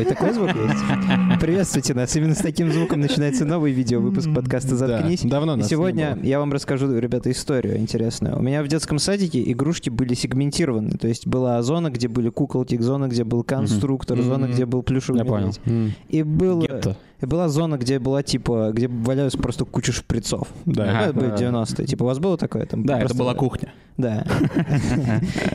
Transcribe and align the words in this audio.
Ой, 0.00 0.06
такой 0.06 0.32
звук 0.32 0.48
есть? 0.48 1.40
Приветствуйте 1.40 1.92
нас. 1.92 2.16
Именно 2.16 2.34
с 2.34 2.38
таким 2.38 2.72
звуком 2.72 3.00
начинается 3.00 3.44
новый 3.44 3.72
видео-выпуск 3.72 4.30
подкаста 4.34 4.74
«Заткнись». 4.74 5.20
Да, 5.24 5.28
давно 5.28 5.58
И 5.58 5.62
сегодня 5.62 6.18
я 6.22 6.38
вам 6.38 6.54
расскажу, 6.54 6.98
ребята, 6.98 7.30
историю 7.30 7.76
интересную. 7.76 8.38
У 8.38 8.42
меня 8.42 8.62
в 8.62 8.68
детском 8.68 8.98
садике 8.98 9.42
игрушки 9.52 9.90
были 9.90 10.14
сегментированы. 10.14 10.92
То 10.92 11.06
есть 11.06 11.26
была 11.26 11.60
зона, 11.62 11.90
где 11.90 12.08
были 12.08 12.30
куколки, 12.30 12.80
зона, 12.80 13.08
где 13.08 13.24
был 13.24 13.44
конструктор, 13.44 14.18
зона, 14.22 14.46
где 14.46 14.64
был 14.64 14.82
плюшевый 14.82 15.20
Я 15.20 15.26
понял. 15.26 15.52
И, 16.08 16.22
было, 16.22 16.62
Гетто. 16.62 16.96
И 17.20 17.26
была 17.26 17.48
зона, 17.48 17.76
где 17.76 17.98
была 17.98 18.22
типа, 18.22 18.70
где 18.72 18.88
валяются 18.88 19.38
просто 19.38 19.64
куча 19.64 19.92
шприцов. 19.92 20.48
Да. 20.64 21.02
Это 21.06 21.12
были 21.12 21.28
да. 21.30 21.36
90-е. 21.36 21.86
Типа, 21.86 22.02
у 22.04 22.06
вас 22.06 22.18
было 22.18 22.36
такое? 22.36 22.66
Там 22.66 22.84
Да, 22.84 22.94
это 22.94 23.06
просто- 23.06 23.18
была 23.18 23.34
кухня. 23.34 23.72
Да. 23.96 24.24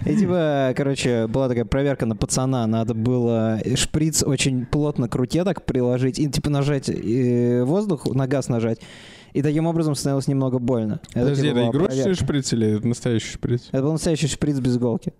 И 0.06 0.16
типа, 0.16 0.74
короче, 0.76 1.28
была 1.28 1.48
такая 1.48 1.66
проверка 1.66 2.06
на 2.06 2.16
пацана. 2.16 2.68
Надо 2.68 2.94
было 2.94 3.60
шприц 3.76 4.24
очень 4.24 4.66
плотно 4.66 5.08
к 5.10 5.16
руке 5.16 5.44
так 5.44 5.66
приложить 5.66 6.20
и 6.20 6.28
типа 6.30 6.50
нажать 6.50 6.90
э, 6.90 7.64
воздух, 7.64 8.06
на 8.14 8.28
газ 8.28 8.48
нажать. 8.50 8.80
И 9.34 9.42
таким 9.42 9.66
образом 9.68 9.96
становилось 9.96 10.28
немного 10.28 10.60
больно. 10.60 11.02
Подожди, 11.14 11.50
типа, 11.50 11.58
это 11.58 11.70
игрушечный 11.70 12.04
проверка. 12.04 12.24
шприц 12.24 12.54
или 12.54 12.78
это 12.78 12.88
настоящий 12.88 13.32
шприц? 13.34 13.68
Это 13.72 13.84
был 13.84 13.92
настоящий 13.92 14.28
шприц 14.28 14.60
без 14.60 14.78
иголки. 14.78 15.12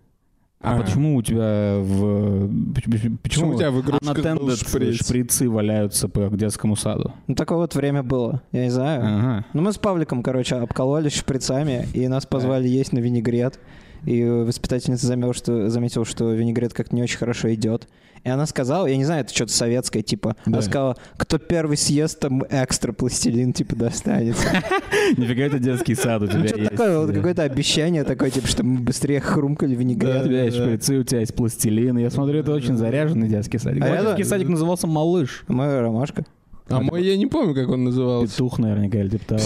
А 0.66 0.76
А. 0.76 0.82
почему 0.82 1.16
у 1.16 1.22
тебя 1.22 1.78
в... 1.80 2.50
Почему, 2.74 3.18
Почему 3.22 3.50
у 3.52 3.58
тебя 3.58 3.72
в 3.72 3.82
игрушках 3.82 4.38
был 4.38 4.52
шприц? 4.56 4.96
шприцы 4.96 5.50
валяются 5.50 6.08
по 6.10 6.28
детскому 6.30 6.76
саду? 6.76 7.14
Ну, 7.28 7.36
такое 7.36 7.58
вот 7.60 7.76
время 7.76 8.04
было. 8.04 8.42
Я 8.52 8.64
не 8.64 8.70
знаю. 8.72 9.02
Ага. 9.06 9.46
Ну, 9.54 9.62
мы 9.62 9.72
с 9.72 9.78
Павликом, 9.78 10.24
короче, 10.24 10.56
обкололись 10.56 11.14
шприцами, 11.16 11.88
и 11.94 12.08
нас 12.08 12.26
позвали 12.26 12.68
есть 12.68 12.94
на 12.94 13.00
винегрет. 13.00 13.60
И 14.06 14.24
воспитательница 14.24 15.08
заметила, 15.08 15.34
что, 15.34 15.70
заметила, 15.70 16.06
что 16.06 16.32
винегрет 16.32 16.74
как-то 16.74 16.96
не 16.96 17.02
очень 17.04 17.18
хорошо 17.18 17.54
идет. 17.54 17.88
И 18.24 18.30
она 18.30 18.48
сказала, 18.48 18.88
я 18.88 18.98
не 18.98 19.06
знаю, 19.06 19.22
это 19.22 19.34
что-то 19.36 19.52
советское, 19.54 20.02
типа, 20.02 20.36
она 20.46 20.58
Да. 20.58 20.62
сказала, 20.64 20.98
кто 21.18 21.38
первый 21.38 21.78
съест, 21.78 22.20
там 22.20 22.44
экстра 22.50 22.92
пластилин, 22.92 23.54
типа, 23.54 23.76
достанется. 23.76 24.48
Нифига 25.18 25.44
это 25.44 25.60
детский 25.60 25.94
сад 25.94 26.24
у 26.24 26.28
тебя 26.28 26.40
Ну, 26.40 26.48
что 26.48 26.58
есть. 26.58 26.72
такое, 26.72 27.00
вот 27.00 27.12
какое-то 27.14 27.44
обещание 27.44 28.04
такое, 28.04 28.32
типа, 28.32 28.48
что 28.48 28.64
мы 28.66 28.80
быстрее 28.80 29.20
хрумкали 29.20 29.76
У 29.76 29.80
винегрет. 29.80 30.24
тебя 30.24 30.44
есть 30.46 30.58
шприцы, 30.58 30.98
у 30.98 31.04
тебя 31.04 31.20
есть 31.20 31.36
пластилин. 31.36 31.98
Я 32.00 32.10
смотрю, 32.10 32.40
это 32.40 32.52
очень 32.52 32.78
заряженный 32.78 33.28
детский 33.30 33.60
садик. 33.60 33.84
А 33.84 34.02
детский 34.02 34.24
садик 34.24 34.48
назывался 34.50 34.88
«Малыш». 34.88 35.44
Моя 35.48 35.82
ромашка. 35.82 36.26
А 36.68 36.80
мой 36.82 37.04
я 37.04 37.16
не 37.16 37.28
помню, 37.28 37.54
как 37.54 37.70
он 37.70 37.84
назывался. 37.84 38.34
Петух 38.34 38.58
наверняка 38.60 39.00
или 39.00 39.10
типа 39.10 39.26
того. 39.26 39.42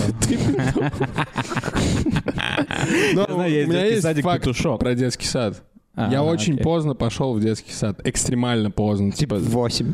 У 3.35 3.41
меня 3.41 3.65
детский 3.65 3.89
есть 3.89 4.01
садик 4.03 4.23
факт 4.23 4.41
«Петушок». 4.41 4.79
про 4.79 4.95
детский 4.95 5.27
сад. 5.27 5.61
А, 5.95 6.09
я 6.09 6.19
а, 6.19 6.23
очень 6.23 6.53
окей. 6.53 6.63
поздно 6.63 6.95
пошел 6.95 7.33
в 7.33 7.41
детский 7.41 7.73
сад. 7.73 7.99
Экстремально 8.05 8.71
поздно. 8.71 9.11
Типа, 9.11 9.35
Восемь. 9.35 9.93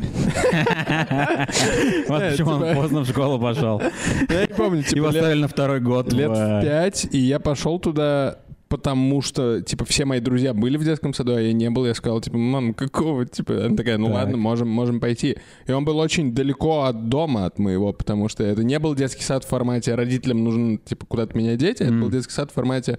Вот 2.08 2.22
почему 2.22 2.50
он 2.50 2.60
типа- 2.62 2.74
поздно 2.74 3.00
в 3.00 3.08
школу 3.08 3.40
пошел. 3.40 3.82
я 4.28 4.42
не 4.42 4.54
помню, 4.54 4.84
типа 4.84 4.96
Его 4.96 5.06
лет, 5.08 5.16
оставили 5.16 5.40
на 5.40 5.48
второй 5.48 5.80
год. 5.80 6.12
лет 6.12 6.30
в, 6.30 6.62
пять, 6.62 7.08
и 7.10 7.18
я 7.18 7.40
пошел 7.40 7.80
туда 7.80 8.38
потому 8.68 9.22
что, 9.22 9.60
типа, 9.60 9.84
все 9.84 10.04
мои 10.04 10.20
друзья 10.20 10.54
были 10.54 10.76
в 10.76 10.84
детском 10.84 11.14
саду, 11.14 11.34
а 11.34 11.40
я 11.40 11.52
не 11.52 11.70
был. 11.70 11.86
Я 11.86 11.94
сказал, 11.94 12.20
типа, 12.20 12.36
мам, 12.36 12.74
какого? 12.74 13.26
Типа, 13.26 13.66
она 13.66 13.76
такая, 13.76 13.98
ну 13.98 14.06
Так. 14.06 14.14
ладно, 14.14 14.36
можем, 14.36 14.68
можем 14.68 15.00
пойти. 15.00 15.36
И 15.66 15.72
он 15.72 15.84
был 15.84 15.98
очень 15.98 16.34
далеко 16.34 16.82
от 16.82 17.08
дома, 17.08 17.46
от 17.46 17.58
моего, 17.58 17.92
потому 17.92 18.28
что 18.28 18.44
это 18.44 18.64
не 18.64 18.78
был 18.78 18.94
детский 18.94 19.22
сад 19.22 19.44
в 19.44 19.48
формате 19.48 19.94
родителям 19.94 20.42
нужно, 20.42 20.78
типа, 20.78 21.06
куда-то 21.06 21.36
меня 21.36 21.56
деть, 21.56 21.80
а 21.80 21.84
это 21.84 21.94
был 21.94 22.10
детский 22.10 22.32
сад 22.32 22.50
в 22.50 22.54
формате 22.54 22.98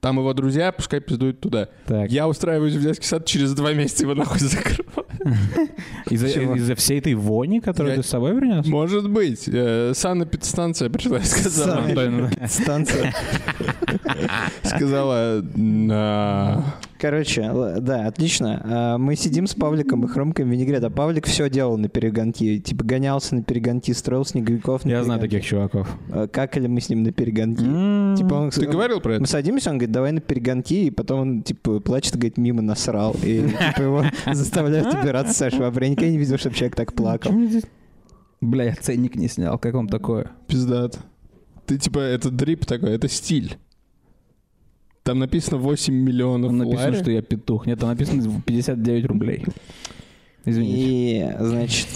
там 0.00 0.18
его 0.18 0.34
друзья, 0.34 0.70
пускай 0.70 1.00
пиздуют 1.00 1.40
туда. 1.40 1.70
Так. 1.86 2.10
Я 2.10 2.28
устраиваюсь 2.28 2.74
в 2.74 2.82
детский 2.82 3.06
сад, 3.06 3.24
через 3.24 3.54
два 3.54 3.72
месяца 3.72 4.02
его 4.02 4.14
нахуй 4.14 4.38
закрываю. 4.38 5.03
Из-за 6.10 6.74
всей 6.74 6.98
этой 6.98 7.14
вони, 7.14 7.60
которую 7.60 7.96
ты 7.96 8.02
с 8.02 8.06
собой 8.06 8.34
принес? 8.36 8.66
Может 8.66 9.08
быть. 9.10 9.48
Э, 9.48 9.92
Санэпидстанция 9.94 10.90
пришла 10.90 11.18
и 11.18 11.24
сказала, 11.24 11.80
Санэ- 11.80 12.06
Антон, 12.06 12.30
Станция. 12.48 13.14
сказала, 14.62 15.42
«На». 15.54 16.64
Короче, 17.00 17.50
да, 17.80 18.06
отлично. 18.06 18.62
А, 18.64 18.98
Мы 18.98 19.14
сидим 19.16 19.46
с 19.46 19.54
Павликом 19.54 20.04
и 20.04 20.08
хромкаем 20.08 20.48
винегрет, 20.48 20.82
а 20.84 20.90
Павлик 20.90 21.26
все 21.26 21.50
делал 21.50 21.76
на 21.76 21.88
перегонки. 21.88 22.58
Типа 22.60 22.82
гонялся 22.82 23.34
на 23.34 23.42
перегонки, 23.42 23.92
строил 23.92 24.24
снеговиков 24.24 24.86
на 24.86 24.90
Я 24.90 25.04
знаю 25.04 25.20
перегонки. 25.20 25.36
таких 25.42 25.48
чуваков. 25.50 25.88
А, 26.10 26.28
Какали 26.28 26.66
мы 26.66 26.80
с 26.80 26.88
ним 26.88 27.02
на 27.02 27.12
перегонки. 27.12 27.62
М. 27.62 28.14
Типа 28.16 28.34
он, 28.34 28.50
Ты 28.50 28.64
он- 28.64 28.72
говорил 28.72 29.00
про 29.00 29.14
это? 29.14 29.20
Мы 29.20 29.26
садимся, 29.26 29.68
он 29.70 29.76
говорит, 29.76 29.92
давай 29.92 30.12
на 30.12 30.20
перегонки, 30.20 30.86
и 30.86 30.90
потом 30.90 31.20
он, 31.20 31.42
типа, 31.42 31.80
плачет, 31.80 32.14
говорит, 32.14 32.38
мимо 32.38 32.62
насрал. 32.62 33.14
И, 33.22 33.42
типа, 33.50 33.82
его 33.82 34.04
заставляют 34.32 34.90
убираться 35.04 35.34
со 35.34 35.50
швабры. 35.50 35.84
Я 35.84 35.90
никогда 35.90 36.10
не 36.10 36.18
видел, 36.18 36.38
чтобы 36.38 36.56
человек 36.56 36.76
так 36.76 36.94
плакал. 36.94 37.32
Бля, 38.40 38.64
я 38.64 38.74
ценник 38.74 39.16
не 39.16 39.28
снял. 39.28 39.58
Как 39.58 39.74
вам 39.74 39.88
такое? 39.88 40.32
Пиздат. 40.48 40.98
Ты 41.66 41.78
типа, 41.78 41.98
это 41.98 42.30
дрип 42.30 42.66
такой, 42.66 42.90
это 42.90 43.08
стиль. 43.08 43.56
Там 45.02 45.18
написано 45.18 45.58
8 45.58 45.94
миллионов 45.94 46.50
Там 46.50 46.58
написано, 46.58 46.90
лари. 46.90 47.00
что 47.02 47.10
я 47.10 47.22
петух. 47.22 47.66
Нет, 47.66 47.78
там 47.78 47.90
написано 47.90 48.42
59 48.44 49.06
рублей. 49.06 49.44
Извините. 50.44 50.76
И, 50.76 51.36
значит, 51.40 51.88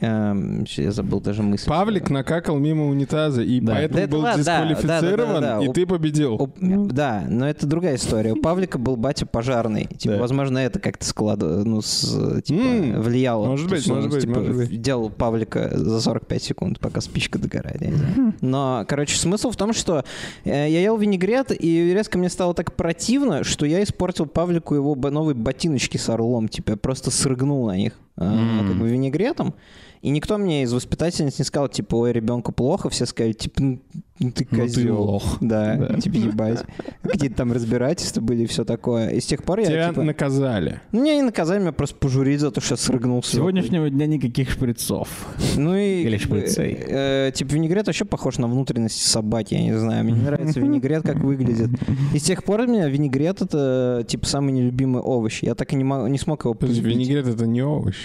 я 0.00 0.90
забыл 0.92 1.20
даже 1.20 1.42
мысль. 1.42 1.68
Павлик 1.68 2.10
накакал 2.10 2.58
мимо 2.58 2.86
унитаза, 2.86 3.42
и 3.42 3.60
Да. 3.60 3.74
поэтому 3.74 3.96
Да 3.98 4.02
это 4.04 4.10
был 4.12 4.20
ладно, 4.20 4.38
дисквалифицирован, 4.42 5.34
да, 5.34 5.40
да, 5.40 5.40
да, 5.40 5.58
да. 5.58 5.64
и 5.64 5.68
У- 5.68 5.72
ты 5.72 5.86
победил. 5.86 6.34
О, 6.40 6.50
Да, 6.60 7.24
но 7.28 7.48
это 7.48 7.66
другая 7.66 7.96
история. 7.96 8.32
У 8.32 8.40
Павлика 8.40 8.78
был 8.78 8.96
батя 8.96 9.26
пожарный. 9.26 9.86
Типа, 9.86 10.14
Да. 10.14 10.20
возможно, 10.20 10.58
это 10.58 10.80
как-то 10.80 11.04
складывало, 11.04 11.62
ну, 11.64 11.80
с, 11.82 12.42
типа, 12.42 12.60
М, 12.60 13.00
влияло. 13.02 13.46
может 13.46 13.68
быть, 13.68 13.78
есть 13.78 13.90
он, 13.90 13.96
может 13.96 14.10
быть, 14.12 14.20
типа, 14.22 14.40
может 14.40 14.56
быть. 14.56 14.80
делал 14.82 15.10
Павлика 15.10 15.70
за 15.72 16.00
45 16.00 16.42
секунд, 16.42 16.80
пока 16.80 17.00
спичка 17.00 17.38
догорает. 17.38 17.78
знаю. 17.80 18.34
Но, 18.40 18.84
короче, 18.88 19.16
смысл 19.16 19.50
в 19.50 19.56
том, 19.56 19.72
что 19.72 20.04
э, 20.44 20.50
я 20.68 20.80
ел 20.80 20.96
винегрет, 20.96 21.52
и 21.58 21.92
резко 21.94 22.18
мне 22.18 22.28
стало 22.28 22.54
так 22.54 22.74
противно, 22.74 23.44
что 23.44 23.66
я 23.66 23.82
испортил 23.82 24.26
Павлику 24.26 24.74
его 24.74 24.94
новые 24.96 25.34
ботиночки 25.34 25.96
с 25.96 26.08
орлом. 26.08 26.48
Типа, 26.48 26.70
я 26.72 26.76
просто 26.76 27.10
срыгнул 27.10 27.66
на 27.66 27.76
них 27.76 27.92
М. 28.20 28.64
как 28.66 28.76
бы 28.76 28.90
винегретом. 28.90 29.54
И 30.02 30.08
никто 30.08 30.38
мне 30.38 30.62
из 30.62 30.72
воспитательниц 30.72 31.38
не 31.38 31.44
сказал, 31.44 31.68
типа, 31.68 31.94
ой, 31.96 32.12
ребенку 32.12 32.52
плохо. 32.52 32.88
Все 32.88 33.04
сказали, 33.04 33.32
типа, 33.34 33.62
ну, 33.62 33.82
ну 34.18 34.30
ты 34.32 34.46
Ну 34.50 34.56
ты 34.56 34.62
козел. 34.62 35.02
лох. 35.02 35.36
Да, 35.42 35.76
Да. 35.76 36.00
типа, 36.00 36.16
ебать. 36.16 36.64
Какие-то 37.02 37.36
там 37.36 37.52
разбирательства 37.52 38.22
были 38.22 38.44
и 38.44 38.46
все 38.46 38.64
такое. 38.64 39.10
И 39.10 39.20
с 39.20 39.26
тех 39.26 39.42
пор 39.42 39.60
я, 39.60 39.66
Тебя 39.66 39.88
типа... 39.90 40.02
наказали. 40.02 40.80
Ну, 40.92 41.02
меня 41.02 41.16
не 41.16 41.22
наказали, 41.22 41.60
меня 41.60 41.72
просто 41.72 41.96
пожурили 41.96 42.38
за 42.38 42.50
то, 42.50 42.62
что 42.62 42.74
я 42.74 42.76
срыгнул 42.78 43.22
С 43.22 43.26
сегодняшнего 43.28 43.90
дня 43.90 44.06
никаких 44.06 44.50
шприцов. 44.50 45.08
Ну 45.56 45.76
и... 45.76 46.02
Или 46.02 46.16
шприцей. 46.16 46.78
э, 46.80 47.32
типа, 47.34 47.52
винегрет 47.52 47.86
вообще 47.86 48.06
похож 48.06 48.38
на 48.38 48.46
внутренности 48.48 49.06
собаки, 49.06 49.52
я 49.52 49.62
не 49.62 49.78
знаю. 49.78 50.04
Мне 50.04 50.14
не 50.14 50.22
нравится 50.22 50.60
винегрет, 50.60 51.02
как 51.02 51.16
выглядит. 51.16 51.68
И 52.14 52.18
с 52.18 52.22
тех 52.22 52.42
пор 52.44 52.60
у 52.60 52.66
меня 52.66 52.88
винегрет— 52.88 53.42
это, 53.42 54.02
типа, 54.08 54.26
самый 54.26 54.52
нелюбимый 54.52 55.02
овощ. 55.02 55.42
Я 55.42 55.54
так 55.54 55.70
и 55.74 55.76
не, 55.76 55.82
не 56.10 56.18
смог 56.18 56.44
его 56.44 56.54
полюбить. 56.54 56.82
винегрет 56.82 57.26
это 57.26 57.46
не 57.46 57.60
овощ. 57.62 57.96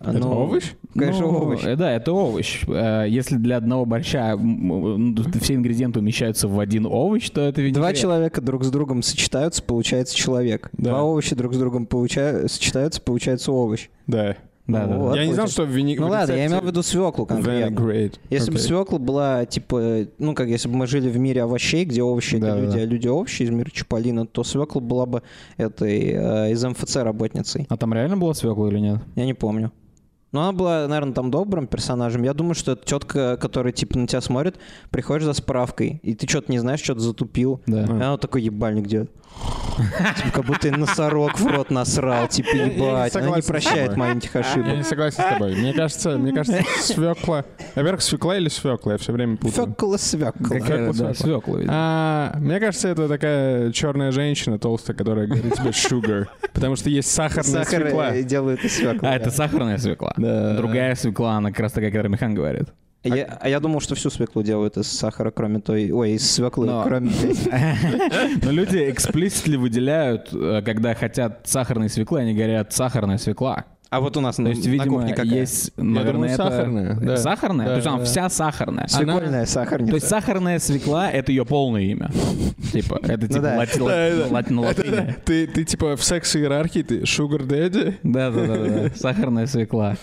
А, 0.00 0.10
Это 0.10 0.18
ну, 0.18 0.30
овощ? 0.32 0.64
Конечно, 0.94 1.22
Ну, 1.22 1.38
овощ. 1.38 1.64
э, 1.64 1.74
Да, 1.76 1.90
это 1.92 2.12
овощ. 2.12 2.62
Э, 2.68 3.06
Если 3.08 3.36
для 3.36 3.56
одного 3.56 3.86
борща 3.86 4.32
м, 4.32 5.16
все 5.40 5.54
ингредиенты 5.54 5.98
умещаются 6.00 6.46
в 6.46 6.60
один 6.60 6.84
овощ, 6.86 7.30
то 7.30 7.40
это 7.40 7.60
винегрет. 7.62 7.80
Два 7.82 7.92
человека 7.94 8.40
друг 8.42 8.64
с 8.64 8.70
другом 8.70 9.02
сочетаются, 9.02 9.62
получается 9.62 10.14
человек. 10.16 10.68
Да. 10.72 10.90
Два 10.90 11.00
овоща 11.00 11.34
друг 11.36 11.54
с 11.54 11.58
другом 11.58 11.86
получа- 11.86 12.48
сочетаются, 12.48 13.00
получается 13.00 13.50
овощ. 13.52 13.88
Да. 14.06 14.36
Да, 14.68 14.82
Ну 14.82 14.86
да, 14.88 14.92
да. 14.94 14.98
вот. 14.98 15.16
Я 15.16 15.26
не 15.26 15.32
знал, 15.32 15.48
что 15.48 15.64
в 15.64 15.70
винегрет... 15.70 16.00
Ну 16.06 16.08
ладно, 16.12 16.32
я 16.34 16.46
имел 16.46 16.60
в 16.60 16.66
виду 16.66 16.82
свеклу 16.82 17.24
конкретно. 17.24 17.74
Vinaigrette. 17.74 18.18
Если 18.28 18.50
бы 18.50 18.56
Окей. 18.58 18.66
свекла 18.68 18.98
была, 18.98 19.46
типа, 19.46 20.06
ну, 20.18 20.34
как 20.34 20.48
если 20.48 20.68
бы 20.68 20.76
мы 20.76 20.86
жили 20.86 21.08
в 21.08 21.18
мире 21.18 21.42
овощей, 21.42 21.86
где 21.86 22.02
овощи 22.02 22.36
это 22.36 22.46
Да, 22.54 22.60
люди, 22.60 22.76
да. 22.76 22.82
а 22.82 22.84
люди 22.84 23.08
овощи 23.08 23.42
из 23.44 23.50
мира 23.50 23.70
Чаполина, 23.70 24.26
то 24.26 24.44
свекла 24.44 24.80
была 24.82 25.06
бы 25.06 25.22
этой 25.56 26.10
э, 26.12 26.52
из 26.52 26.62
МФЦ 26.62 26.96
работницей. 26.96 27.66
А 27.70 27.76
там 27.78 27.94
реально 27.94 28.18
была 28.18 28.34
свекла 28.34 28.68
или 28.68 28.78
нет? 28.78 29.00
Я 29.16 29.24
не 29.24 29.34
помню. 29.34 29.72
Но 30.32 30.42
она 30.42 30.52
была, 30.52 30.86
наверное, 30.88 31.14
там 31.14 31.30
добрым 31.30 31.66
персонажем. 31.66 32.22
Я 32.22 32.34
думаю, 32.34 32.54
что 32.54 32.72
это 32.72 32.84
тетка, 32.84 33.36
которая, 33.38 33.72
типа, 33.72 33.98
на 33.98 34.06
тебя 34.06 34.20
смотрит, 34.20 34.56
приходишь 34.90 35.24
за 35.24 35.32
справкой, 35.32 36.00
и 36.02 36.14
ты 36.14 36.28
что-то 36.28 36.52
не 36.52 36.58
знаешь, 36.58 36.80
что-то 36.82 37.00
затупил. 37.00 37.62
Да. 37.66 37.82
И 37.84 37.90
она 37.90 38.16
такой, 38.18 38.42
ебальник 38.42 38.86
делает. 38.86 39.10
Типа, 40.16 40.30
как 40.32 40.44
будто 40.46 40.68
и 40.68 40.70
носорог 40.72 41.38
в 41.38 41.46
рот 41.46 41.70
насрал, 41.70 42.26
типа, 42.28 42.48
Я- 42.54 42.64
я 42.66 42.72
ебать. 42.72 43.14
Она 43.16 43.36
не 43.36 43.42
согласен 43.42 43.42
с 43.42 43.46
прощает 43.46 43.96
маленьких 43.96 44.34
Я 44.34 44.40
ошибок. 44.40 44.76
не 44.76 44.82
согласен 44.82 45.22
с 45.22 45.28
тобой. 45.28 45.54
Мне 45.54 45.72
кажется, 45.72 46.18
мне 46.18 46.32
кажется, 46.32 46.62
свекла... 46.80 47.44
Во-первых, 47.76 48.02
свекла 48.02 48.36
или 48.36 48.48
свекла? 48.48 48.92
Я 48.92 48.98
все 48.98 49.12
время 49.12 49.36
путаю. 49.36 49.66
Фекла 49.68 49.98
свекла. 49.98 50.48
Свекла? 50.48 50.92
да, 50.92 51.14
свекла, 51.14 51.56
видимо. 51.58 51.72
А, 51.74 52.34
мне 52.40 52.58
кажется, 52.58 52.88
это 52.88 53.06
такая 53.08 53.70
черная 53.72 54.10
женщина 54.10 54.58
толстая, 54.58 54.96
которая 54.96 55.26
говорит 55.28 55.54
тебе 55.54 55.70
sugar. 55.70 56.26
Потому 56.52 56.74
что 56.74 56.90
есть 56.90 57.10
сахарная 57.12 57.64
Сахар 57.64 57.82
свекла. 57.82 58.14
э, 58.14 58.22
делают 58.24 58.64
из 58.64 58.76
свекла. 58.76 59.10
А, 59.10 59.14
это 59.14 59.30
сахарная 59.30 59.78
свекла. 59.78 60.12
Да. 60.18 60.56
Другая 60.56 60.94
свекла, 60.94 61.36
она 61.36 61.50
как 61.50 61.60
раз 61.60 61.72
такая, 61.72 61.90
которая 61.90 62.10
Михан 62.10 62.34
говорит. 62.34 62.68
Я, 63.04 63.38
а 63.40 63.48
я 63.48 63.60
думал, 63.60 63.80
что 63.80 63.94
всю 63.94 64.10
свеклу 64.10 64.42
делают 64.42 64.76
из 64.76 64.90
сахара, 64.90 65.30
кроме 65.30 65.60
той... 65.60 65.92
Ой, 65.92 66.12
из 66.12 66.28
свеклы, 66.28 66.66
Но- 66.66 66.82
кроме... 66.82 67.10
Но 68.42 68.50
люди 68.50 68.90
эксплиситли 68.90 69.56
выделяют, 69.56 70.30
э, 70.32 70.62
когда 70.64 70.94
хотят 70.94 71.42
сахарной 71.44 71.88
свеклы, 71.88 72.20
они 72.20 72.34
говорят 72.34 72.72
сахарная 72.72 73.18
свекла. 73.18 73.66
А 73.90 74.00
вот 74.00 74.16
у 74.18 74.20
нас 74.20 74.36
То 74.36 74.42
есть, 74.42 74.66
на 74.66 74.70
видимо, 74.70 74.98
кухне 74.98 75.14
какая? 75.14 75.26
есть, 75.40 75.72
наверное, 75.78 76.12
думаю, 76.12 76.30
это... 76.32 76.42
сахарная, 76.44 76.94
да. 77.00 77.16
Сахарная? 77.16 77.66
Да, 77.66 77.72
То 77.72 77.76
есть 77.76 77.86
она 77.88 77.98
да. 77.98 78.04
вся 78.04 78.28
сахарная. 78.28 78.86
Свекольная 78.86 79.46
сахарница. 79.46 79.90
То 79.90 79.96
есть 79.96 80.08
сахарная 80.08 80.58
свекла— 80.58 81.10
это 81.12 81.32
ее 81.32 81.46
полное 81.46 81.80
имя. 81.82 82.10
Типа, 82.72 83.00
это 83.02 83.26
типа 83.26 83.40
да. 83.40 83.56
лати- 83.56 83.78
Да, 83.78 83.84
лати- 83.84 84.18
да. 84.18 84.28
лати- 84.28 84.52
на 84.52 84.60
Это- 84.66 84.82
латыни. 84.82 85.16
Ты, 85.24 85.46
ты 85.46 85.64
типа 85.64 85.96
в 85.96 86.04
секс-иерархии, 86.04 86.82
ты 86.82 87.00
sugar 87.02 87.46
daddy? 87.46 87.94
Да-да-да, 88.02 88.90
сахарная 88.94 89.46
свекла. 89.46 89.96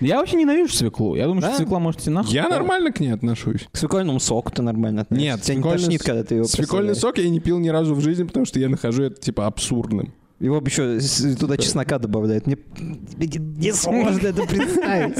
Я 0.00 0.18
вообще 0.18 0.36
ненавижу 0.36 0.72
свеклу. 0.74 1.14
Я 1.14 1.24
думаю, 1.26 1.40
Да? 1.42 1.48
что 1.50 1.58
свекла 1.58 1.78
может 1.78 2.00
идти 2.00 2.10
нахуй. 2.10 2.34
Я 2.34 2.48
нормально 2.48 2.90
к 2.92 2.98
ней 3.00 3.14
отношусь. 3.14 3.66
К 3.70 3.76
свекольному 3.78 4.18
соку 4.20 4.50
ты 4.50 4.60
нормально 4.60 5.02
относишься. 5.02 5.30
Нет, 5.36 5.40
тебя 5.42 5.54
не 5.54 5.60
свекольный 5.62 5.78
тошнит, 5.84 6.02
с- 6.02 6.04
когда 6.04 6.24
ты 6.24 6.34
его 6.34 6.44
Свекольный 6.44 6.94
сок 6.96 7.18
я 7.18 7.28
не 7.30 7.38
пил 7.40 7.58
ни 7.60 7.68
разу 7.68 7.94
в 7.94 8.00
жизни, 8.00 8.24
потому 8.24 8.44
что 8.44 8.58
я 8.58 8.68
нахожу 8.68 9.04
это 9.04 9.20
типа 9.20 9.46
абсурдным. 9.46 10.12
Его 10.42 10.60
бы 10.60 10.66
еще 10.68 10.98
с- 11.00 11.36
туда 11.36 11.56
чеснока 11.56 12.00
добавляют. 12.00 12.48
Мне 12.48 12.56
не 12.76 13.72
сложно 13.72 14.26
это 14.26 14.42
представить. 14.42 15.16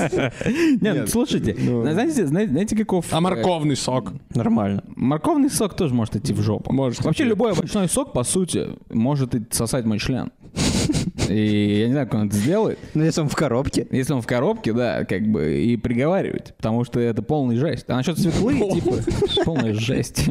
Нет, 0.83 0.95
Нет. 0.97 1.11
слушайте, 1.11 1.57
Ну. 1.61 1.83
знаете, 1.83 2.27
знаете, 2.27 2.51
знаете, 2.51 2.77
каков... 2.77 3.07
А 3.13 3.19
э, 3.19 3.21
морковный 3.21 3.77
сок? 3.77 4.13
Нормально. 4.35 4.83
Морковный 4.97 5.49
сок 5.49 5.77
тоже 5.77 5.95
может 5.95 6.17
идти 6.17 6.33
в 6.33 6.41
жопу. 6.43 6.73
Может 6.73 7.05
Вообще 7.05 7.23
любой 7.23 7.53
овощной 7.53 7.89
сок, 7.89 8.13
по 8.13 8.25
сути, 8.25 8.71
может 8.91 9.37
и 9.37 9.43
сосать 9.51 9.85
мой 9.85 10.01
член. 10.01 10.33
И 11.29 11.79
я 11.81 11.87
не 11.87 11.93
знаю, 11.93 12.07
как 12.09 12.21
он 12.21 12.27
это 12.29 12.37
сделает. 12.37 12.79
Ну, 12.95 13.05
если 13.05 13.21
он 13.21 13.29
в 13.29 13.37
коробке. 13.37 13.87
Если 13.91 14.13
он 14.13 14.23
в 14.23 14.27
коробке, 14.27 14.73
да, 14.73 15.05
как 15.05 15.23
бы 15.27 15.61
и 15.63 15.77
приговаривать, 15.77 16.55
потому 16.57 16.85
что 16.85 17.01
это 17.01 17.23
полная 17.23 17.57
жесть. 17.57 17.85
А 17.89 17.97
насчет 17.97 18.19
свеклы, 18.19 18.55
типа, 18.73 18.97
полная 19.45 19.75
жесть. 19.75 20.29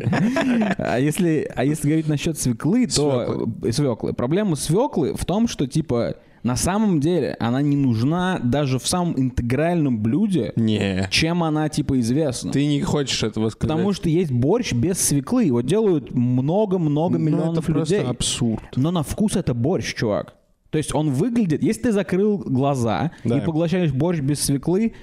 А 0.78 1.00
если, 1.00 1.50
а 1.56 1.64
если 1.66 1.88
говорить 1.88 2.08
насчет 2.08 2.38
свеклы, 2.38 2.88
то 2.88 3.48
свеклы. 3.72 4.14
Проблема 4.14 4.56
свеклы 4.56 5.14
в 5.16 5.26
том, 5.26 5.48
что 5.48 5.68
типа 5.68 6.16
на 6.44 6.56
самом 6.56 7.00
деле 7.00 7.36
она 7.40 7.62
не 7.62 7.76
нужна 7.76 8.40
даже 8.44 8.80
в 8.80 8.88
самом 8.88 9.20
интегральном 9.20 10.00
блюде, 10.02 10.54
Не. 10.56 11.08
чем 11.12 11.44
она 11.44 11.70
типа 11.70 12.00
известна. 12.00 12.52
Ты 12.52 12.66
не 12.66 12.82
хочешь 12.82 13.22
этого 13.22 13.50
сказать. 13.50 13.70
Потому 13.70 13.94
что 13.94 14.10
есть 14.10 14.32
борщ 14.32 14.74
без 14.74 15.00
свеклы. 15.00 15.44
Его 15.46 15.62
делают 15.62 16.12
много-много 16.16 17.20
Ну, 17.20 17.26
миллионов 17.26 17.64
это 17.66 17.72
просто 17.74 17.96
людей. 17.98 18.10
абсурд. 18.10 18.64
Но 18.76 18.90
на 18.92 19.04
вкус 19.04 19.36
это 19.36 19.54
борщ, 19.54 19.94
чувак. 19.94 20.34
То 20.72 20.78
есть 20.78 20.96
он 20.96 21.12
выглядит, 21.12 21.62
если 21.62 21.82
ты 21.84 21.92
закрыл 21.92 22.38
глаза 22.40 23.12
Да. 23.24 23.38
и 23.38 23.42
поглощаешь 23.46 23.92
борщ 23.92 24.20
без 24.22 24.40
свеклы, 24.42 24.94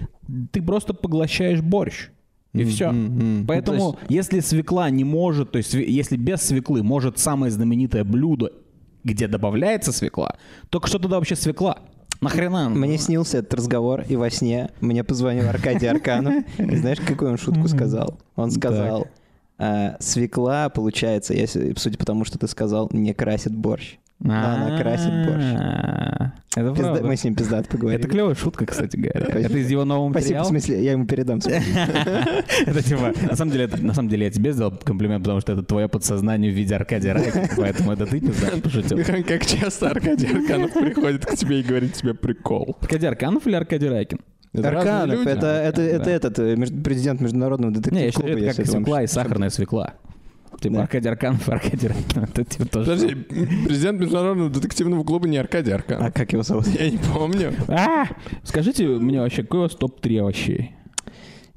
ты 0.50 0.62
просто 0.62 0.94
поглощаешь 0.94 1.60
борщ. 1.60 2.08
И 2.54 2.64
все. 2.64 2.92
Поэтому, 3.46 3.92
то 3.92 3.98
если 4.08 4.40
свекла 4.40 4.88
не 4.90 5.04
может, 5.04 5.52
то 5.52 5.58
есть 5.58 5.74
если 5.74 6.16
без 6.16 6.40
свеклы 6.40 6.82
может 6.82 7.18
самое 7.18 7.52
знаменитое 7.52 8.02
блюдо, 8.04 8.52
где 9.04 9.28
добавляется 9.28 9.92
свекла, 9.92 10.36
только 10.70 10.88
что 10.88 10.98
тогда 10.98 11.16
вообще 11.16 11.36
свекла? 11.36 11.78
Нахрена? 12.20 12.68
Мне 12.70 12.98
снился 12.98 13.38
этот 13.38 13.54
разговор, 13.54 14.04
и 14.08 14.16
во 14.16 14.28
сне 14.30 14.70
мне 14.80 15.04
позвонил 15.04 15.48
Аркадий 15.48 15.86
Арканов. 15.86 16.44
И 16.58 16.76
знаешь, 16.76 16.98
какую 16.98 17.30
он 17.32 17.36
шутку 17.38 17.68
сказал? 17.68 18.18
Он 18.34 18.50
сказал, 18.50 19.06
«А, 19.58 19.96
свекла, 20.00 20.68
получается, 20.68 21.34
если, 21.34 21.74
судя 21.76 21.98
по 21.98 22.06
тому, 22.06 22.24
что 22.24 22.38
ты 22.38 22.48
сказал, 22.48 22.88
не 22.92 23.12
красит 23.12 23.54
борщ. 23.54 23.98
Но 24.20 24.34
она 24.34 24.78
красит 24.78 25.12
борщ. 25.26 26.32
Это 26.56 26.70
Пизда- 26.70 26.74
правда. 26.74 27.04
Мы 27.04 27.16
с 27.16 27.22
ним 27.22 27.34
пиздат 27.36 27.68
поговорили. 27.68 28.00
Это 28.00 28.10
клевая 28.10 28.34
шутка, 28.34 28.66
кстати 28.66 28.96
говоря. 28.96 29.20
Это 29.20 29.56
из 29.56 29.70
его 29.70 29.84
нового 29.84 30.10
Спасибо, 30.10 30.24
в 30.26 30.28
материала. 30.28 30.48
смысле, 30.48 30.84
я 30.84 30.92
ему 30.92 31.06
передам. 31.06 31.38
Это 32.66 32.82
типа, 32.82 33.12
на 33.22 33.36
самом 33.36 33.52
деле, 33.52 33.68
на 33.68 33.94
самом 33.94 34.08
деле 34.08 34.26
я 34.26 34.32
тебе 34.32 34.52
сделал 34.52 34.72
комплимент, 34.72 35.22
потому 35.22 35.40
что 35.40 35.52
это 35.52 35.62
твое 35.62 35.88
подсознание 35.88 36.50
в 36.50 36.54
виде 36.54 36.74
Аркадия 36.74 37.14
Райкина, 37.14 37.48
поэтому 37.56 37.92
это 37.92 38.06
ты 38.06 38.20
пизда 38.20 38.48
пошутил. 38.62 38.98
Как 39.04 39.46
часто 39.46 39.90
Аркадий 39.90 40.26
Арканов 40.26 40.72
приходит 40.72 41.24
к 41.24 41.36
тебе 41.36 41.60
и 41.60 41.62
говорит 41.62 41.94
тебе 41.94 42.14
прикол. 42.14 42.76
Аркадий 42.80 43.06
Арканов 43.06 43.46
или 43.46 43.54
Аркадий 43.54 43.88
Райкин? 43.88 44.18
Это 44.52 44.68
Арканов, 44.68 45.26
это, 45.26 45.46
это, 45.46 45.82
это 45.82 46.04
да. 46.04 46.10
этот 46.10 46.38
э, 46.38 46.56
президент 46.82 47.20
международного 47.20 47.70
Не, 47.90 48.06
я 48.06 48.10
считаю, 48.10 48.38
это 48.38 48.56
как 48.56 48.66
свекла 48.66 49.02
и 49.02 49.06
сахарная 49.06 49.50
свекла. 49.50 49.94
Типа 50.60 50.74
Да. 50.74 50.82
Аркадий 50.82 51.08
Арканов, 51.08 51.48
Аркадий. 51.48 51.90
Это 52.16 52.44
типа 52.44 52.64
тоже. 52.66 52.90
Подожди, 52.90 53.14
президент 53.66 54.00
международного 54.00 54.50
детективного 54.50 55.04
клуба 55.04 55.28
не 55.28 55.36
Аркадий 55.38 55.70
А 55.72 55.76
Арканов. 55.76 56.12
как 56.14 56.32
его 56.32 56.42
зовут? 56.42 56.66
Я 56.66 56.90
не 56.90 56.98
помню. 56.98 57.52
А! 57.68 58.06
Скажите 58.42 58.86
мне 58.86 59.20
вообще, 59.20 59.42
какой 59.42 59.60
у 59.60 59.62
вас 59.64 59.74
топ-3 59.76 60.18
овощей? 60.20 60.72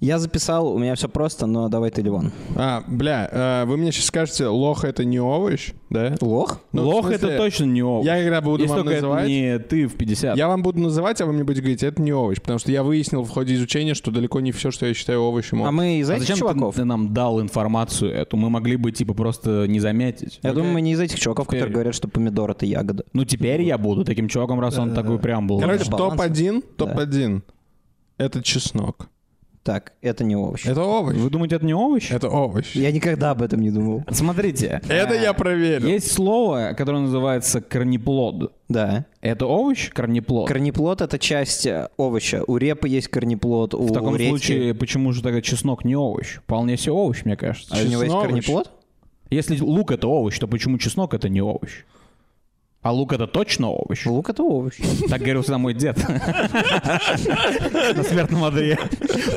Я 0.02 0.18
записал, 0.18 0.74
у 0.74 0.80
меня 0.80 0.96
все 0.96 1.08
просто, 1.08 1.46
но 1.46 1.70
давай 1.70 1.92
ты, 1.92 2.02
Ливон. 2.02 2.32
А, 2.56 2.84
бля, 2.88 3.30
э, 3.32 3.66
вы 3.68 3.78
мне 3.78 3.92
сейчас 3.92 4.06
скажете, 4.06 4.48
лох 4.48 4.84
это 4.84 5.06
не 5.06 5.20
овощ, 5.20 5.74
да? 5.92 6.16
Лох? 6.20 6.60
Ну, 6.72 6.88
Лох 6.88 7.06
смысле, 7.06 7.30
это 7.30 7.38
точно 7.38 7.66
не 7.66 7.84
овощ. 7.84 8.04
Я 8.08 8.20
когда 8.20 8.42
буду 8.42 8.64
Если 8.64 8.76
вам 8.78 8.86
называть... 8.88 9.28
не 9.28 9.60
ты 9.60 9.86
в 9.86 9.94
50. 9.96 10.36
Я 10.36 10.48
вам 10.48 10.64
буду 10.64 10.80
называть, 10.80 11.22
а 11.22 11.28
вы 11.28 11.34
мне 11.34 11.44
будете 11.44 11.62
говорить, 11.62 11.84
это 11.84 12.02
не 12.02 12.12
овощ, 12.14 12.42
потому 12.42 12.58
что 12.58 12.72
я 12.72 12.82
выяснил 12.82 13.22
в 13.24 13.30
ходе 13.30 13.54
изучения, 13.54 13.94
что 13.94 14.10
далеко 14.10 14.40
не 14.40 14.52
все, 14.52 14.72
что 14.72 14.88
я 14.88 14.96
считаю 14.96 15.22
овощем. 15.22 15.64
А 15.64 15.72
мы 15.72 16.00
из 16.00 16.10
А 16.10 16.14
этих 16.16 16.24
зачем 16.24 16.38
ты- 16.38 16.40
чуваков? 16.40 16.74
ты 16.76 16.84
нам 16.84 17.14
дал 17.14 17.40
информацию 17.40 18.12
эту? 18.12 18.38
Мы 18.38 18.50
могли 18.50 18.78
бы, 18.78 18.92
типа, 18.92 19.14
просто 19.14 19.68
не 19.68 19.80
заметить. 19.80 20.40
Я 20.42 20.54
думаю, 20.54 20.74
мы 20.74 20.82
не 20.82 20.94
из 20.94 21.00
этих 21.00 21.20
чуваков, 21.20 21.46
Теперь- 21.46 21.60
которые 21.60 21.74
говорят, 21.76 21.94
что 21.94 22.08
помидор 22.08 22.50
это 22.50 22.66
ягода. 22.66 23.04
Ну, 23.14 23.24
теперь 23.24 23.62
я 23.62 23.78
буду 23.78 24.04
таким 24.04 24.28
чуваком, 24.30 24.60
раз 24.60 24.80
он 24.80 24.96
такой 24.96 25.20
преамбул. 25.20 25.60
Короче, 25.62 25.84
для 25.84 25.92
баланса. 25.92 26.18
топ-1, 26.28 26.64
топ-1. 26.76 27.42
Это 28.18 28.42
чеснок. 28.42 29.08
Так, 29.64 29.94
это 30.02 30.24
не 30.24 30.36
овощ. 30.36 30.66
Это 30.66 30.82
овощ. 30.84 31.16
Вы 31.16 31.30
думаете, 31.30 31.58
это 31.58 31.66
не 31.66 31.76
овощ? 31.76 32.10
Это 32.12 32.30
овощ. 32.30 32.76
Я 32.76 32.92
никогда 32.92 33.30
об 33.32 33.44
этом 33.44 33.62
не 33.62 33.70
думал. 33.70 34.04
Смотрите. 34.10 34.82
Это 34.90 35.14
я 35.14 35.34
проверил. 35.34 35.88
Есть 35.88 36.12
слово, 36.12 36.74
которое 36.76 37.00
называется 37.04 37.62
корнеплод. 37.62 38.54
Да. 38.70 39.06
Это 39.22 39.46
овощ, 39.46 39.92
корнеплод? 39.92 40.48
Корнеплод 40.48 41.02
это 41.02 41.20
часть 41.20 41.68
э, 41.68 41.90
овоща. 41.98 42.44
У 42.48 42.58
репы 42.58 42.90
есть 42.90 43.10
корнеплод, 43.10 43.76
у 43.76 43.84
В 43.86 43.94
таком 43.94 44.16
редьки. 44.16 44.30
случае, 44.30 44.74
почему 44.74 45.12
же 45.12 45.22
тогда 45.22 45.42
чеснок 45.42 45.86
не 45.86 45.96
овощ? 45.96 46.38
Вполне 46.38 46.76
себе 46.76 46.94
овощ, 46.94 47.24
мне 47.24 47.36
кажется. 47.38 47.76
А 47.76 47.84
у 47.84 47.86
него 47.86 48.02
есть 48.02 48.06
чеснок 48.06 48.24
корнеплод? 48.24 48.72
Если 49.30 49.60
лук 49.60 49.92
это 49.92 50.08
овощ, 50.08 50.40
то 50.40 50.48
почему 50.48 50.80
чеснок 50.80 51.14
это 51.14 51.30
не 51.30 51.42
овощ? 51.42 51.84
А 52.84 52.92
лук 52.92 53.14
это 53.14 53.28
точно 53.28 53.70
овощ? 53.70 54.08
Лук 54.08 54.32
это 54.32 54.42
овощ. 54.42 54.74
Так 55.08 55.20
говорил 55.22 55.44
всегда 55.44 55.60
мой 55.60 55.76
дед. 55.76 55.98
На 57.96 58.04
смертном 58.04 58.44
одре. 58.44 58.80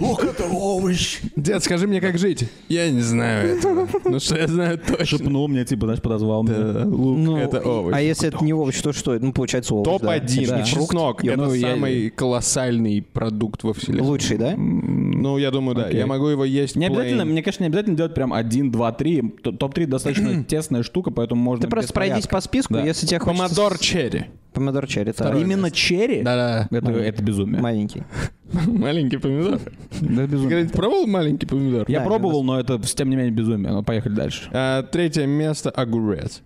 Лук 0.00 0.24
это 0.24 0.44
овощ. 0.44 1.18
Дед, 1.36 1.62
скажи 1.62 1.86
мне, 1.86 2.00
как 2.00 2.16
жить? 2.16 2.48
Я 2.70 2.90
не 2.90 3.02
знаю 3.02 3.58
этого. 3.58 3.86
Ну 4.06 4.18
что 4.18 4.38
я 4.38 4.46
знаю 4.46 4.78
точно. 4.78 5.04
Шепнул 5.04 5.48
мне, 5.48 5.66
типа, 5.66 5.84
знаешь, 5.86 6.00
подозвал 6.00 6.44
Да, 6.44 6.52
меня. 6.54 6.86
лук 6.86 7.18
Ну, 7.18 7.36
это 7.36 7.60
овощ. 7.60 7.94
А 7.94 8.00
если 8.00 8.28
это 8.28 8.42
не 8.42 8.54
овощ, 8.54 8.80
то 8.80 8.94
что? 8.94 9.18
Ну, 9.18 9.34
получается 9.34 9.74
овощ, 9.74 9.84
да. 9.84 9.98
Топ-1. 9.98 10.46
Да. 10.48 10.62
Чеснок. 10.62 11.22
Это 11.22 11.50
самый 11.50 12.08
колоссальный 12.08 13.02
продукт 13.02 13.62
во 13.62 13.74
вселенной. 13.74 14.06
Лучший, 14.06 14.38
да? 14.38 14.54
Ну, 14.56 15.36
я 15.36 15.50
думаю, 15.50 15.76
да. 15.76 15.88
Я 15.90 16.06
могу 16.06 16.28
его 16.28 16.46
есть 16.46 16.76
Не 16.76 16.86
обязательно, 16.86 17.26
мне 17.26 17.42
кажется, 17.42 17.62
не 17.62 17.66
обязательно 17.68 17.96
делать 17.98 18.14
прям 18.14 18.32
1, 18.32 18.70
2, 18.70 18.92
3. 18.92 19.22
Т- 19.42 19.52
Топ-3 19.52 19.86
достаточно 19.86 20.44
тесная 20.48 20.82
штука, 20.82 21.10
поэтому 21.10 21.42
можно 21.42 21.62
Ты 21.64 21.68
просто 21.68 21.92
пройдись 21.92 22.26
по 22.26 22.40
списку, 22.40 22.78
если 22.78 23.06
тебе. 23.06 23.18
Помидор 23.38 23.78
черри. 23.78 24.24
Помидор 24.52 24.86
черри, 24.86 25.06
так. 25.06 25.26
Второе 25.26 25.42
Именно 25.42 25.62
место. 25.64 25.76
черри? 25.76 26.22
Да-да. 26.22 26.68
Это, 26.70 26.90
это 26.92 27.22
безумие. 27.22 27.60
Маленький. 27.60 28.02
Маленький 28.66 29.16
помидор. 29.16 29.58
Ты 29.58 30.06
безумие. 30.06 30.28
когда-нибудь 30.48 30.72
пробовал 30.72 31.06
маленький 31.08 31.46
помидор? 31.46 31.84
Я 31.88 32.00
Да, 32.00 32.04
пробовал, 32.06 32.44
но 32.44 32.60
это, 32.60 32.78
тем 32.78 33.10
не 33.10 33.16
менее, 33.16 33.32
безумие. 33.32 33.72
Ну, 33.72 33.82
поехали 33.82 34.14
дальше. 34.14 34.48
А, 34.52 34.82
Третье 34.84 35.26
место 35.26 35.70
огурец. 35.70 36.42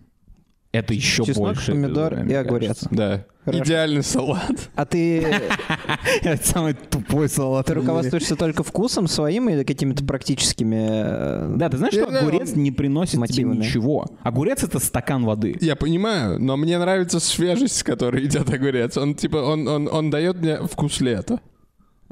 Это 0.70 0.92
еще 0.92 1.24
Чеснок, 1.24 1.54
больше. 1.54 1.72
помидор 1.72 2.12
безумие, 2.14 2.32
и 2.32 2.38
огурец. 2.38 2.68
кажется. 2.68 2.88
Да. 2.90 3.24
Хорошо. 3.44 3.64
Идеальный 3.64 4.02
салат. 4.02 4.70
А 4.74 4.84
ты, 4.84 5.20
Это 6.22 6.46
самый 6.46 6.74
тупой 6.74 7.30
салат. 7.30 7.64
ты 7.66 7.74
руководствуешься 7.74 8.36
только 8.36 8.62
вкусом 8.62 9.08
своим 9.08 9.48
или 9.48 9.64
какими-то 9.64 10.04
практическими... 10.04 10.76
э, 10.90 11.54
Да, 11.56 11.70
ты 11.70 11.78
знаешь, 11.78 11.94
что 11.94 12.06
огурец 12.06 12.54
не 12.54 12.70
приносит 12.70 13.24
тебе 13.28 13.44
ничего. 13.44 14.04
Огурец— 14.22 14.62
это 14.64 14.78
стакан 14.78 15.24
воды. 15.24 15.56
Я 15.62 15.76
понимаю, 15.76 16.38
но 16.38 16.58
мне 16.58 16.78
нравится 16.78 17.18
свежесть, 17.20 17.76
с 17.76 17.82
которой 17.82 18.26
идет 18.26 18.50
огурец. 18.52 18.98
Он 18.98 19.14
типа, 19.14 19.38
он, 19.38 19.66
он, 19.66 19.88
он 19.90 20.10
дает 20.10 20.36
мне 20.40 20.58
вкус 20.66 21.00
лета. 21.00 21.40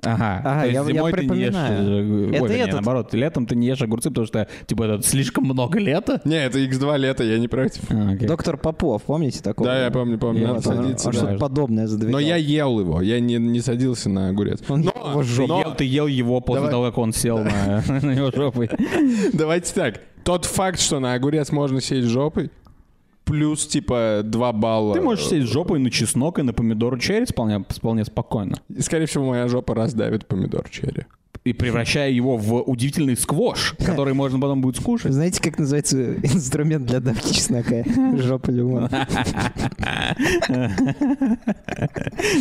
Ага. 0.04 0.42
Ага, 0.44 0.60
То 0.60 0.66
есть 0.66 0.74
я- 0.74 0.80
я 0.82 0.86
зимой 0.86 1.12
ты 1.12 1.26
не 1.26 1.38
ешь... 1.40 1.54
Это 1.54 1.82
Ой, 2.42 2.48
вернее, 2.48 2.58
этот. 2.64 2.72
наоборот, 2.74 3.14
летом 3.14 3.46
ты 3.46 3.56
не 3.56 3.66
ешь 3.66 3.80
огурцы, 3.80 4.10
потому 4.10 4.26
что, 4.26 4.46
типа, 4.66 4.82
это 4.84 5.02
слишком 5.02 5.44
много 5.44 5.78
лета. 5.78 6.20
Не, 6.24 6.44
это 6.44 6.58
X2 6.58 6.98
лето, 6.98 7.24
я 7.24 7.38
не 7.38 7.48
против. 7.48 7.82
А. 7.90 8.14
Доктор 8.16 8.58
Попов, 8.58 9.02
помните 9.04 9.42
такого? 9.42 9.70
Да, 9.70 9.84
я 9.84 9.90
помню, 9.90 10.18
помню. 10.18 10.42
Я 10.42 10.46
Надо 10.48 10.60
Вот, 10.60 10.66
он, 10.76 10.82
садиться, 10.84 11.08
он 11.08 11.12
да. 11.14 11.18
что-то 11.20 11.38
подобное 11.38 11.86
задвигал. 11.86 12.12
Но 12.12 12.18
я 12.18 12.36
ел 12.36 12.78
его, 12.78 13.00
я 13.00 13.20
не, 13.20 13.36
не 13.36 13.60
садился 13.60 14.10
на 14.10 14.28
огурец. 14.28 14.60
Он 14.68 14.82
Но- 14.82 14.92
его 15.10 15.22
жёг. 15.22 15.46
Ты 15.48 15.54
ел, 15.54 15.74
ты 15.76 15.84
ел 15.84 16.06
его 16.06 16.40
после 16.40 16.60
Давай. 16.60 16.70
того, 16.72 16.84
как 16.84 16.98
он 16.98 17.12
сел 17.14 17.38
на, 17.38 17.82
на 18.02 18.10
его 18.12 18.30
жопой. 18.30 18.68
Давайте 19.32 19.72
так. 19.74 20.00
Тот 20.24 20.44
факт, 20.44 20.78
что 20.80 20.98
на 21.00 21.14
огурец 21.14 21.52
можно 21.52 21.80
сесть 21.80 22.08
жопой, 22.08 22.50
плюс 23.26 23.66
типа 23.66 24.22
2 24.24 24.52
балла. 24.52 24.94
Ты 24.94 25.00
можешь 25.02 25.26
сесть 25.26 25.52
жопой 25.52 25.78
на 25.78 25.90
чеснок 25.90 26.38
и 26.38 26.42
на 26.42 26.52
помидор 26.54 26.98
черри 26.98 27.26
вполне, 27.26 27.64
вполне 27.68 28.04
спокойно. 28.04 28.56
И, 28.74 28.80
Скорее 28.80 29.04
всего, 29.06 29.26
моя 29.26 29.48
жопа 29.48 29.74
раздавит 29.74 30.26
помидор 30.26 30.68
черри. 30.70 31.04
и 31.44 31.52
превращаю 31.52 32.14
его 32.14 32.36
в 32.36 32.62
удивительный 32.62 33.16
сквош, 33.16 33.74
который 33.84 34.14
можно 34.14 34.38
потом 34.40 34.60
будет 34.62 34.76
скушать. 34.76 35.12
Знаете, 35.12 35.42
как 35.42 35.58
называется 35.58 36.14
инструмент 36.22 36.86
для 36.86 37.00
давки 37.00 37.32
чеснока? 37.34 37.82
Жопа 38.16 38.50
лимона. 38.50 38.88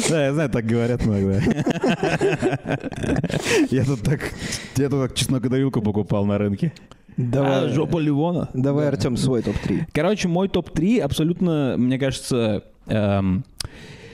Да, 0.10 0.26
я 0.26 0.34
знаю, 0.34 0.50
так 0.50 0.66
говорят 0.66 1.04
иногда. 1.06 1.40
Я 3.70 3.84
тут 3.86 4.02
так, 4.02 4.22
я 4.76 4.90
тут 4.90 5.02
так 5.02 5.14
чеснокодавилку 5.16 5.82
покупал 5.82 6.26
на 6.26 6.38
рынке. 6.38 6.74
Давай, 7.18 7.66
А, 7.66 7.70
жопа 7.70 7.98
Ливона. 8.00 8.50
давай, 8.54 8.88
Артем, 8.90 9.16
свой 9.18 9.42
топ-3. 9.42 9.86
Короче, 9.94 10.28
мой 10.28 10.50
топ-3 10.50 11.00
абсолютно, 11.00 11.76
мне 11.78 11.98
кажется, 11.98 12.64
эм, 12.88 13.46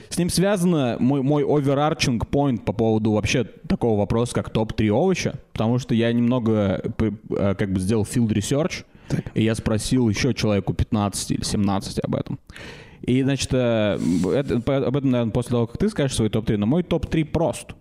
с 0.09 0.17
ним 0.17 0.29
связано 0.29 0.97
мой, 0.99 1.21
мой 1.23 1.43
overarching 1.43 2.19
point 2.29 2.59
по 2.63 2.73
поводу 2.73 3.11
вообще 3.13 3.43
такого 3.67 3.97
вопроса, 3.97 4.33
как 4.35 4.49
топ-3 4.51 4.89
овоща, 4.89 5.35
потому 5.53 5.79
что 5.79 5.95
я 5.95 6.11
немного 6.13 6.81
п- 6.97 7.13
э, 7.31 7.55
как 7.55 7.71
бы 7.73 7.79
сделал 7.79 8.03
field 8.03 8.29
research, 8.33 8.83
и 9.33 9.43
я 9.43 9.55
спросил 9.55 10.07
еще 10.09 10.33
человеку 10.33 10.73
15 10.73 11.31
или 11.31 11.43
17 11.43 11.99
об 11.99 12.15
этом. 12.15 12.39
И, 13.01 13.23
значит, 13.23 13.49
э, 13.53 13.97
это- 14.35 14.55
об 14.87 14.95
этом, 14.95 15.09
наверное, 15.09 15.31
после 15.31 15.51
того, 15.51 15.65
как 15.67 15.77
ты 15.79 15.89
скажешь 15.89 16.15
свой 16.15 16.29
топ-3, 16.29 16.57
но 16.57 16.65
мой 16.67 16.83
топ-3 16.83 17.25
прост. 17.25 17.71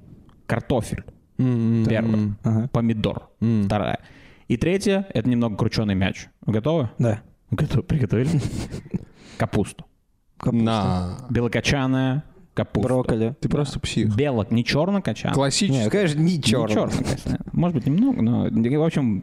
Картофель. 0.47 1.05
Первый. 1.37 2.33
Ага. 2.43 2.69
Помидор. 2.73 3.29
Вторая. 3.67 3.99
И 4.51 4.57
третье— 4.57 5.07
это 5.15 5.29
немного 5.29 5.57
крученый 5.57 5.95
мяч. 5.95 6.27
Вы 6.45 6.55
готовы? 6.55 6.91
Да. 6.99 7.23
Готовы? 7.53 7.85
Приготовили? 7.85 8.41
Капусту. 9.39 9.85
На. 10.45 11.19
Белокочанная 11.31 12.25
капуста. 12.55 12.89
Брокколи. 12.89 13.37
Ты 13.41 13.49
просто 13.49 13.79
псих. 13.79 14.17
Белок, 14.17 14.51
не 14.51 14.65
черно-кочанная. 14.65 15.35
Классическая. 15.35 15.85
Нет, 15.85 15.93
конечно, 15.93 16.19
не 16.19 16.37
Не 16.39 16.43
черный. 16.43 16.75
черно-кочанная. 16.75 17.41
Может 17.53 17.77
быть, 17.77 17.87
немного, 17.87 18.23
но, 18.23 18.49
в 18.51 18.85
общем, 18.85 19.23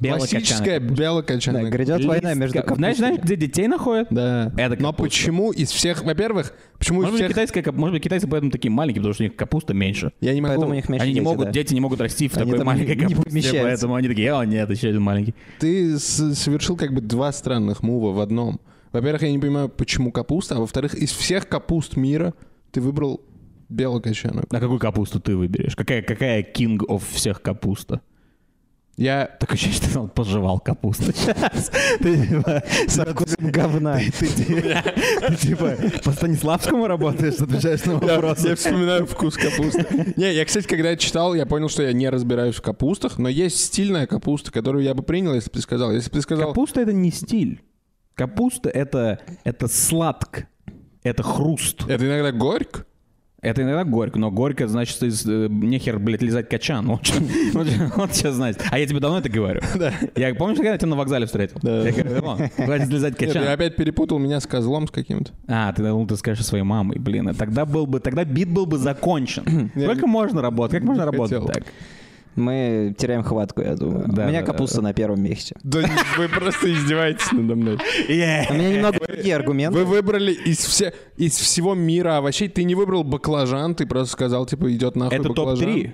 Классическая 0.00 0.80
белокочанная. 0.80 1.62
Да, 1.64 1.68
грядет 1.70 2.04
война 2.04 2.34
между 2.34 2.58
Листка- 2.58 2.74
Знаешь, 2.74 2.96
знаешь, 2.96 3.18
где 3.20 3.36
детей 3.36 3.68
находят? 3.68 4.08
Да. 4.10 4.52
Это 4.56 4.80
Но 4.82 4.92
почему 4.92 5.52
из 5.52 5.70
всех, 5.70 6.02
во-первых, 6.02 6.54
почему 6.78 7.00
из 7.02 7.04
Может 7.04 7.12
быть, 7.12 7.20
всех... 7.20 7.30
китайская, 7.32 7.62
кап- 7.62 7.76
может 7.76 7.94
быть, 7.94 8.02
китайцы 8.02 8.26
поэтому 8.26 8.50
такие 8.50 8.70
маленькие, 8.70 9.00
потому 9.00 9.14
что 9.14 9.22
у 9.22 9.26
них 9.26 9.36
капуста 9.36 9.74
меньше. 9.74 10.12
Я 10.20 10.34
не 10.34 10.40
могу... 10.40 10.54
Поэтому 10.54 10.72
у 10.72 10.74
них 10.74 10.88
меньше 10.88 11.04
они 11.04 11.12
не 11.12 11.20
дети, 11.20 11.24
могут, 11.24 11.44
да. 11.46 11.52
дети 11.52 11.74
не 11.74 11.80
могут 11.80 12.00
расти 12.00 12.26
в 12.28 12.36
Они 12.36 12.50
такой 12.50 12.64
маленькой 12.64 12.96
не 12.96 13.02
капусте, 13.02 13.30
помещаются. 13.30 13.62
поэтому 13.62 13.94
они 13.94 14.08
такие, 14.08 14.32
о, 14.34 14.44
нет, 14.44 14.70
еще 14.70 14.88
один 14.88 15.02
маленький. 15.02 15.34
Ты 15.60 15.98
совершил 15.98 16.76
как 16.76 16.92
бы 16.92 17.00
два 17.00 17.30
странных 17.32 17.82
мува 17.82 18.12
в 18.12 18.20
одном. 18.20 18.60
Во-первых, 18.92 19.22
я 19.22 19.30
не 19.30 19.38
понимаю, 19.38 19.68
почему 19.68 20.10
капуста, 20.10 20.56
а 20.56 20.58
во-вторых, 20.60 20.94
из 20.94 21.12
всех 21.12 21.48
капуст 21.48 21.96
мира 21.96 22.34
ты 22.72 22.80
выбрал 22.80 23.20
белокочанную. 23.68 24.46
А 24.50 24.58
какую 24.60 24.78
капусту 24.78 25.20
ты 25.20 25.36
выберешь? 25.36 25.76
Какая, 25.76 26.02
какая 26.02 26.42
king 26.42 26.78
of 26.78 27.02
всех 27.12 27.40
капуста? 27.40 28.00
Я... 28.96 29.26
Такое 29.40 29.54
ощущение, 29.56 29.88
что 29.90 30.00
он 30.00 30.08
пожевал 30.10 30.60
капусту 30.60 31.12
сейчас. 31.12 31.70
Ты 31.98 32.26
типа, 32.26 32.62
Со 32.88 33.06
вкусом 33.06 33.50
говна. 33.50 33.98
ты, 34.18 35.36
типа 35.36 35.76
по 36.04 36.12
Станиславскому 36.12 36.86
работаешь, 36.86 37.40
отвечаешь 37.40 37.84
на 37.86 37.92
Я, 37.92 37.98
вопросы. 37.98 38.48
я 38.48 38.54
вспоминаю 38.56 39.06
вкус 39.06 39.36
капусты. 39.36 40.12
Не, 40.16 40.34
я, 40.34 40.44
кстати, 40.44 40.66
когда 40.66 40.94
читал, 40.96 41.34
я 41.34 41.46
понял, 41.46 41.68
что 41.70 41.82
я 41.82 41.92
не 41.92 42.08
разбираюсь 42.10 42.56
в 42.56 42.62
капустах, 42.62 43.18
но 43.18 43.28
есть 43.28 43.58
стильная 43.64 44.06
капуста, 44.06 44.52
которую 44.52 44.84
я 44.84 44.94
бы 44.94 45.02
принял, 45.02 45.34
если 45.34 45.48
бы 45.48 45.54
ты 45.54 45.62
сказал. 45.62 45.90
Если 45.92 46.10
бы 46.10 46.16
ты 46.16 46.22
сказал... 46.22 46.48
Капуста 46.48 46.80
это 46.82 46.92
не 46.92 47.10
стиль. 47.10 47.62
Капуста 48.14 48.68
это, 48.68 49.20
это 49.44 49.68
сладк. 49.68 50.46
Это 51.02 51.22
хруст. 51.22 51.82
Это 51.88 52.06
иногда 52.06 52.30
горько. 52.30 52.84
Это 53.42 53.62
иногда 53.62 53.82
горько, 53.82 54.20
но 54.20 54.30
горько 54.30 54.68
значит, 54.68 55.02
из, 55.02 55.26
э, 55.26 55.48
нехер, 55.50 55.98
блядь, 55.98 56.22
лизать 56.22 56.48
качан. 56.48 56.86
Вот 56.86 57.04
что 58.14 58.32
значит. 58.32 58.62
А 58.70 58.78
я 58.78 58.86
тебе 58.86 59.00
давно 59.00 59.18
это 59.18 59.28
говорю. 59.28 59.60
Да. 59.74 59.92
Я 60.14 60.32
помнишь, 60.36 60.58
когда 60.58 60.70
я 60.72 60.78
тебя 60.78 60.90
на 60.90 60.96
вокзале 60.96 61.26
встретил? 61.26 61.58
Да. 61.60 61.82
Я 61.88 61.90
говорю, 62.04 62.24
«О, 62.24 62.36
хватит 62.64 62.88
лизать 62.88 63.16
качан. 63.16 63.42
ты 63.42 63.48
опять 63.48 63.74
перепутал 63.74 64.20
меня 64.20 64.38
с 64.38 64.46
козлом 64.46 64.86
с 64.86 64.92
каким-то. 64.92 65.32
А, 65.48 65.72
ты 65.72 65.82
думал, 65.82 66.06
ты 66.06 66.16
скажешь 66.16 66.46
своей 66.46 66.62
мамой, 66.62 67.00
блин. 67.00 67.30
и 67.30 67.34
Тогда 67.34 67.66
был 67.66 67.86
бы, 67.86 67.98
тогда 67.98 68.24
бит 68.24 68.48
был 68.48 68.66
бы 68.66 68.78
закончен. 68.78 69.70
Сколько 69.76 70.06
можно 70.06 70.40
работать? 70.40 70.78
Как 70.78 70.86
можно 70.86 71.04
работать 71.04 71.44
так? 71.44 71.64
Мы 72.36 72.94
теряем 72.98 73.22
хватку, 73.22 73.60
я 73.62 73.74
думаю. 73.74 74.06
Да, 74.08 74.24
У 74.24 74.28
меня 74.28 74.40
да, 74.40 74.46
капуста 74.46 74.80
на 74.80 74.92
первом 74.94 75.22
месте. 75.22 75.54
Да 75.62 75.80
вы 76.16 76.28
просто 76.28 76.72
издеваетесь 76.72 77.30
надо 77.32 77.54
мной. 77.56 77.74
У 77.76 78.12
меня 78.12 78.70
немного 78.70 78.98
другие 79.06 79.36
аргументы. 79.36 79.78
Вы 79.78 79.84
выбрали 79.84 80.32
из, 80.32 80.58
все, 80.58 80.94
из 81.16 81.36
всего 81.36 81.74
мира 81.74 82.16
овощей. 82.16 82.48
Ты 82.48 82.64
не 82.64 82.74
выбрал 82.74 83.04
баклажан, 83.04 83.74
ты 83.74 83.86
просто 83.86 84.12
сказал, 84.12 84.46
типа, 84.46 84.72
идет 84.74 84.96
нахуй 84.96 85.18
Это 85.18 85.28
баклажан. 85.28 85.66
топ-3. 85.74 85.90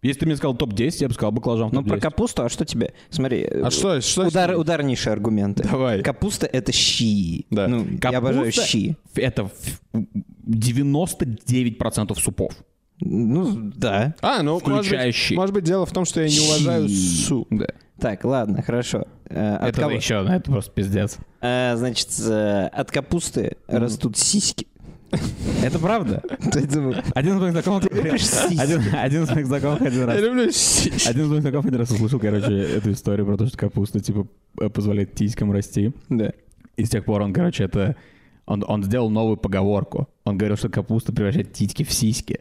Если 0.00 0.20
ты 0.20 0.26
мне 0.26 0.36
сказал 0.36 0.54
топ-10, 0.56 0.96
я 1.00 1.08
бы 1.08 1.14
сказал 1.14 1.32
баклажан 1.32 1.70
Ну, 1.72 1.82
про 1.82 1.96
топ-10. 1.96 2.00
капусту, 2.00 2.42
а 2.44 2.48
что 2.48 2.64
тебе? 2.64 2.92
Смотри. 3.10 3.44
А 3.44 3.68
что, 3.70 4.00
что 4.00 4.24
с 4.24 4.28
Удар, 4.28 4.56
ударнейшие 4.56 5.12
аргументы. 5.12 5.64
Давай. 5.64 6.02
Капуста— 6.02 6.46
это 6.52 6.70
щи. 6.72 7.46
Да. 7.50 7.66
Ну, 7.66 7.84
я 8.02 8.18
обожаю 8.18 8.52
щи. 8.52 8.96
Это 9.16 9.44
в- 9.46 9.98
99% 10.46 12.14
супов. 12.18 12.52
Ну, 13.00 13.72
да. 13.76 14.14
А, 14.20 14.42
ну, 14.42 14.60
может 14.64 14.86
Включая 14.86 15.06
быть, 15.06 15.36
может 15.36 15.54
быть, 15.54 15.64
дело 15.64 15.86
в 15.86 15.92
том, 15.92 16.04
что 16.04 16.20
я 16.20 16.28
не 16.28 16.40
уважаю 16.40 16.88
су. 16.88 17.46
Да. 17.50 17.66
Так, 17.98 18.24
ладно, 18.24 18.62
хорошо. 18.62 19.06
Э, 19.28 19.56
от 19.56 19.68
Это 19.70 19.80
кого- 19.80 19.92
еще, 19.92 20.22
ну, 20.22 20.32
это 20.32 20.50
просто 20.50 20.70
пиздец. 20.72 21.18
Э, 21.40 21.74
Значит, 21.76 22.08
э, 22.26 22.66
от 22.72 22.90
капусты 22.90 23.56
растут 23.66 24.16
сиськи. 24.16 24.66
Это 25.64 25.78
правда. 25.78 26.22
Один 27.14 27.36
из 27.36 27.40
моих 27.40 27.52
знакомых... 27.52 27.84
Один, 27.92 29.22
из 29.22 29.30
моих 29.30 29.46
знакомых 29.46 29.80
один 29.80 30.04
раз... 30.04 30.16
Я 30.16 30.20
люблю 30.20 30.50
сиськи. 30.50 31.08
Один 31.08 31.24
из 31.24 31.28
моих 31.30 31.42
знакомых 31.42 31.66
один 31.66 31.80
раз 31.80 31.90
услышал, 31.90 32.20
короче, 32.20 32.52
эту 32.52 32.92
историю 32.92 33.26
про 33.26 33.38
то, 33.38 33.46
что 33.46 33.56
капуста, 33.56 34.00
типа, 34.00 34.26
позволяет 34.68 35.14
тиськам 35.14 35.50
расти. 35.50 35.92
Да. 36.10 36.32
И 36.76 36.84
с 36.84 36.90
тех 36.90 37.04
пор 37.04 37.22
он, 37.22 37.32
короче, 37.32 37.64
это... 37.64 37.96
Он, 38.44 38.64
он 38.66 38.82
сделал 38.84 39.10
новую 39.10 39.36
поговорку. 39.38 40.08
Он 40.24 40.36
говорил, 40.36 40.56
что 40.56 40.68
капуста 40.68 41.12
превращает 41.12 41.52
титьки 41.54 41.84
в 41.84 41.92
сиськи. 41.92 42.40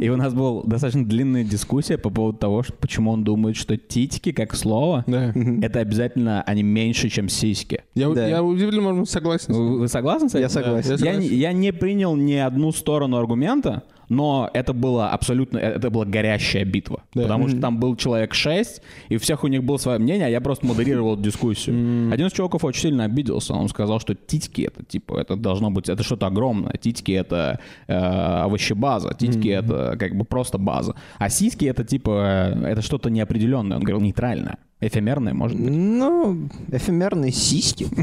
И 0.00 0.08
у 0.08 0.16
нас 0.16 0.32
была 0.34 0.62
достаточно 0.64 1.04
длинная 1.04 1.44
дискуссия 1.44 1.98
по 1.98 2.10
поводу 2.10 2.38
того, 2.38 2.62
что, 2.62 2.72
почему 2.74 3.10
он 3.10 3.24
думает, 3.24 3.56
что 3.56 3.76
титьки, 3.76 4.32
как 4.32 4.54
слово, 4.54 5.04
Да. 5.06 5.32
это 5.62 5.80
обязательно 5.80 6.42
они 6.42 6.62
меньше, 6.62 7.08
чем 7.08 7.28
сиськи. 7.28 7.82
Я, 7.94 8.08
Да. 8.10 8.26
я 8.26 8.42
удивленно, 8.42 8.92
может 8.92 9.10
согласен. 9.10 9.54
Вы, 9.54 9.78
вы 9.80 9.88
согласны 9.88 10.28
с 10.28 10.32
этим? 10.32 10.40
Я 10.42 10.48
согласен. 10.48 10.96
Да, 10.98 11.04
Я, 11.06 11.16
не- 11.16 11.26
я 11.28 11.52
не 11.52 11.72
принял 11.72 12.16
ни 12.16 12.34
одну 12.34 12.72
сторону 12.72 13.16
аргумента, 13.16 13.82
но 14.08 14.50
это 14.52 14.72
было 14.72 15.10
абсолютно, 15.10 15.58
э, 15.58 15.76
это 15.76 15.90
была 15.90 16.04
горящая 16.04 16.64
битва. 16.64 17.02
Да. 17.14 17.22
Потому 17.22 17.48
что 17.48 17.60
там 17.60 17.78
был 17.78 17.96
человек 17.96 18.34
6, 18.34 18.82
и 19.08 19.16
у 19.16 19.18
всех 19.18 19.44
у 19.44 19.48
них 19.48 19.64
было 19.64 19.76
свое 19.76 19.98
мнение, 19.98 20.26
а 20.26 20.30
я 20.30 20.40
просто 20.40 20.66
модерировал 20.66 21.16
дискуссию. 21.16 22.12
Один 22.12 22.26
из 22.26 22.32
чуваков 22.32 22.64
очень 22.64 22.82
сильно 22.82 23.04
обиделся. 23.04 23.54
Он 23.54 23.68
сказал, 23.68 24.00
что 24.00 24.14
титьки 24.14 24.62
это 24.62 24.84
типа, 24.84 25.18
это 25.18 25.36
должно 25.36 25.70
быть, 25.70 25.88
это 25.88 26.02
что-то 26.02 26.26
огромное. 26.26 26.74
Титьки 26.80 27.12
это 27.12 27.60
э, 27.86 27.94
овощебаза, 27.94 29.14
титьки 29.14 29.48
это 29.48 29.96
как 29.98 30.16
бы 30.16 30.24
просто 30.24 30.58
база. 30.58 30.94
А 31.18 31.28
сиськи 31.28 31.64
это 31.66 31.84
типа, 31.84 32.54
э, 32.54 32.66
это 32.72 32.82
что-то 32.82 33.10
неопределенное. 33.10 33.76
Он 33.76 33.82
говорил 33.82 34.00
нейтральное. 34.00 34.58
Эфемерное, 34.80 35.32
может 35.32 35.58
быть. 35.58 35.70
Ну, 35.70 36.48
эфемерные 36.70 37.32
сиськи. 37.32 37.86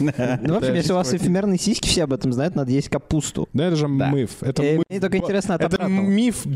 Ну, 0.00 0.54
в 0.54 0.56
общем, 0.58 0.74
если 0.74 0.92
у 0.92 0.96
вас 0.96 1.12
эфемерные 1.14 1.58
сиськи, 1.58 1.86
все 1.88 2.04
об 2.04 2.12
этом 2.12 2.32
знают, 2.32 2.54
надо 2.54 2.70
есть 2.70 2.88
капусту. 2.88 3.48
Да, 3.52 3.66
это 3.66 3.76
же 3.76 3.88
миф. 3.88 4.36
Это, 4.42 4.62
Э, 4.62 4.76
миф. 4.78 4.84
Мне 4.88 5.00
только 5.00 5.18
интересно 5.18 5.54
от 5.54 5.62
это 5.62 5.86
миф 5.86 6.46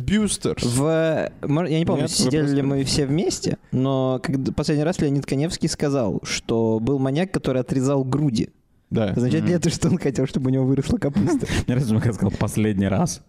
мор- 1.42 1.66
Я 1.66 1.78
не 1.78 1.84
помню, 1.86 2.08
сидели 2.08 2.48
ли 2.48 2.62
мы 2.62 2.84
все 2.84 3.06
вместе, 3.06 3.58
но 3.72 4.20
последний 4.56 4.84
раз 4.84 5.00
Леонид 5.00 5.26
Коневский 5.26 5.68
сказал, 5.68 6.20
что 6.24 6.78
был 6.80 6.98
маньяк, 6.98 7.30
который 7.32 7.60
отрезал 7.62 8.04
груди. 8.04 8.50
Да. 8.90 9.10
Означает 9.10 9.44
ли 9.46 9.54
это, 9.54 9.70
что 9.70 9.88
он 9.88 9.98
хотел, 9.98 10.26
чтобы 10.26 10.50
у 10.50 10.52
него 10.52 10.64
выросла 10.64 10.98
капуста? 10.98 11.46
Мне 11.66 11.76
как 12.00 12.14
сказал 12.14 12.30
последний 12.38 12.86
раз. 12.88 13.22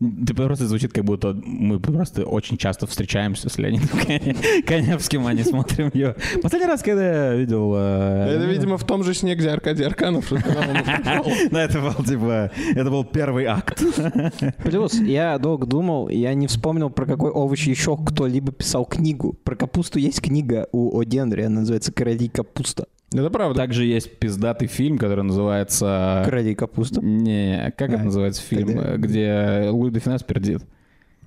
Ты 0.00 0.32
просто 0.32 0.68
звучит, 0.68 0.92
как 0.92 1.04
будто 1.04 1.34
мы 1.44 1.80
просто 1.80 2.24
очень 2.24 2.56
часто 2.56 2.86
встречаемся 2.86 3.48
с 3.48 3.58
Леонидом 3.58 3.88
Коне- 3.98 4.62
Коневским, 4.62 5.26
а 5.26 5.32
не 5.34 5.42
смотрим 5.42 5.90
ее. 5.92 6.14
Последний 6.40 6.68
раз, 6.68 6.82
когда 6.82 7.30
я 7.30 7.34
видел... 7.34 7.72
э, 7.74 8.34
Это, 8.36 8.44
видимо, 8.46 8.76
в 8.78 8.84
том 8.84 9.02
же 9.02 9.12
сне, 9.12 9.34
где 9.34 9.48
Аркадий 9.50 9.82
Арканов. 9.82 10.30
Да, 11.50 11.64
это 11.64 11.80
был, 11.80 12.04
типа, 12.04 12.52
это 12.76 12.90
был 12.90 13.04
первый 13.04 13.46
акт. 13.46 13.82
Плюс, 14.62 14.94
я 14.94 15.36
долго 15.38 15.66
думал, 15.66 16.08
я 16.08 16.32
не 16.34 16.46
вспомнил, 16.46 16.90
про 16.90 17.04
какой 17.04 17.30
овощ 17.30 17.66
еще 17.66 17.96
кто-либо 17.96 18.52
писал 18.52 18.84
книгу. 18.84 19.32
Про 19.42 19.56
капусту 19.56 19.98
есть 19.98 20.20
книга 20.20 20.68
у 20.70 21.00
О. 21.00 21.02
Она 21.02 21.48
называется 21.60 21.92
«Короли 21.92 22.28
капуста». 22.28 22.86
Это 23.12 23.30
правда. 23.30 23.54
Также 23.58 23.84
есть 23.86 24.18
пиздатый 24.18 24.68
фильм, 24.68 24.98
который 24.98 25.24
называется... 25.24 26.22
«Короли 26.26 26.54
капуста». 26.54 27.00
Не, 27.00 27.72
как 27.76 27.90
это 27.90 28.02
А, 28.02 28.04
называется 28.04 28.42
фильм, 28.42 28.68
тогда- 28.68 28.96
где 28.98 29.68
Луи 29.70 29.90
де 29.90 30.00
Финес 30.00 30.22
пердит? 30.22 30.62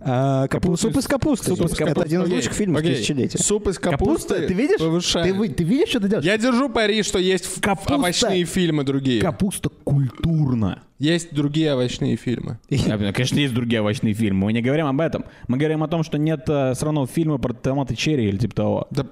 А, 0.03 0.47
капу- 0.47 0.69
Капуста 0.69 0.87
Суп 0.87 0.97
из 0.97 1.07
капусты. 1.07 1.45
суп 1.51 1.59
из 1.61 1.73
Это 1.73 1.85
капусты. 1.85 2.01
один 2.07 2.23
из 2.23 2.29
лучших 2.31 2.53
фильмов 2.53 2.81
окей. 2.81 2.95
тысячелетия. 2.95 3.37
Суп 3.37 3.67
из 3.67 3.77
капусты 3.77 4.29
Капуста, 4.29 4.47
ты 4.47 4.53
видишь? 4.55 4.79
повышает. 4.79 5.35
Ты, 5.37 5.49
ты 5.49 5.63
видишь, 5.63 5.89
что 5.89 5.99
ты 5.99 6.07
делаешь? 6.07 6.25
Я 6.25 6.37
держу 6.39 6.69
пари, 6.69 7.03
что 7.03 7.19
есть 7.19 7.45
в- 7.45 7.61
Капуста. 7.61 7.95
овощные 7.97 8.45
фильмы 8.45 8.83
другие. 8.83 9.21
Капуста 9.21 9.69
культурна. 9.69 10.81
Есть 10.97 11.33
другие 11.33 11.73
овощные 11.73 12.15
фильмы. 12.15 12.59
Конечно, 12.69 13.37
есть 13.37 13.53
другие 13.53 13.81
овощные 13.81 14.13
фильмы. 14.15 14.45
Мы 14.45 14.53
не 14.53 14.61
говорим 14.61 14.87
об 14.87 14.99
этом. 15.01 15.25
Мы 15.47 15.57
говорим 15.57 15.83
о 15.83 15.87
том, 15.87 16.03
что 16.03 16.17
нет 16.17 16.45
э, 16.47 16.73
сраного 16.75 17.05
фильма 17.07 17.37
про 17.37 17.53
томаты 17.53 17.95
черри 17.95 18.27
или 18.29 18.37
типа 18.37 18.55
того. 18.55 18.87
Да 18.91 19.05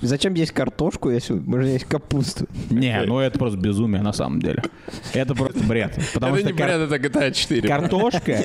Зачем 0.00 0.34
есть 0.34 0.52
картошку, 0.52 1.10
если 1.10 1.34
можно 1.34 1.68
есть 1.68 1.84
капусту? 1.84 2.46
Не, 2.70 3.02
ну 3.06 3.18
это 3.18 3.38
просто 3.38 3.58
безумие 3.58 4.02
на 4.02 4.12
самом 4.12 4.40
деле. 4.40 4.62
Это 5.12 5.34
просто 5.34 5.62
бред. 5.64 5.98
Потому 6.14 6.34
это 6.34 6.44
что 6.44 6.52
не 6.52 6.58
кар- 6.58 6.68
бред, 6.68 6.92
это 6.92 6.96
GTA 7.08 7.32
4. 7.32 7.68
картошка... 7.68 8.42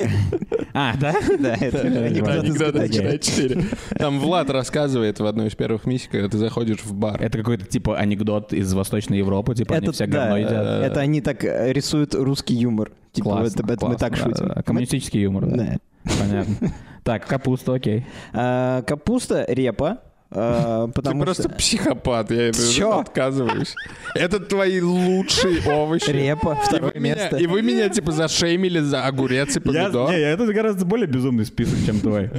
А, 0.74 0.94
да? 0.96 1.14
Да, 1.38 1.54
это 1.54 1.88
GTA. 1.88 2.88
GTA 2.88 3.18
4. 3.18 3.64
Там 3.98 4.20
Влад 4.20 4.50
рассказывает 4.50 5.18
в 5.18 5.26
одной 5.26 5.48
из 5.48 5.54
первых 5.54 5.86
миссий, 5.86 6.08
когда 6.10 6.28
ты 6.28 6.38
заходишь 6.38 6.82
в 6.84 6.94
бар. 6.94 7.20
Это 7.22 7.38
какой-то 7.38 7.64
типа 7.64 7.96
анекдот 7.98 8.52
из 8.52 8.72
Восточной 8.72 9.18
Европы, 9.18 9.54
типа 9.54 9.76
они 9.76 9.84
Это, 9.86 9.92
все 9.92 10.06
говно 10.06 10.36
едят. 10.36 10.84
это 10.84 11.00
они 11.00 11.20
так 11.20 11.44
э, 11.44 11.72
рисуют 11.72 12.14
русский 12.14 12.54
юмор. 12.54 12.92
Типа, 13.12 13.30
Классно, 13.30 13.64
это, 13.72 13.86
мы 13.86 13.96
так 13.96 14.16
шутим. 14.16 14.50
Коммунистический 14.64 15.20
юмор, 15.22 15.46
да. 15.46 15.56
Да. 15.56 16.12
Понятно. 16.20 16.72
Так, 17.04 17.26
капуста, 17.26 17.74
окей. 17.74 18.06
А, 18.32 18.82
капуста, 18.82 19.44
репа. 19.48 20.02
А, 20.30 20.86
Ты 20.88 20.92
потому 20.92 21.22
просто 21.22 21.44
что... 21.44 21.52
психопат, 21.52 22.30
я 22.30 22.52
Чё? 22.52 22.98
отказываюсь. 22.98 23.74
Это 24.14 24.40
твои 24.40 24.80
лучшие 24.80 25.62
овощи. 25.66 26.10
Репа, 26.10 26.58
И 26.62 26.66
второе 26.66 26.92
вы, 26.94 27.00
меня, 27.00 27.14
место. 27.14 27.36
и 27.36 27.46
вы 27.46 27.62
меня 27.62 27.88
типа 27.88 28.12
зашеймили 28.12 28.80
за 28.80 29.04
огурец 29.06 29.56
и 29.56 29.60
Я, 29.60 29.60
помидор. 29.60 30.10
не, 30.10 30.16
это 30.18 30.52
гораздо 30.52 30.84
более 30.84 31.06
безумный 31.06 31.46
список, 31.46 31.78
чем 31.86 32.00
твой. 32.00 32.30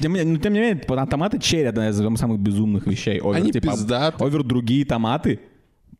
Тем, 0.00 0.12
не- 0.14 0.22
ну, 0.22 0.36
тем 0.38 0.52
не 0.52 0.60
менее, 0.60 0.78
типа, 0.80 1.04
томаты 1.06 1.38
черри 1.40 1.64
одна 1.64 1.88
из 1.88 1.96
самых 1.96 2.38
безумных 2.38 2.86
вещей. 2.86 3.20
Овер, 3.20 3.36
Они 3.36 3.50
типа, 3.52 3.68
пиздаты. 3.72 4.22
Овер 4.24 4.42
другие 4.44 4.84
томаты, 4.84 5.40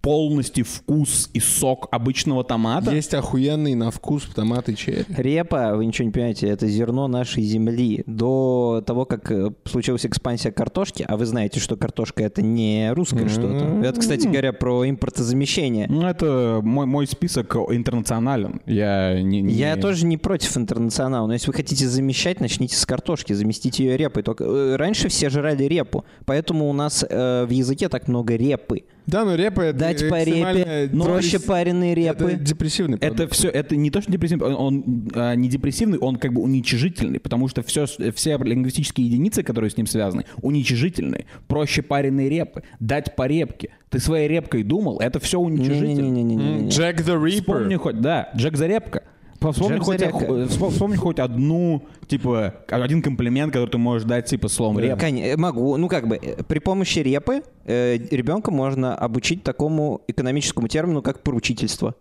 полностью 0.07 0.65
вкус 0.65 1.29
и 1.33 1.41
сок 1.41 1.89
обычного 1.91 2.45
томата. 2.45 2.93
Есть 2.95 3.13
охуенный 3.13 3.75
на 3.75 3.91
вкус 3.91 4.23
томаты 4.33 4.75
черри. 4.77 5.05
Репа, 5.09 5.73
вы 5.75 5.85
ничего 5.85 6.07
не 6.07 6.13
понимаете, 6.13 6.47
это 6.47 6.69
зерно 6.69 7.09
нашей 7.09 7.43
земли. 7.43 8.05
До 8.07 8.85
того, 8.87 9.05
как 9.05 9.33
э, 9.33 9.51
случилась 9.65 10.07
экспансия 10.07 10.53
картошки, 10.53 11.05
а 11.09 11.17
вы 11.17 11.27
знаете, 11.27 11.59
что 11.59 11.75
картошка 11.77 12.23
это 12.23 12.41
не 12.41 12.93
русское 12.93 13.29
что-то. 13.29 13.81
Это, 13.83 13.99
кстати 13.99 14.29
говоря, 14.29 14.53
про 14.53 14.89
импортозамещение. 14.89 15.89
Ну, 15.89 16.07
это 16.07 16.61
мой, 16.63 16.87
мой 16.87 17.09
список 17.09 17.57
интернационален. 17.57 18.61
Я 18.65 19.21
не... 19.21 19.41
не- 19.41 19.55
Я 19.55 19.75
тоже 19.75 20.07
не 20.07 20.17
против 20.19 20.57
интернационала, 20.57 21.27
но 21.27 21.33
если 21.33 21.49
вы 21.49 21.55
хотите 21.55 21.89
замещать, 21.89 22.41
начните 22.41 22.77
с 22.77 22.87
картошки, 22.87 23.33
заместите 23.33 23.85
ее 23.85 23.97
репой. 23.97 24.23
Только 24.23 24.45
э, 24.45 24.77
раньше 24.77 25.09
все 25.09 25.31
жрали 25.31 25.65
репу, 25.65 26.05
поэтому 26.27 26.71
у 26.71 26.73
нас 26.73 27.05
э, 27.09 27.45
в 27.45 27.51
языке 27.51 27.89
так 27.89 28.07
много 28.07 28.37
репы. 28.37 28.85
Да, 29.07 29.25
но 29.25 29.35
репа 29.37 29.61
это 29.61 29.79
Дать 29.79 30.09
по 30.09 30.23
репе, 30.23 30.89
депресс- 30.91 31.05
проще 31.05 31.39
пареные 31.41 31.93
Это 31.93 32.25
репы. 32.29 32.45
депрессивный 32.45 32.97
Это 32.99 33.15
продукт. 33.15 33.35
все, 33.35 33.49
это 33.49 33.77
не 33.77 33.91
то, 33.91 34.03
что 34.03 34.11
депрессивный, 34.11 34.47
он, 34.47 34.55
он, 34.55 35.09
а, 35.15 35.35
не 35.35 35.49
депрессивный, 35.49 35.99
он 35.99 36.17
как 36.17 36.33
бы 36.33 36.43
уничижительный, 36.43 37.21
потому 37.21 37.47
что 37.49 37.63
все, 37.63 37.87
все 37.87 38.37
лингвистические 38.39 39.07
единицы, 39.07 39.43
которые 39.45 39.71
с 39.71 39.77
ним 39.77 39.87
связаны, 39.87 40.25
уничижительные. 40.43 41.27
Проще 41.47 41.83
пареные 41.83 42.29
репы, 42.29 42.63
дать 42.81 43.15
по 43.15 43.27
репке. 43.29 43.71
Ты 43.91 44.01
своей 44.01 44.27
репкой 44.29 44.65
думал, 44.65 44.99
это 44.99 45.21
все 45.21 45.39
уничижительно. 45.39 45.87
Не-не-не-не-не. 46.09 46.69
Джек 46.71 47.01
the 47.01 47.29
Вспомни 47.31 47.75
Reaper. 47.77 47.79
хоть, 47.79 48.01
да, 48.01 48.31
Джек 48.37 48.57
Зарепка. 48.57 49.05
Вспомни 49.53 49.77
Джек 49.77 49.85
хоть, 49.85 50.01
э, 50.23 50.47
вспом- 50.49 50.71
вспомни 50.71 50.97
хоть 50.97 51.19
одну, 51.19 51.83
типа, 52.07 52.55
один 52.69 53.03
комплимент, 53.03 53.53
который 53.53 53.71
ты 53.71 53.79
можешь 53.79 54.07
дать, 54.07 54.27
типа, 54.27 54.49
словом 54.49 54.79
репа. 54.79 55.01
Коне- 55.01 55.33
э, 55.33 55.37
Могу. 55.37 55.77
Ну, 55.77 55.89
как 55.89 56.07
бы, 56.09 56.17
э, 56.17 56.43
при 56.45 56.59
помощи 56.59 56.99
репы 57.01 57.43
э, 57.65 57.97
ребенка 58.11 58.51
можно 58.51 58.95
обучить 58.95 59.43
такому 59.43 60.01
экономическому 60.09 60.69
термину, 60.69 61.03
как 61.03 61.23
поручительство. 61.23 61.95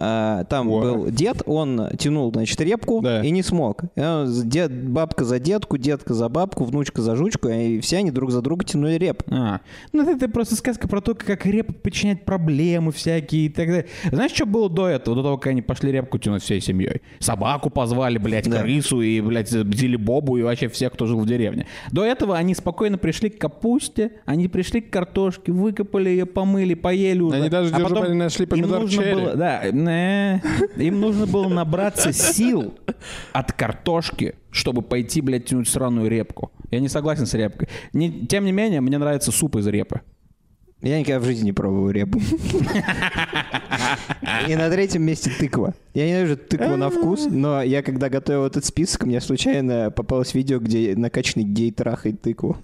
А, 0.00 0.44
Там 0.44 0.68
О. 0.70 0.80
был 0.80 1.10
дед, 1.10 1.42
он 1.44 1.88
тянул, 1.98 2.30
значит, 2.32 2.60
репку 2.60 3.00
Да. 3.02 3.22
и 3.24 3.30
не 3.30 3.42
смог. 3.42 3.82
Дед, 3.96 4.88
бабка 4.88 5.24
за 5.24 5.38
детку, 5.40 5.76
детка 5.76 6.14
за 6.14 6.28
бабку, 6.28 6.64
внучка 6.64 7.02
за 7.02 7.16
жучку, 7.16 7.48
и 7.48 7.80
все 7.80 7.98
они 7.98 8.10
друг 8.12 8.30
за 8.30 8.40
друга 8.40 8.64
тянули 8.64 8.94
реп. 8.94 9.22
А, 9.28 9.60
ну 9.92 10.02
это, 10.02 10.12
это 10.12 10.28
просто 10.28 10.54
сказка 10.54 10.86
про 10.88 11.00
то, 11.00 11.14
как 11.14 11.44
репа 11.46 11.72
подчинять 11.72 12.24
проблемы 12.24 12.92
всякие 12.92 13.46
и 13.46 13.48
так 13.48 13.66
далее. 13.66 13.86
Знаешь, 14.10 14.30
что 14.32 14.46
было 14.46 14.70
до 14.70 14.86
этого, 14.86 15.16
до 15.16 15.22
того, 15.22 15.36
как 15.38 15.48
они 15.48 15.62
пошли 15.62 15.90
репку 15.90 16.18
тянуть 16.18 16.42
всей 16.42 16.60
семьей? 16.60 17.02
Собаку 17.18 17.68
позвали, 17.70 18.18
блядь, 18.18 18.48
Да. 18.48 18.62
крысу 18.62 19.00
и, 19.00 19.20
блядь, 19.20 19.52
Бобу 19.98 20.36
и 20.36 20.42
вообще 20.42 20.68
всех, 20.68 20.92
кто 20.92 21.06
жил 21.06 21.18
в 21.20 21.26
деревне. 21.26 21.66
До 21.90 22.04
этого 22.04 22.36
они 22.36 22.54
спокойно 22.54 22.98
пришли 22.98 23.30
к 23.30 23.38
капусте, 23.38 24.12
они 24.26 24.46
пришли 24.48 24.80
к 24.80 24.90
картошке, 24.90 25.50
выкопали 25.50 26.08
ее, 26.10 26.24
помыли, 26.26 26.74
поели 26.74 27.20
уже. 27.20 27.36
Они 27.36 27.48
даже, 27.48 27.74
а 27.74 27.78
держу 27.78 27.94
потом 27.96 28.16
нашли 28.18 28.44
им 28.44 28.50
помидор 28.50 28.80
нужно 28.82 29.02
черри. 29.02 29.14
было- 29.14 29.34
да, 29.34 29.62
не, 29.88 30.42
им 30.76 31.00
нужно 31.00 31.26
было 31.26 31.48
набраться 31.48 32.12
сил 32.12 32.78
от 33.32 33.52
картошки, 33.52 34.34
чтобы 34.50 34.82
пойти, 34.82 35.20
блядь, 35.20 35.46
тянуть 35.46 35.68
сраную 35.68 36.08
репку. 36.08 36.52
Я 36.70 36.80
не 36.80 36.88
согласен 36.88 37.26
с 37.26 37.34
репкой. 37.34 37.68
Не- 37.92 38.26
тем 38.26 38.44
не 38.44 38.52
менее, 38.52 38.80
мне 38.80 38.98
нравится 38.98 39.32
суп 39.32 39.56
из 39.56 39.66
репы. 39.66 40.00
Я 40.80 41.00
никогда 41.00 41.18
в 41.18 41.24
жизни 41.24 41.46
не 41.46 41.52
пробовал 41.52 41.90
репу. 41.90 42.20
И 44.46 44.54
на 44.54 44.70
третьем 44.70 45.02
месте 45.02 45.30
тыква. 45.36 45.74
Я 45.94 46.06
ненавижу 46.08 46.36
тыкву 46.36 46.76
на 46.76 46.88
вкус, 46.90 47.26
но 47.28 47.62
я 47.62 47.82
когда 47.82 48.08
готовил 48.08 48.44
этот 48.44 48.64
список, 48.64 49.04
мне 49.04 49.20
случайно 49.20 49.90
попалось 49.90 50.34
видео, 50.34 50.60
где 50.60 50.94
накачанный 50.96 51.44
гей 51.44 51.72
трахает 51.72 52.22
тыкву. 52.22 52.56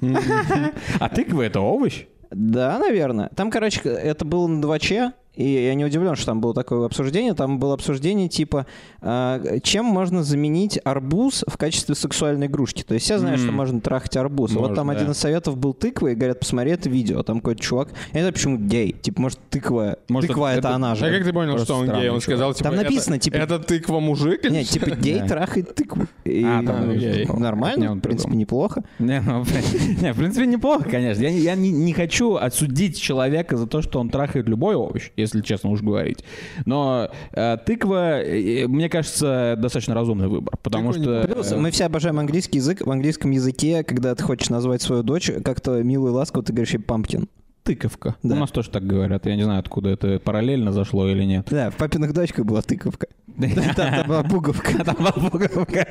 А 1.01 1.09
тыква 1.09 1.43
это 1.43 1.61
овощ? 1.61 2.07
Да, 2.31 2.79
наверное. 2.79 3.31
Там, 3.35 3.51
короче, 3.51 3.81
это 3.81 4.25
было 4.25 4.47
на 4.47 4.65
2Ч, 4.65 5.13
и 5.37 5.45
я 5.49 5.75
не 5.75 5.85
удивлен, 5.85 6.15
что 6.17 6.27
там 6.27 6.41
было 6.41 6.55
такое 6.55 6.85
обсуждение. 6.87 7.35
Там 7.35 7.59
было 7.59 7.75
обсуждение 7.75 8.29
типа, 8.29 8.67
а, 9.01 9.43
чем 9.63 9.85
можно 9.85 10.23
заменить 10.23 10.79
арбуз 10.85 11.45
в 11.47 11.57
качестве 11.57 11.95
сексуальной 11.95 12.47
игрушки. 12.47 12.83
То 12.83 12.95
есть 12.95 13.05
все 13.07 13.19
знают, 13.19 13.41
что 13.41 13.53
можно 13.53 13.81
трахать 13.81 14.17
арбуз. 14.17 14.53
вот 14.53 14.61
Можно, 14.61 14.77
там 14.77 14.87
да. 14.89 14.93
один 14.95 15.11
из 15.11 15.19
советов 15.19 15.57
был 15.57 15.75
тыква, 15.75 16.09
и 16.09 16.15
говорят, 16.15 16.41
посмотри 16.41 16.73
это 16.73 16.89
видео. 16.89 17.23
Там 17.23 17.39
какой-то 17.41 17.61
чувак, 17.63 17.89
знаю, 18.13 18.33
почему 18.33 18.59
гей. 18.59 18.93
Типа, 18.93 19.21
может, 19.23 19.39
тыква, 19.51 19.99
Может, 20.09 20.29
тыква 20.29 20.51
это- 20.53 20.59
это, 20.61 20.69
это- 20.69 20.77
она 20.77 20.95
же. 20.95 21.07
А 21.07 21.11
как 21.11 21.25
ты 21.25 21.33
понял, 21.33 21.53
Просто 21.53 21.65
что 21.67 21.75
он 21.77 21.87
гей? 21.87 21.95
Он 21.95 22.21
чувак. 22.21 22.23
сказал, 22.23 22.55
типа, 22.55 22.71
Там 22.71 22.77
написано, 22.77 23.15
это, 23.15 23.25
типа- 23.25 23.37
это 23.37 23.59
тыква 23.59 24.01
мужик? 24.01 24.51
Нет, 24.51 24.69
типа 24.69 24.91
гей 24.91 25.21
трахает 25.27 25.75
тыкву. 25.75 26.07
И, 26.25 26.45
А, 26.45 26.63
там, 26.65 26.87
ну, 26.87 26.95
окей. 26.95 27.27
Нормально, 27.37 27.83
Не, 27.83 27.91
в 27.95 28.01
принципе, 28.01 28.35
неплохо. 28.37 28.85
Не, 28.99 29.21
ну, 29.21 29.43
в- 29.43 29.49
не, 30.03 30.13
в 30.13 30.17
принципе, 30.17 30.47
неплохо, 30.47 30.85
конечно. 30.89 31.23
Я, 31.23 31.31
не- 31.31 31.41
я 31.41 31.55
не, 31.55 31.71
не 31.71 31.93
хочу 31.93 32.35
осудить 32.37 33.01
человека 33.01 33.57
за 33.57 33.67
то, 33.67 33.83
что 33.83 34.01
он 34.01 34.09
трахает 34.11 34.49
любой 34.49 34.75
овощ, 34.75 35.11
если 35.25 35.41
честно 35.41 35.71
уж 35.71 35.83
говорить. 35.83 36.25
Но 36.65 37.11
э, 37.33 37.57
тыква, 37.65 38.23
э, 38.23 38.67
мне 38.67 38.89
кажется, 38.89 39.57
достаточно 39.59 39.95
разумный 39.95 40.29
выбор, 40.29 40.55
потому 40.63 40.93
Тыква 40.93 41.23
что... 41.23 41.33
Плюс 41.33 41.53
э, 41.53 41.57
мы 41.57 41.71
все 41.71 41.85
обожаем 41.85 42.19
английский 42.19 42.59
язык. 42.59 42.85
В 42.85 42.91
английском 42.91 43.31
языке, 43.31 43.85
когда 43.85 44.15
ты 44.15 44.23
хочешь 44.23 44.51
назвать 44.51 44.83
свою 44.83 45.03
дочь 45.03 45.31
как-то 45.45 45.83
мило 45.83 46.09
и 46.09 46.11
ласково, 46.11 46.43
ты 46.43 46.53
говоришь 46.53 46.75
ей 46.75 46.81
памптин. 46.81 47.29
Тыковка. 47.65 48.15
Да. 48.23 48.35
У 48.35 48.39
нас 48.39 48.51
тоже 48.51 48.69
так 48.69 48.87
говорят. 48.87 49.25
Я 49.25 49.37
не 49.37 49.43
знаю, 49.43 49.61
откуда 49.61 49.89
это 49.89 50.19
параллельно 50.19 50.71
зашло 50.71 51.09
или 51.09 51.25
нет. 51.25 51.47
Да, 51.51 51.71
в 51.71 51.77
папиных 51.77 52.13
дочках 52.13 52.45
была 52.45 52.61
тыковка. 52.61 53.07
Там 53.77 54.07
была 54.07 54.23
пуговка. 54.23 54.85
Там 54.85 54.97
была 54.97 55.11
пуговка. 55.13 55.89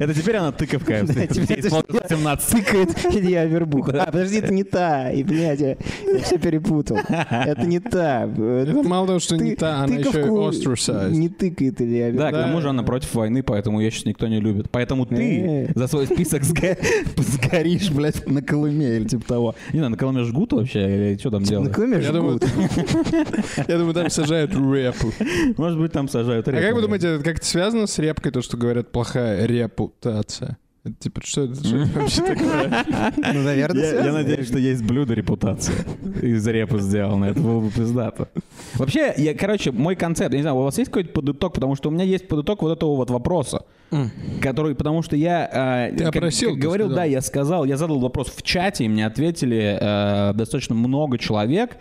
Это 0.00 0.14
теперь 0.14 0.36
она 0.36 0.50
тыковка. 0.50 1.04
Да, 1.06 1.26
теперь 1.26 1.58
это 1.60 1.68
что? 1.68 1.84
17. 2.08 2.50
Тыкает 2.50 3.14
Илья 3.14 3.44
Вербух. 3.44 3.90
А, 3.90 4.06
подожди, 4.06 4.38
это 4.38 4.52
не 4.52 4.64
та. 4.64 5.10
И, 5.12 5.22
блядь, 5.22 5.60
я, 5.60 5.76
все 6.24 6.38
перепутал. 6.38 6.96
Это 7.08 7.64
не 7.66 7.80
та. 7.80 8.24
Это 8.24 8.82
мало 8.82 9.06
того, 9.06 9.18
что 9.20 9.36
не 9.36 9.54
та, 9.56 9.84
она 9.84 9.96
еще 9.96 10.20
и 10.20 10.24
ostracized. 10.24 11.10
Не 11.10 11.28
тыкает 11.28 11.80
Илья 11.82 12.12
Да, 12.12 12.30
Вербух. 12.30 12.40
к 12.40 12.44
тому 12.46 12.60
же 12.62 12.70
она 12.70 12.82
против 12.82 13.14
войны, 13.14 13.42
поэтому 13.42 13.80
ее 13.80 13.90
сейчас 13.90 14.06
никто 14.06 14.26
не 14.26 14.40
любит. 14.40 14.70
Поэтому 14.70 15.04
ты 15.04 15.66
Э. 15.68 15.72
за 15.74 15.86
свой 15.86 16.06
список 16.06 16.42
сго- 16.44 16.78
сгоришь, 17.16 17.90
блядь, 17.90 18.26
на 18.26 18.40
Колыме 18.42 18.96
или 18.96 19.04
типа 19.06 19.24
того. 19.26 19.54
Не 19.74 19.78
знаю, 19.80 19.90
на 19.90 19.96
Колыме 19.98 20.24
жгут 20.24 20.54
вообще 20.54 20.80
или 20.96 21.09
что 21.18 21.30
там 21.30 21.42
На 21.42 21.48
делают? 21.48 21.74
Колыме 21.74 22.00
Я 22.00 22.12
думаю, 22.12 22.40
я 23.68 23.78
думаю, 23.78 23.94
там 23.94 24.10
сажают 24.10 24.52
репу. 24.52 25.12
Может 25.56 25.78
быть, 25.78 25.92
там 25.92 26.08
сажают 26.08 26.48
А 26.48 26.50
репу. 26.52 26.62
как 26.62 26.74
вы 26.74 26.82
думаете, 26.82 27.08
это 27.14 27.24
как-то 27.24 27.46
связано 27.46 27.86
с 27.86 27.98
репкой, 27.98 28.32
то, 28.32 28.42
что 28.42 28.56
говорят 28.56 28.90
плохая 28.92 29.46
репутация? 29.46 30.58
Это 30.82 30.94
типа, 30.98 31.20
что 31.22 31.42
это 31.42 31.54
что 31.56 31.76
это 31.76 32.00
вообще 32.00 32.22
такое? 32.22 32.84
Ну, 33.34 33.42
наверное, 33.42 33.82
Я, 33.94 34.04
я 34.06 34.12
надеюсь, 34.12 34.46
что 34.48 34.58
есть 34.58 34.82
блюдо 34.82 35.12
репутации 35.12 35.74
из 36.22 36.46
репы 36.46 36.78
сделано. 36.80 37.26
Это 37.26 37.38
было 37.40 37.60
бы 37.60 37.70
пиздато. 37.70 38.28
Вообще, 38.76 39.12
я, 39.18 39.34
короче, 39.34 39.72
мой 39.72 39.94
концепт, 39.94 40.30
я 40.32 40.38
не 40.38 40.42
знаю, 40.42 40.56
у 40.56 40.62
вас 40.62 40.78
есть 40.78 40.90
какой-то 40.90 41.12
подыток? 41.12 41.52
Потому 41.52 41.76
что 41.76 41.90
у 41.90 41.92
меня 41.92 42.04
есть 42.04 42.28
подыток 42.28 42.62
вот 42.62 42.72
этого 42.72 42.96
вот 42.96 43.10
вопроса. 43.10 43.64
Который, 44.40 44.74
потому 44.74 45.02
что 45.02 45.16
я... 45.16 45.48
а, 45.52 45.90
Ты 45.90 46.04
как- 46.04 46.16
опросил, 46.16 46.50
как 46.50 46.60
ты 46.60 46.62
говорил, 46.62 46.86
сказал. 46.86 46.96
да, 46.96 47.04
я 47.04 47.20
сказал, 47.20 47.64
я 47.66 47.76
задал 47.76 47.98
вопрос 47.98 48.28
в 48.34 48.42
чате, 48.42 48.84
и 48.84 48.88
мне 48.88 49.04
ответили 49.04 49.76
э, 49.78 50.32
достаточно 50.34 50.74
много 50.74 51.18
человек. 51.18 51.76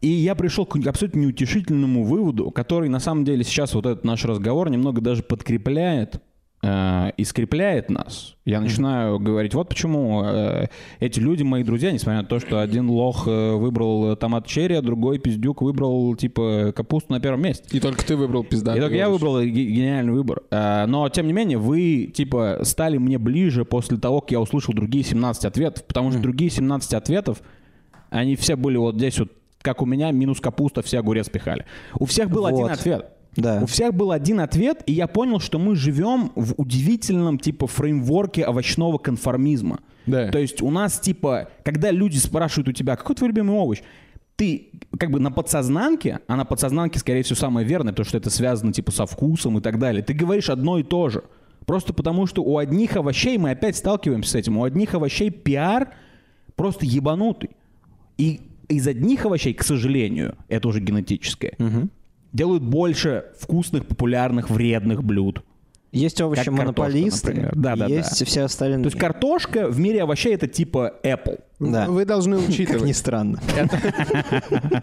И 0.00 0.08
я 0.08 0.34
пришел 0.34 0.64
к 0.66 0.74
абсолютно 0.86 1.20
неутешительному 1.20 2.04
выводу, 2.04 2.50
который 2.50 2.88
на 2.88 2.98
самом 3.00 3.24
деле 3.24 3.44
сейчас 3.44 3.74
вот 3.74 3.84
этот 3.86 4.02
наш 4.02 4.24
разговор 4.24 4.68
немного 4.70 5.00
даже 5.00 5.22
подкрепляет. 5.22 6.20
Э, 6.62 7.10
и 7.16 7.24
скрепляет 7.24 7.90
нас, 7.90 8.36
я 8.44 8.60
начинаю 8.60 9.18
говорить, 9.18 9.54
вот 9.54 9.68
почему 9.68 10.22
э, 10.24 10.66
эти 10.98 11.20
люди 11.20 11.42
мои 11.42 11.62
друзья, 11.62 11.92
несмотря 11.92 12.22
на 12.22 12.26
то, 12.26 12.38
что 12.40 12.60
один 12.60 12.90
лох 12.90 13.26
э, 13.26 13.54
выбрал 13.54 14.16
томат 14.16 14.46
черри, 14.46 14.74
а 14.74 14.82
другой 14.82 15.18
пиздюк 15.18 15.62
выбрал, 15.62 16.14
типа, 16.16 16.72
капусту 16.74 17.12
на 17.12 17.20
первом 17.20 17.42
месте. 17.42 17.64
И 17.76 17.80
только 17.80 18.04
ты 18.04 18.16
выбрал 18.16 18.44
пизда. 18.44 18.76
И 18.76 18.80
только 18.80 18.96
я 18.96 19.08
выбрал 19.08 19.40
ге- 19.40 19.48
гениальный 19.66 20.12
выбор. 20.12 20.42
Но, 20.50 21.08
тем 21.12 21.26
не 21.26 21.32
менее, 21.32 21.58
вы, 21.58 22.10
типа, 22.12 22.60
стали 22.62 22.98
мне 22.98 23.18
ближе 23.18 23.64
после 23.64 23.96
того, 23.96 24.20
как 24.20 24.32
я 24.32 24.40
услышал 24.40 24.74
другие 24.74 25.04
17 25.04 25.44
ответов. 25.44 25.84
Потому 25.84 26.10
что 26.10 26.20
другие 26.20 26.50
17 26.50 26.94
ответов, 26.94 27.42
они 28.10 28.36
все 28.36 28.56
были 28.56 28.76
вот 28.76 28.96
здесь 28.96 29.18
вот, 29.18 29.30
как 29.62 29.82
у 29.82 29.86
меня, 29.86 30.10
минус 30.10 30.40
капуста, 30.40 30.82
все 30.82 30.98
огурец 30.98 31.28
пихали. 31.28 31.64
У 31.98 32.04
всех 32.06 32.30
был 32.30 32.46
один 32.46 32.62
Вот. 32.62 32.70
ответ. 32.72 33.12
Да. 33.36 33.60
У 33.62 33.66
всех 33.66 33.94
был 33.94 34.10
один 34.12 34.40
ответ, 34.40 34.82
и 34.86 34.92
я 34.92 35.06
понял, 35.06 35.40
что 35.40 35.58
мы 35.58 35.76
живем 35.76 36.32
в 36.34 36.54
удивительном, 36.56 37.38
типа, 37.38 37.66
фреймворке 37.66 38.44
овощного 38.44 38.98
конформизма. 38.98 39.80
Да. 40.06 40.30
То 40.30 40.38
есть 40.38 40.62
у 40.62 40.70
нас, 40.70 40.98
типа, 40.98 41.48
когда 41.64 41.90
люди 41.90 42.16
спрашивают 42.16 42.68
у 42.68 42.72
тебя, 42.72 42.96
какой 42.96 43.14
твой 43.14 43.28
любимый 43.28 43.56
овощ, 43.56 43.82
ты 44.36 44.70
как 44.98 45.10
бы 45.10 45.20
на 45.20 45.30
подсознанке, 45.30 46.20
а 46.26 46.36
на 46.36 46.44
подсознанке, 46.44 46.98
скорее 46.98 47.22
всего, 47.22 47.36
самое 47.36 47.66
верное, 47.66 47.92
потому 47.92 48.06
что 48.06 48.18
это 48.18 48.30
связано, 48.30 48.72
типа, 48.72 48.90
со 48.90 49.06
вкусом 49.06 49.58
и 49.58 49.60
так 49.60 49.78
далее, 49.78 50.02
ты 50.02 50.14
говоришь 50.14 50.50
одно 50.50 50.78
и 50.78 50.82
то 50.82 51.08
же. 51.08 51.22
Просто 51.66 51.92
потому, 51.92 52.26
что 52.26 52.42
у 52.42 52.56
одних 52.58 52.96
овощей, 52.96 53.38
мы 53.38 53.50
опять 53.50 53.76
сталкиваемся 53.76 54.30
с 54.30 54.34
этим, 54.34 54.56
у 54.56 54.64
одних 54.64 54.94
овощей 54.94 55.30
пиар 55.30 55.90
просто 56.56 56.86
ебанутый. 56.86 57.50
И 58.16 58.40
из 58.68 58.88
одних 58.88 59.26
овощей, 59.26 59.54
к 59.54 59.62
сожалению, 59.62 60.36
это 60.48 60.68
уже 60.68 60.80
генетическое, 60.80 61.54
делают 62.32 62.62
больше 62.62 63.24
вкусных, 63.38 63.86
популярных, 63.86 64.50
вредных 64.50 65.02
блюд. 65.02 65.42
Есть 65.92 66.20
овощи 66.20 66.44
Как 66.44 66.52
монополисты. 66.54 67.50
Да, 67.52 67.74
да, 67.74 67.86
есть 67.86 68.20
да. 68.20 68.24
все 68.24 68.42
остальные. 68.42 68.78
То 68.84 68.86
есть 68.86 68.98
картошка 68.98 69.66
в 69.66 69.80
мире 69.80 70.04
овощей 70.04 70.34
это 70.34 70.46
типа 70.46 70.94
Apple. 71.02 71.40
да. 71.58 71.86
Вы 71.88 72.04
должны 72.04 72.36
Как 72.38 72.48
ни 72.48 72.52
учитывать. 72.52 72.96
странно. 72.96 73.40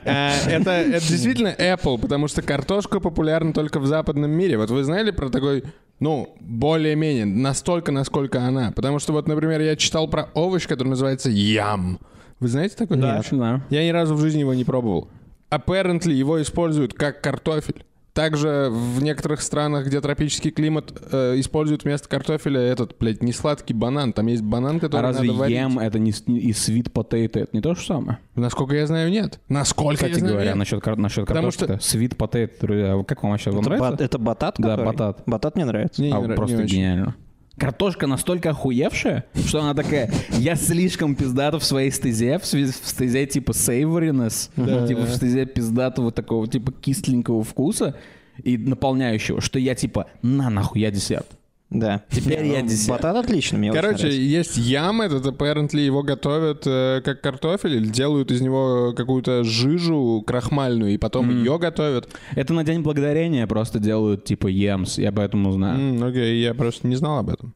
Э, 0.04 0.32
Это, 0.50 0.84
действительно 1.00 1.48
Apple, 1.58 1.98
потому 2.00 2.28
что 2.28 2.42
картошка 2.42 3.00
популярна 3.00 3.54
только 3.54 3.80
в 3.80 3.86
западном 3.88 4.32
мире. 4.32 4.58
Вот 4.58 4.70
вы 4.70 4.84
знали 4.84 5.12
про 5.12 5.30
такой, 5.30 5.64
ну, 6.02 6.36
более-менее, 6.42 7.26
настолько, 7.26 7.92
насколько 7.94 8.42
она? 8.42 8.72
Потому 8.76 9.00
что 9.00 9.14
вот, 9.14 9.28
например, 9.30 9.62
я 9.62 9.76
читал 9.78 10.10
про 10.10 10.30
овощ, 10.34 10.68
который 10.68 10.90
называется 10.90 11.30
ям. 11.30 12.00
Вы 12.40 12.50
знаете 12.50 12.76
такой? 12.76 12.98
Да, 12.98 13.22
знаю. 13.28 13.64
Я 13.70 13.86
ни 13.86 13.90
разу 13.90 14.14
в 14.16 14.20
жизни 14.20 14.42
его 14.42 14.54
не 14.54 14.64
пробовал. 14.66 15.08
Apparently 15.50 16.12
его 16.14 16.42
используют 16.42 16.94
как 16.94 17.22
картофель. 17.22 17.84
Также 18.14 18.70
в 18.72 19.00
некоторых 19.04 19.42
странах, 19.42 19.86
где 19.86 20.02
тропический 20.02 20.50
климат, 20.50 20.92
э, 21.12 21.40
используют 21.40 21.84
вместо 21.84 22.10
картофеля 22.10 22.60
этот, 22.60 22.98
блядь, 23.00 23.22
не 23.22 23.32
сладкий 23.32 23.76
банан. 23.76 24.12
Там 24.12 24.26
есть 24.26 24.42
банан, 24.42 24.78
А 24.78 24.80
который 24.80 25.02
разве 25.04 25.28
надо 25.28 25.38
варить. 25.40 25.56
ем 25.56 25.78
это 25.78 26.00
не, 26.00 26.10
и 26.10 26.50
sweet 26.52 26.92
potato, 26.92 27.40
это 27.40 27.50
не 27.54 27.62
то 27.62 27.76
же 27.76 27.86
самое? 27.86 28.18
Насколько 28.34 28.76
я 28.76 28.88
знаю, 28.88 29.12
нет. 29.12 29.40
Насколько 29.50 29.94
Кстати 29.98 30.14
я 30.14 30.18
знаю, 30.18 30.34
говоря, 30.34 30.50
нет. 30.50 30.58
насчет, 30.58 30.82
кар- 30.82 30.98
насчет 30.98 31.28
Потому 31.28 31.52
картошки. 31.52 31.74
Sweet 31.96 32.18
potato, 32.18 32.50
друзья, 32.60 33.04
как 33.08 33.22
вам 33.22 33.34
вообще 33.34 33.52
вам 33.52 33.60
Это, 33.60 33.70
нравится? 33.70 33.92
бат- 33.92 34.02
это 34.02 34.18
батат, 34.18 34.56
Да, 34.58 34.70
который? 34.70 34.86
батат. 34.88 35.24
Батат 35.28 35.56
мне 35.56 35.66
нравится. 35.66 36.02
Не, 36.02 36.12
а, 36.12 36.18
не 36.20 36.24
нрав- 36.26 36.36
просто 36.36 36.58
не 36.58 36.64
очень. 36.64 36.76
гениально. 36.76 37.16
Картошка 37.58 38.06
настолько 38.06 38.52
охуевшая, 38.52 39.26
что 39.48 39.62
она 39.62 39.74
такая, 39.74 40.12
я 40.34 40.56
слишком 40.56 41.16
пиздата 41.16 41.58
в 41.58 41.64
своей 41.64 41.90
стезе, 41.92 42.38
в, 42.38 42.46
стезе 42.46 43.26
типа 43.26 43.52
savoriness, 43.52 44.50
типа 44.88 45.02
в 45.02 45.10
стезе 45.10 45.46
пиздатого 45.48 46.12
такого 46.12 46.48
типа 46.48 46.72
кисленького 46.72 47.44
вкуса 47.44 47.96
и 48.44 48.58
наполняющего, 48.58 49.42
что 49.42 49.58
я 49.58 49.74
типа, 49.74 50.08
на 50.22 50.52
нахуй, 50.52 50.82
я 50.82 50.92
десерт. 50.92 51.28
Да. 51.70 52.04
Теперь 52.10 52.46
я 52.46 52.62
ну, 52.62 52.70
десерт. 52.70 53.02
Батат 53.02 53.26
отлично, 53.26 53.58
мне 53.58 53.74
Короче, 53.74 54.10
есть 54.10 54.56
ям 54.58 55.02
этот, 55.02 55.26
apparently 55.26 55.82
его 55.82 56.02
готовят 56.02 56.64
э, 56.66 57.02
как 57.04 57.22
картофель 57.22 57.76
или 57.76 57.88
делают 57.88 58.32
из 58.32 58.40
него 58.40 58.94
какую-то 58.96 59.44
жижу 59.44 60.24
крахмальную 60.26 60.94
и 60.94 60.98
потом 60.98 61.30
ее 61.30 61.60
готовят. 61.60 62.10
Это 62.36 62.54
на 62.54 62.64
День 62.64 62.82
Благодарения 62.82 63.46
просто 63.48 63.80
делают 63.80 64.24
типа 64.24 64.48
емс, 64.48 64.98
я 64.98 65.12
поэтому 65.12 65.52
знаю. 65.52 65.80
М, 65.80 66.04
Окей, 66.04 66.42
я 66.42 66.54
просто 66.54 66.88
не 66.88 66.96
знал 66.96 67.20
об 67.20 67.30
этом. 67.30 67.54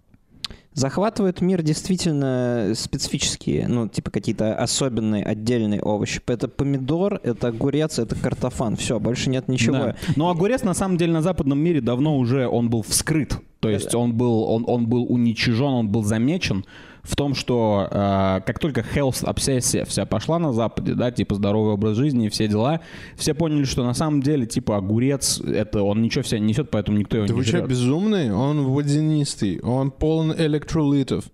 Захватывает 0.73 1.41
мир 1.41 1.61
действительно 1.61 2.71
специфические, 2.75 3.67
ну, 3.67 3.89
типа 3.89 4.09
какие-то 4.09 4.55
особенные, 4.55 5.23
отдельные 5.23 5.81
овощи. 5.81 6.21
Это 6.27 6.47
помидор, 6.47 7.19
это 7.23 7.49
огурец, 7.49 7.99
это 7.99 8.15
картофан. 8.15 8.77
Все, 8.77 8.99
больше 8.99 9.29
нет 9.29 9.49
ничего. 9.49 9.73
Да. 9.73 9.95
Но 10.15 10.29
огурец 10.29 10.63
на 10.63 10.73
самом 10.73 10.97
деле 10.97 11.11
на 11.11 11.21
западном 11.21 11.59
мире 11.59 11.81
давно 11.81 12.17
уже 12.17 12.47
он 12.47 12.69
был 12.69 12.83
вскрыт. 12.83 13.37
То 13.59 13.69
есть 13.69 13.93
он 13.93 14.13
был, 14.13 14.43
он, 14.43 14.63
он 14.65 14.87
был 14.87 15.05
уничижен, 15.11 15.67
он 15.67 15.89
был 15.89 16.03
замечен 16.03 16.65
в 17.03 17.15
том, 17.15 17.33
что 17.33 17.87
э, 17.89 18.41
как 18.45 18.59
только 18.59 18.81
health 18.81 19.25
обсессия 19.25 19.85
вся 19.85 20.05
пошла 20.05 20.39
на 20.39 20.53
Западе, 20.53 20.93
да, 20.93 21.11
типа 21.11 21.35
здоровый 21.35 21.73
образ 21.73 21.97
жизни 21.97 22.27
и 22.27 22.29
все 22.29 22.47
дела, 22.47 22.81
все 23.15 23.33
поняли, 23.33 23.63
что 23.63 23.83
на 23.83 23.93
самом 23.93 24.21
деле 24.21 24.45
типа 24.45 24.77
огурец 24.77 25.39
это 25.39 25.83
он 25.83 26.01
ничего 26.01 26.23
в 26.23 26.27
себя 26.27 26.39
не 26.39 26.47
несет, 26.47 26.69
поэтому 26.69 26.97
никто 26.97 27.17
его 27.17 27.27
Да 27.27 27.33
не 27.33 27.39
вы 27.39 27.45
что, 27.45 27.61
безумный? 27.61 28.31
Он 28.31 28.65
водянистый, 28.65 29.59
он 29.61 29.91
полон 29.91 30.33
электролитов. 30.37 31.25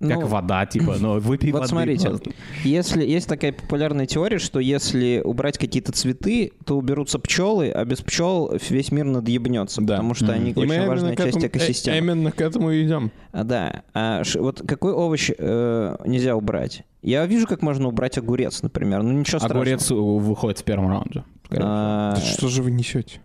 Как 0.00 0.20
Ну, 0.20 0.26
вода, 0.28 0.64
типа, 0.64 0.94
ну 1.00 1.18
выпей 1.18 1.50
Вот 1.50 1.58
воды 1.62 1.70
смотрите, 1.70 2.08
просто. 2.08 2.30
если 2.62 3.04
есть 3.04 3.28
такая 3.28 3.52
популярная 3.52 4.06
теория, 4.06 4.38
что 4.38 4.60
если 4.60 5.20
убрать 5.24 5.58
какие-то 5.58 5.90
цветы, 5.90 6.52
то 6.64 6.78
уберутся 6.78 7.18
пчелы, 7.18 7.68
а 7.70 7.84
без 7.84 8.00
пчел 8.00 8.52
весь 8.70 8.92
мир 8.92 9.06
надъебнется, 9.06 9.80
Да. 9.82 9.94
потому 9.96 10.14
что 10.14 10.32
они 10.32 10.50
И 10.52 10.54
очень 10.56 10.72
именно 10.72 10.86
важная 10.86 11.14
к 11.14 11.18
часть 11.18 11.28
этому- 11.30 11.44
э, 11.44 11.48
экосистемы. 11.48 11.96
Именно 11.98 12.30
к 12.30 12.40
этому 12.40 12.70
и 12.70 12.84
идем. 12.84 13.10
А, 13.32 13.42
да. 13.42 13.82
А 13.92 14.22
ш- 14.22 14.40
вот 14.40 14.62
какой 14.64 14.92
овощ 14.92 15.30
э, 15.36 15.96
нельзя 16.06 16.36
убрать? 16.36 16.84
Я 17.02 17.26
вижу, 17.26 17.48
как 17.48 17.62
можно 17.62 17.88
убрать 17.88 18.18
огурец, 18.18 18.62
например. 18.62 19.02
Ну 19.02 19.10
ничего 19.12 19.38
страшного. 19.40 19.62
Огурец 19.62 19.90
выходит 19.90 20.60
в 20.60 20.64
первом 20.64 20.90
раунде. 20.90 21.24
А, 21.50 22.14
Да 22.14 22.20
что 22.20 22.46
же 22.48 22.62
вы 22.62 22.70
несете? 22.70 23.20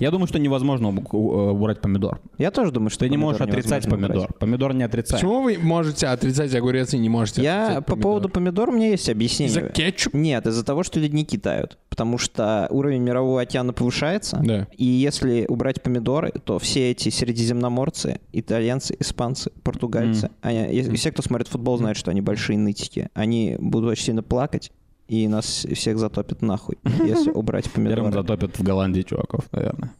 Я 0.00 0.12
думаю, 0.12 0.28
что 0.28 0.38
невозможно 0.38 0.90
у- 0.90 1.50
убрать 1.50 1.80
помидор. 1.80 2.20
я 2.38 2.52
тоже 2.52 2.70
думаю, 2.70 2.88
что 2.88 3.00
Ты 3.00 3.06
не 3.06 3.16
помидор 3.16 3.32
можешь 3.32 3.40
отрицать 3.40 3.84
невозможно 3.84 4.06
убрать. 4.06 4.10
помидор. 4.28 4.38
Помидор 4.38 4.74
не 4.74 4.84
отрицает. 4.84 5.20
Почему 5.20 5.42
вы 5.42 5.58
можете 5.60 6.06
отрицать 6.06 6.54
огурец 6.54 6.94
и 6.94 6.98
не 6.98 7.08
можете 7.08 7.42
Я 7.42 7.64
отрицать 7.64 7.84
по 7.86 7.92
помидор? 7.92 8.02
поводу 8.02 8.28
помидор 8.28 8.68
у 8.68 8.72
меня 8.72 8.90
есть 8.90 9.08
объяснение. 9.08 9.52
За 9.52 9.62
кетчуп? 9.62 10.14
Нет, 10.14 10.46
из-за 10.46 10.64
того, 10.64 10.84
что 10.84 11.00
ледники 11.00 11.36
тают. 11.36 11.78
Потому 11.88 12.16
что 12.16 12.68
уровень 12.70 13.02
мирового 13.02 13.40
океана 13.40 13.72
повышается. 13.72 14.40
Да. 14.44 14.68
И 14.76 14.84
если 14.84 15.46
убрать 15.48 15.82
помидоры, 15.82 16.30
то 16.44 16.60
все 16.60 16.92
эти 16.92 17.08
средиземноморцы, 17.08 18.20
итальянцы, 18.32 18.94
испанцы, 19.00 19.50
португальцы, 19.64 20.30
они- 20.42 20.72
и 20.72 20.94
все, 20.94 21.10
кто 21.10 21.22
смотрит 21.22 21.48
футбол, 21.48 21.76
знают, 21.76 21.98
что 21.98 22.12
они 22.12 22.20
большие 22.20 22.56
нытики. 22.56 23.08
Они 23.14 23.56
будут 23.58 23.90
очень 23.90 24.04
сильно 24.04 24.22
плакать, 24.22 24.70
и 25.08 25.26
нас 25.28 25.66
всех 25.72 25.98
затопит 25.98 26.42
нахуй, 26.42 26.78
если 27.04 27.30
убрать 27.30 27.64
Первым 27.72 27.94
помидоры. 28.10 28.12
затопят 28.12 28.58
в 28.58 28.62
Голландии 28.62 29.02
чуваков, 29.02 29.44
наверное. 29.52 29.90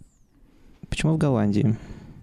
Почему 0.88 1.14
в 1.14 1.18
Голландии? 1.18 1.76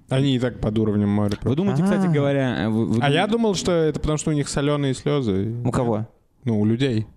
Они 0.09 0.35
и 0.35 0.39
так 0.39 0.59
под 0.59 0.77
уровнем 0.77 1.09
моря. 1.09 1.35
Вы 1.41 1.55
думаете, 1.55 1.83
кстати 1.83 2.05
А. 2.07 2.09
говоря... 2.11 2.69
вы- 2.69 2.85
вы 2.85 2.99
А 3.01 3.09
я 3.09 3.25
дум- 3.27 3.31
думал, 3.41 3.55
что 3.55 3.71
это 3.71 3.99
потому, 3.99 4.17
что 4.17 4.29
у 4.29 4.33
них 4.33 4.47
соленые 4.47 4.93
слезы. 4.93 5.55
У 5.65 5.71
кого? 5.71 6.07
Ну, 6.43 6.59
у 6.59 6.65
людей. 6.65 7.07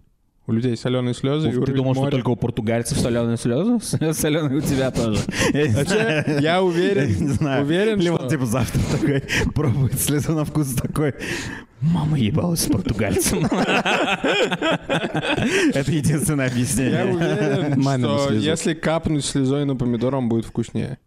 У 0.49 0.53
людей 0.53 0.77
соленые 0.79 1.15
слезы. 1.15 1.51
Ты 1.53 1.75
думал, 1.75 1.95
что 1.95 2.09
только 2.09 2.31
у 2.31 2.37
португальцев 2.37 2.99
соленые 2.99 3.37
слезы? 3.37 3.79
Соленые 4.15 4.57
у 4.57 4.61
тебя 4.63 4.91
тоже. 4.91 5.21
Я 5.53 5.67
Вообще, 5.77 6.25
я 6.41 6.63
уверен, 6.63 7.09
не 7.21 7.29
знаю. 7.29 7.65
уверен, 7.65 8.01
Или 8.01 8.09
вот 8.09 8.31
типа 8.31 8.47
завтра 8.47 8.81
такой 8.91 9.23
пробует 9.55 10.01
слезу 10.01 10.33
на 10.33 10.47
вкус 10.47 10.69
такой. 10.75 11.13
Мама 11.83 12.19
ебалась 12.19 12.61
с 12.61 12.67
португальцем. 12.67 13.45
Это 15.75 15.93
единственное 15.93 16.47
Я 16.47 16.53
объяснение. 16.53 17.05
уверен, 17.05 17.81
Мамину 17.83 18.19
что 18.19 18.33
если 18.33 18.73
капнуть 18.73 19.27
слезой 19.27 19.67
на 19.67 19.77
помидор, 19.77 20.15
он 20.15 20.31
будет 20.31 20.47
вкуснее. 20.47 20.99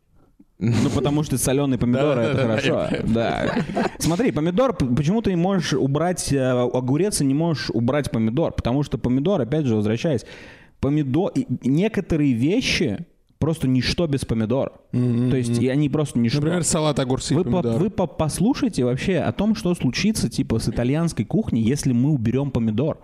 Ну, 0.61 0.89
потому 0.93 1.23
что 1.23 1.37
соленые 1.39 1.79
помидоры 1.79 2.21
это 2.21 2.37
хорошо. 2.41 2.87
Да. 3.07 3.51
Смотри, 3.97 4.31
помидор, 4.31 4.73
почему 4.75 5.21
ты 5.23 5.31
не 5.31 5.35
можешь 5.35 5.73
убрать 5.73 6.31
э, 6.31 6.39
огурец 6.51 7.19
и 7.21 7.25
не 7.25 7.33
можешь 7.33 7.71
убрать 7.71 8.11
помидор? 8.11 8.53
Потому 8.53 8.83
что 8.83 8.97
помидор, 8.99 9.41
опять 9.41 9.65
же, 9.65 9.75
возвращаясь, 9.75 10.23
помидор, 10.79 11.31
и- 11.33 11.47
некоторые 11.67 12.33
вещи 12.33 13.05
просто 13.39 13.67
ничто 13.67 14.05
без 14.05 14.23
помидора. 14.23 14.71
То 14.91 15.35
есть 15.35 15.59
и 15.59 15.67
они 15.67 15.89
просто 15.89 16.19
ничто. 16.19 16.37
Например, 16.41 16.63
салат 16.63 16.99
огурцы 16.99 17.33
и 17.33 17.37
Вы, 17.37 17.43
по- 17.43 17.49
помидоры. 17.49 17.77
вы 17.79 17.89
по- 17.89 18.05
послушайте 18.05 18.83
вообще 18.85 19.17
о 19.17 19.31
том, 19.31 19.55
что 19.55 19.73
случится 19.73 20.29
типа 20.29 20.59
с 20.59 20.69
итальянской 20.69 21.25
кухней, 21.25 21.63
если 21.63 21.91
мы 21.91 22.11
уберем 22.11 22.51
помидор. 22.51 22.99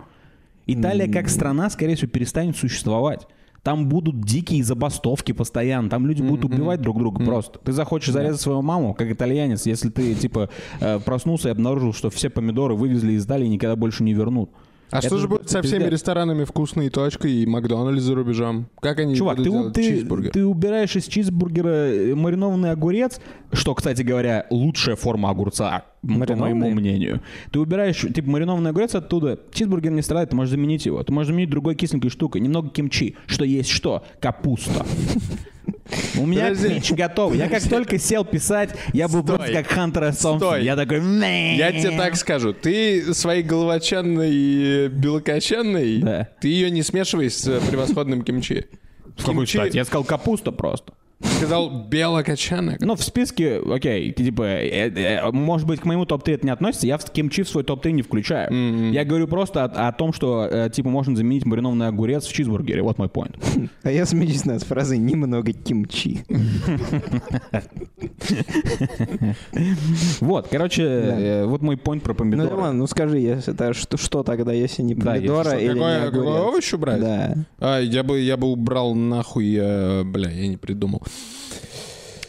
Италия 0.68 1.08
как 1.10 1.28
страна, 1.28 1.68
скорее 1.70 1.96
всего, 1.96 2.08
перестанет 2.10 2.56
существовать. 2.56 3.26
Там 3.68 3.86
будут 3.86 4.22
дикие 4.22 4.64
забастовки 4.64 5.32
постоянно, 5.32 5.90
там 5.90 6.06
люди 6.06 6.22
будут 6.22 6.46
убивать 6.46 6.80
друг 6.80 6.98
друга 6.98 7.22
просто. 7.22 7.58
Ты 7.58 7.72
захочешь 7.72 8.14
зарезать 8.14 8.40
свою 8.40 8.62
маму, 8.62 8.94
как 8.94 9.10
итальянец, 9.10 9.66
если 9.66 9.90
ты 9.90 10.14
типа 10.14 10.48
э, 10.80 10.98
проснулся 11.00 11.48
и 11.48 11.52
обнаружил, 11.52 11.92
что 11.92 12.08
все 12.08 12.30
помидоры 12.30 12.74
вывезли 12.74 13.12
из 13.12 13.26
Италии 13.26 13.44
и 13.44 13.50
никогда 13.50 13.76
больше 13.76 14.04
не 14.04 14.14
вернут. 14.14 14.48
А 14.90 15.02
что 15.02 15.18
же 15.18 15.28
будет 15.28 15.50
со 15.50 15.60
всеми 15.62 15.80
пиздец. 15.80 15.92
ресторанами 15.92 16.44
«Вкусной 16.44 16.88
точкой» 16.88 17.32
и 17.32 17.46
«Макдональдс» 17.46 18.02
за 18.02 18.14
рубежом? 18.14 18.68
Как 18.80 18.98
они 18.98 19.14
Чувак, 19.14 19.36
будут 19.36 19.44
ты, 19.46 19.50
делать 19.58 19.74
ты, 19.74 19.82
чизбургер? 19.82 20.30
ты 20.32 20.46
убираешь 20.46 20.96
из 20.96 21.04
чизбургера 21.04 21.68
э, 21.68 22.14
маринованный 22.14 22.70
огурец, 22.70 23.20
что, 23.52 23.74
кстати 23.74 24.02
говоря, 24.02 24.46
лучшая 24.50 24.96
форма 24.96 25.30
огурца, 25.30 25.84
по 26.02 26.36
моему 26.36 26.70
мнению. 26.70 27.20
Ты 27.52 27.60
убираешь, 27.60 28.00
типа, 28.00 28.30
маринованный 28.30 28.70
огурец 28.70 28.94
оттуда, 28.94 29.38
чизбургер 29.52 29.90
не 29.90 30.02
страдает, 30.02 30.30
ты 30.30 30.36
можешь 30.36 30.52
заменить 30.52 30.86
его. 30.86 31.02
Ты 31.02 31.12
можешь 31.12 31.28
заменить 31.28 31.50
другой 31.50 31.74
кисленькой 31.74 32.10
штукой, 32.10 32.40
немного 32.40 32.70
кимчи, 32.70 33.16
что 33.26 33.44
есть 33.44 33.70
что? 33.70 34.04
Капуста. 34.20 34.86
У 36.18 36.26
меня 36.26 36.48
Подожди. 36.48 36.74
пич 36.80 36.92
готов. 36.92 37.34
Я 37.34 37.48
как 37.48 37.62
только 37.62 37.98
сел 37.98 38.24
писать, 38.24 38.70
я 38.92 39.08
был 39.08 39.22
Стой. 39.22 39.36
просто 39.36 39.52
как 39.54 39.66
Хантер 39.68 40.04
S. 40.04 40.18
Томпсон. 40.18 40.48
Стой. 40.48 40.64
Я 40.64 40.76
такой... 40.76 40.98
Я 41.56 41.72
тебе 41.72 41.96
так 41.96 42.16
скажу. 42.16 42.52
Ты 42.52 43.14
своей 43.14 43.42
головочанной 43.42 44.88
белокочанной, 44.88 45.98
Да. 45.98 46.28
ты 46.40 46.48
ее 46.48 46.70
не 46.70 46.82
смешивай 46.82 47.30
с 47.30 47.42
превосходным 47.70 48.22
кимчи. 48.22 48.66
В 49.16 49.24
какой 49.24 49.44
Кимчи- 49.44 49.58
стати? 49.58 49.76
Я 49.76 49.84
сказал 49.84 50.04
капуста 50.04 50.52
просто. 50.52 50.92
Сказал 51.22 51.86
белокочанная. 51.88 52.76
Ну, 52.80 52.94
в 52.94 53.02
списке, 53.02 53.58
окей, 53.60 54.12
типа, 54.12 54.42
э, 54.42 54.90
э, 54.90 55.30
может 55.32 55.66
быть, 55.66 55.80
к 55.80 55.84
моему 55.84 56.04
топ-3 56.04 56.34
это 56.34 56.46
не 56.46 56.52
относится, 56.52 56.86
я 56.86 56.98
в 56.98 57.04
кимчи 57.10 57.42
в 57.42 57.48
свой 57.48 57.64
топ-3 57.64 57.92
не 57.92 58.02
включаю. 58.02 58.92
Я 58.92 59.04
говорю 59.04 59.26
просто 59.28 59.64
о, 59.64 59.88
о 59.88 59.92
том, 59.92 60.12
что, 60.12 60.46
э, 60.50 60.70
типа, 60.70 60.88
можно 60.90 61.16
заменить 61.16 61.44
маринованный 61.44 61.88
огурец 61.88 62.26
в 62.26 62.32
чизбургере. 62.32 62.82
Вот 62.82 62.98
мой 62.98 63.08
поинт. 63.08 63.36
А 63.82 63.90
я 63.90 64.04
смеюсь 64.06 64.44
над 64.44 64.62
фразой 64.62 64.98
«немного 64.98 65.52
кимчи». 65.52 66.24
Вот, 70.20 70.48
короче, 70.48 70.82
э, 70.84 71.44
вот 71.46 71.62
мой 71.62 71.76
поинт 71.76 72.02
про 72.02 72.12
Ну, 72.12 72.18
помидоры. 72.18 72.50
Роман, 72.50 72.78
ну 72.78 72.86
скажи, 72.86 73.18
если 73.18 73.54
это 73.54 73.72
что, 73.74 73.96
что 73.96 74.22
тогда, 74.22 74.52
если 74.52 74.82
не 74.82 74.94
Да, 74.94 75.14
если 75.14 75.26
помидора 75.28 75.50
что. 75.50 75.58
или 75.58 75.68
Какой, 75.68 75.80
не 75.94 76.00
какой 76.04 76.20
огурец? 76.20 76.40
овощ 76.42 76.72
убрать? 76.74 77.00
Да. 77.00 77.34
А, 77.58 77.80
я 77.80 78.02
бы, 78.02 78.20
я 78.20 78.36
бы 78.36 78.48
убрал 78.50 78.94
нахуй, 78.94 79.54
э, 79.58 80.04
бля, 80.04 80.30
я 80.30 80.48
не 80.48 80.56
придумал. 80.56 81.02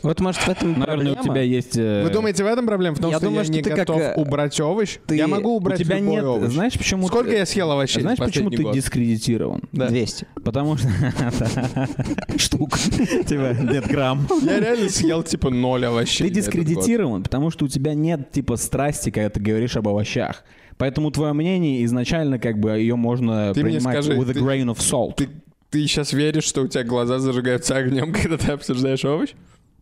Вот, 0.01 0.21
может, 0.21 0.39
в 0.39 0.47
этом 0.47 0.79
Наверное, 0.79 1.11
у 1.11 1.15
проблема? 1.15 1.23
тебя 1.23 1.41
есть... 1.41 1.77
э, 1.77 2.03
Вы 2.05 2.09
думаете, 2.09 2.45
в 2.45 2.47
этом 2.47 2.65
проблема? 2.65 2.95
В 2.95 2.99
том, 2.99 3.11
Я 3.11 3.17
что 3.17 3.25
думаю, 3.25 3.39
я 3.39 3.43
что 3.43 3.53
не 3.53 3.61
ты 3.61 3.69
как, 3.69 3.79
готов 3.79 3.99
э, 4.01 4.13
убрать 4.15 4.57
овощ? 4.61 4.97
ты- 5.05 5.17
Я 5.17 5.27
могу 5.27 5.49
у 5.51 5.57
убрать 5.57 5.77
тебя 5.79 5.97
любой 5.97 6.11
нет... 6.15 6.23
овощ. 6.23 6.53
Знаешь, 6.53 6.73
почему... 6.77 7.07
Сколько 7.07 7.31
ты- 7.31 7.35
я 7.35 7.45
съел 7.45 7.69
овощей 7.69 8.01
Знаешь, 8.03 8.17
почему 8.17 8.45
последний 8.45 8.57
ты 8.57 8.63
год? 8.63 8.75
дискредитирован? 8.75 9.61
200. 9.73 10.27
Потому 10.41 10.77
что... 10.77 10.87
Штук. 12.37 12.77
Типа, 12.79 13.57
нет 13.61 13.87
грамм. 13.87 14.25
Я 14.41 14.59
реально 14.61 14.89
съел 14.89 15.21
типа 15.23 15.49
ноль 15.49 15.85
овощей. 15.85 16.29
Ты 16.29 16.33
год. 16.33 16.43
дискредитирован, 16.45 17.23
потому 17.23 17.49
что 17.51 17.65
у 17.65 17.67
тебя 17.67 17.93
нет 17.93 18.31
типа 18.31 18.55
страсти, 18.55 19.09
когда 19.09 19.29
ты 19.29 19.41
говоришь 19.41 19.75
об 19.75 19.87
овощах. 19.89 20.43
Поэтому 20.77 21.11
твое 21.11 21.33
мнение 21.33 21.83
изначально 21.83 22.39
как 22.39 22.57
бы 22.57 22.69
ее 22.71 22.95
можно 22.95 23.53
Ты 23.53 23.61
принимать 23.63 23.95
скажи, 24.01 24.13
with 24.17 24.29
a 24.29 24.33
ты- 24.33 24.39
grain 24.39 24.67
of 24.73 24.77
salt. 24.77 25.15
Ты, 25.17 25.27
ты 25.69 25.81
сейчас 25.81 26.13
веришь, 26.13 26.45
что 26.45 26.61
у 26.61 26.67
тебя 26.67 26.83
глаза 26.83 27.19
зажигаются 27.19 27.75
огнем, 27.75 28.13
когда 28.21 28.37
ты 28.37 28.51
обсуждаешь 28.51 29.05
овощ? 29.05 29.31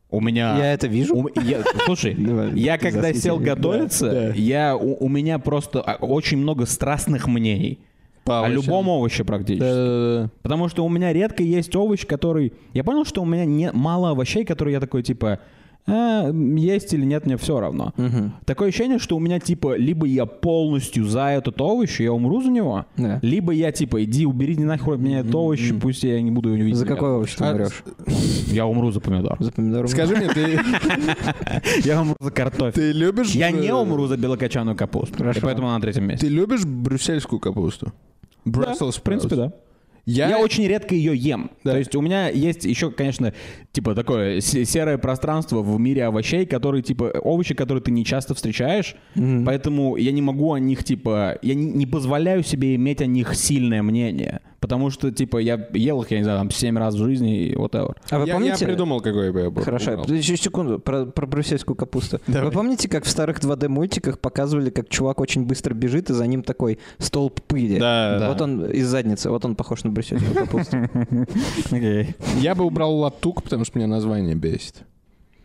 У 0.10 0.22
меня... 0.22 0.58
Я 0.58 0.74
это 0.74 0.88
вижу. 0.88 1.16
У 1.16 1.28
я- 1.42 1.64
слушай, 1.86 2.16
я 2.56 2.78
когда 2.78 3.14
сел 3.14 3.40
готовиться, 3.40 4.34
я 4.36 4.78
у, 4.78 5.10
меня 5.10 5.38
просто 5.38 5.82
а, 5.82 5.96
очень 5.96 6.38
много 6.38 6.66
страстных 6.66 7.28
мнений 7.28 7.80
По 8.24 8.46
о 8.46 8.48
любом 8.48 8.88
овоще 8.88 9.26
практически. 9.26 9.64
Да-да-да. 9.64 10.32
Потому 10.44 10.70
что 10.70 10.86
у 10.86 10.90
меня 10.90 11.12
редко 11.12 11.44
есть 11.44 11.76
овощ, 11.76 12.06
который... 12.06 12.54
Я 12.74 12.86
понял, 12.86 13.04
что 13.04 13.22
у 13.22 13.26
меня 13.26 13.44
не... 13.44 13.72
мало 13.74 14.12
овощей, 14.12 14.46
которые 14.46 14.76
я 14.76 14.80
такой, 14.80 15.04
типа, 15.04 15.40
«А, 15.90 16.30
есть 16.32 16.94
или 16.94 17.06
нет, 17.06 17.26
мне 17.26 17.38
все 17.38 17.60
равно. 17.60 17.94
Такое 18.46 18.70
ощущение, 18.70 19.00
что 19.00 19.16
у 19.16 19.20
меня, 19.20 19.40
типа, 19.40 19.78
либо 19.78 20.06
я 20.06 20.26
полностью 20.26 21.06
за 21.06 21.28
этот 21.30 21.62
овощ, 21.62 22.00
и 22.00 22.04
я 22.04 22.12
умру 22.14 22.42
за 22.42 22.50
него, 22.50 22.86
Да. 22.98 23.20
либо 23.22 23.54
я, 23.54 23.72
типа, 23.72 24.04
иди, 24.04 24.26
убери 24.26 24.58
нахуй 24.58 24.96
от 24.96 25.02
меня 25.02 25.20
этот 25.20 25.34
овощ, 25.36 25.72
пусть 25.82 26.04
я 26.04 26.22
не 26.22 26.30
буду 26.32 26.50
его 26.50 26.58
видеть. 26.64 26.78
За 26.78 26.86
какой 26.86 27.12
овощ 27.12 27.34
ты 27.36 27.46
А, 27.46 27.52
умрешь? 27.52 27.84
Я 28.48 28.66
умру 28.66 28.92
за 28.92 29.00
помидор. 29.00 29.38
За 29.40 29.52
помидор? 29.52 29.88
Скажи 29.88 30.16
мне, 30.16 30.28
ты, 30.28 30.60
Я 31.84 32.02
умру 32.02 32.16
за 32.20 32.32
картофель. 32.32 32.74
ты 32.74 32.92
любишь... 32.92 33.32
Я 33.32 33.52
не 33.52 33.68
э, 33.68 33.74
умру 33.74 34.08
за 34.08 34.18
белокочанную 34.18 34.76
капусту. 34.76 35.18
Хорошо. 35.18 35.40
И 35.40 35.44
поэтому 35.44 35.68
она 35.68 35.78
на 35.78 35.82
третьем 35.82 36.06
месте. 36.06 36.28
Ты 36.28 36.34
любишь 36.34 36.66
брюссельскую 36.66 37.40
капусту? 37.40 37.94
Да, 38.46 38.74
Brussels 38.74 39.00
в 39.00 39.02
принципе, 39.02 39.36
да. 39.36 39.54
Я, 40.08 40.30
Я, 40.30 40.40
очень 40.40 40.66
редко 40.66 40.96
ее 40.96 41.16
ем. 41.16 41.52
Да. 41.66 41.74
То 41.74 41.80
есть 41.80 41.94
у 41.94 42.02
меня 42.02 42.30
есть 42.30 42.64
еще, 42.64 42.92
конечно, 42.92 43.34
типа 43.74 43.94
такое 43.94 44.40
се- 44.40 44.64
серое 44.64 44.98
пространство 44.98 45.62
в 45.62 45.78
мире 45.80 46.06
овощей, 46.06 46.46
которые 46.46 46.82
типа 46.82 47.12
овощи, 47.22 47.54
которые 47.54 47.82
ты 47.82 47.92
не 47.92 48.06
часто 48.06 48.34
встречаешь, 48.34 48.96
поэтому 49.46 49.98
я 49.98 50.14
не 50.14 50.22
могу 50.22 50.54
о 50.54 50.60
них 50.60 50.86
типа 50.86 51.38
я 51.42 51.56
не, 51.56 51.66
не 51.66 51.86
позволяю 51.86 52.42
себе 52.44 52.76
иметь 52.76 53.02
о 53.02 53.06
них 53.06 53.36
сильное 53.36 53.84
мнение, 53.84 54.40
потому 54.62 54.90
что 54.92 55.12
типа 55.12 55.40
я 55.40 55.68
ел 55.74 56.02
их, 56.02 56.12
я 56.12 56.20
не 56.20 56.24
знаю, 56.24 56.40
там 56.40 56.52
семь 56.52 56.78
раз 56.78 56.96
в 56.96 57.04
жизни 57.04 57.48
и 57.48 57.56
whatever. 57.56 57.96
А 58.10 58.20
вы 58.20 58.28
я, 58.28 58.34
помните... 58.34 58.58
я 58.62 58.68
придумал, 58.68 59.02
какой 59.02 59.34
бы 59.34 59.42
я 59.42 59.50
был. 59.50 59.62
Хорошо, 59.62 59.92
еще 60.08 60.38
секунду, 60.38 60.80
про, 60.80 61.06
про 61.06 61.28
брюссельскую 61.28 61.76
капусту. 61.76 62.22
Давай. 62.28 62.46
Вы 62.46 62.52
помните, 62.52 62.88
как 62.88 63.04
в 63.04 63.10
старых 63.10 63.40
2D-мультиках 63.40 64.20
показывали, 64.20 64.70
как 64.70 64.88
чувак 64.88 65.20
очень 65.20 65.46
быстро 65.46 65.74
бежит, 65.74 66.10
и 66.10 66.14
за 66.14 66.26
ним 66.28 66.44
такой 66.44 66.80
столб 66.98 67.42
пыли? 67.42 67.78
Да, 67.78 68.20
да. 68.20 68.30
Вот 68.30 68.42
он 68.42 68.66
из 68.66 68.88
задницы, 68.88 69.30
вот 69.30 69.44
он 69.44 69.56
похож 69.56 69.84
на 69.84 69.97
брюссельскую 69.98 70.34
капусту. 70.36 70.78
Окей. 71.72 72.16
Я 72.40 72.56
бы 72.56 72.64
убрал 72.66 72.96
латук, 72.98 73.44
потому 73.44 73.66
что 73.66 73.78
меня 73.78 73.88
название 73.88 74.36
бесит. 74.36 74.84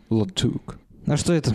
Латук. 0.09 0.77
А 1.07 1.17
что 1.17 1.33
это? 1.33 1.53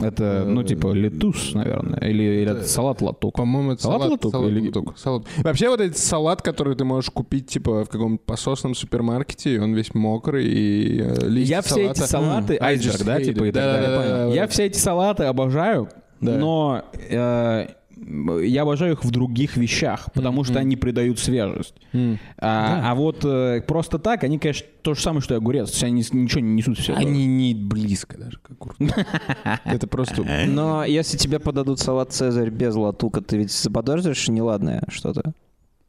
Это, 0.00 0.44
ну, 0.46 0.62
типа, 0.62 0.92
летус, 0.92 1.54
наверное. 1.54 1.98
Или, 2.08 2.22
или 2.22 2.50
это 2.52 2.62
салат 2.64 3.02
латук. 3.02 3.34
По-моему, 3.36 3.72
это 3.72 3.82
Салат 3.82 3.98
салат, 4.02 4.10
латук 4.12 4.30
салат 4.32 4.50
или- 4.50 4.66
латук. 4.66 4.98
Салат. 4.98 5.24
Вообще 5.38 5.68
вот 5.68 5.80
этот 5.80 5.98
салат, 5.98 6.40
который 6.42 6.76
ты 6.76 6.84
можешь 6.84 7.10
купить 7.10 7.48
типа 7.48 7.84
в 7.84 7.88
каком-нибудь 7.88 8.20
пососном 8.24 8.74
супермаркете, 8.76 9.54
и 9.56 9.58
он 9.58 9.74
весь 9.74 9.94
мокрый, 9.94 10.46
и 10.46 11.00
э, 11.00 11.26
листья 11.28 11.56
Я 11.56 11.62
все 11.62 11.90
эти 11.90 11.98
салата- 12.00 12.06
салаты, 12.06 12.58
just 12.76 13.04
да, 13.04 13.20
типа 13.20 13.44
и 13.44 13.52
так 13.52 13.62
Да, 13.64 13.72
далее. 13.72 13.88
да, 13.88 14.02
да, 14.02 14.26
да, 14.28 14.34
Я 14.34 14.46
все 14.46 14.66
эти 14.66 14.78
салаты 14.78 15.24
обожаю, 15.24 15.88
Да. 16.20 16.36
но 16.38 16.84
э, 17.10 17.66
я 18.42 18.62
обожаю 18.62 18.92
их 18.92 19.04
в 19.04 19.10
других 19.10 19.56
вещах, 19.56 20.12
потому 20.12 20.44
что 20.44 20.58
они 20.58 20.76
придают 20.76 21.18
свежесть. 21.18 21.74
М. 21.92 22.18
А, 22.38 22.90
а 22.90 22.94
вот 22.94 23.24
э, 23.24 23.62
просто 23.66 23.98
так, 23.98 24.24
они, 24.24 24.38
конечно, 24.38 24.66
то 24.82 24.94
же 24.94 25.00
самое, 25.00 25.20
что 25.20 25.34
и 25.34 25.36
огурец. 25.36 25.70
То 25.70 25.74
есть 25.74 25.84
они 25.84 26.22
ничего 26.22 26.40
не 26.40 26.54
несут 26.54 26.78
в 26.78 26.82
себе. 26.82 26.96
Они 26.96 27.26
не 27.26 27.54
близко 27.54 28.18
даже 28.18 28.38
как 28.38 28.52
огурцы. 28.52 28.94
Это 29.64 29.86
просто... 29.86 30.22
Но 30.46 30.84
если 30.84 31.16
тебе 31.16 31.38
подадут 31.38 31.80
салат 31.80 32.12
«Цезарь» 32.12 32.50
без 32.50 32.74
латука, 32.74 33.20
ты 33.20 33.38
ведь 33.38 33.52
заподозришь 33.52 34.28
неладное 34.28 34.82
что-то? 34.88 35.32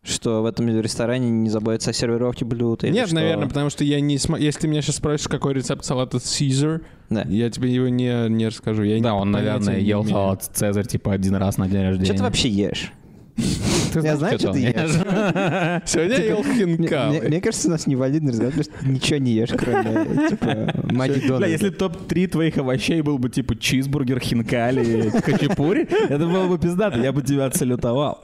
Что 0.01 0.41
в 0.41 0.45
этом 0.45 0.69
ресторане 0.79 1.29
не 1.29 1.49
заботятся 1.49 1.89
о 1.89 1.93
сервировке 1.93 2.45
блюд? 2.45 2.83
или 2.85 2.91
Нет, 2.93 3.07
что? 3.07 3.15
наверное, 3.15 3.47
потому 3.47 3.69
что 3.69 3.83
я 3.83 3.99
не 3.99 4.17
см... 4.17 4.41
Если 4.41 4.61
ты 4.61 4.67
меня 4.69 4.81
сейчас 4.81 4.95
спросишь, 4.95 5.27
какой 5.27 5.53
рецепт 5.53 5.83
салата 5.83 6.17
Caesar, 6.17 6.81
Да. 7.09 7.23
я 7.27 7.49
тебе 7.49 7.73
его 7.73 7.89
не, 7.89 8.29
не 8.29 8.47
расскажу. 8.47 8.83
Я 8.83 8.95
Да, 9.01 9.09
не- 9.11 9.15
он, 9.15 9.31
наверное, 9.31 9.77
ел 9.79 10.05
салат 10.05 10.43
Цезарь 10.53 10.87
типа 10.87 11.13
один 11.13 11.35
раз 11.35 11.57
на 11.57 11.67
день 11.67 11.81
рождения. 11.81 12.05
Что 12.05 12.15
ты 12.17 12.23
вообще 12.23 12.47
ешь? 12.49 12.93
Ты 13.91 13.99
Я 13.99 14.17
знаю, 14.17 14.39
что 14.39 14.51
ты 14.53 14.59
ешь. 14.59 14.73
Сегодня 15.89 16.17
я 16.17 16.23
ел 16.25 16.43
Мне, 16.43 16.77
хинкал. 16.77 17.11
мне- 17.13 17.41
кажется, 17.41 17.67
у 17.67 17.71
нас 17.71 17.87
невалидный 17.87 18.31
разговор, 18.31 18.53
потому 18.53 18.77
что 18.77 18.87
ничего 18.89 19.19
не 19.19 19.31
ешь, 19.31 19.49
кроме, 19.57 20.29
типа, 20.29 20.73
Маги 20.91 21.19
Бля, 21.19 21.27
Дональда. 21.27 21.47
если 21.47 21.69
топ-3 21.69 22.27
твоих 22.27 22.57
овощей 22.57 23.01
был 23.01 23.17
бы 23.17 23.29
типа 23.29 23.55
чизбургер, 23.57 24.19
хинкали, 24.19 25.09
хачапури, 25.09 25.83
это 26.09 26.25
было 26.27 26.47
бы 26.47 26.57
пиздато, 26.59 26.99
я 26.99 27.11
бы 27.11 27.21
тебя 27.21 27.45
отсалютовал. 27.45 28.21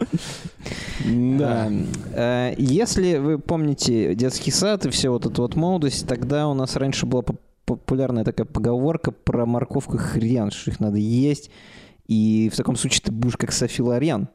Да. 1.06 1.71
Э, 2.13 2.54
Если 2.58 3.17
вы 3.17 3.39
помните 3.39 4.15
детский 4.15 4.51
сад 4.51 4.86
и 4.86 4.89
все 4.89 5.10
вот 5.10 5.25
эту 5.25 5.41
вот 5.41 5.56
молодость, 5.56 6.08
тогда 6.08 6.47
у 6.47 6.54
нас 6.54 6.75
раньше 6.75 7.06
была 7.06 7.21
поп- 7.21 7.39
популярная 7.65 8.23
такая 8.23 8.45
поговорка 8.45 9.12
про 9.12 9.45
морковку 9.45 9.97
хрен, 9.97 10.51
что 10.51 10.71
их 10.71 10.80
надо 10.80 10.97
есть. 10.97 11.49
И 12.08 12.49
в 12.54 12.56
таком 12.58 12.75
случае 12.75 13.01
ты 13.04 13.12
будешь 13.12 13.38
как 13.38 13.51
Софи 13.51 13.82
Лорен. 13.82 14.28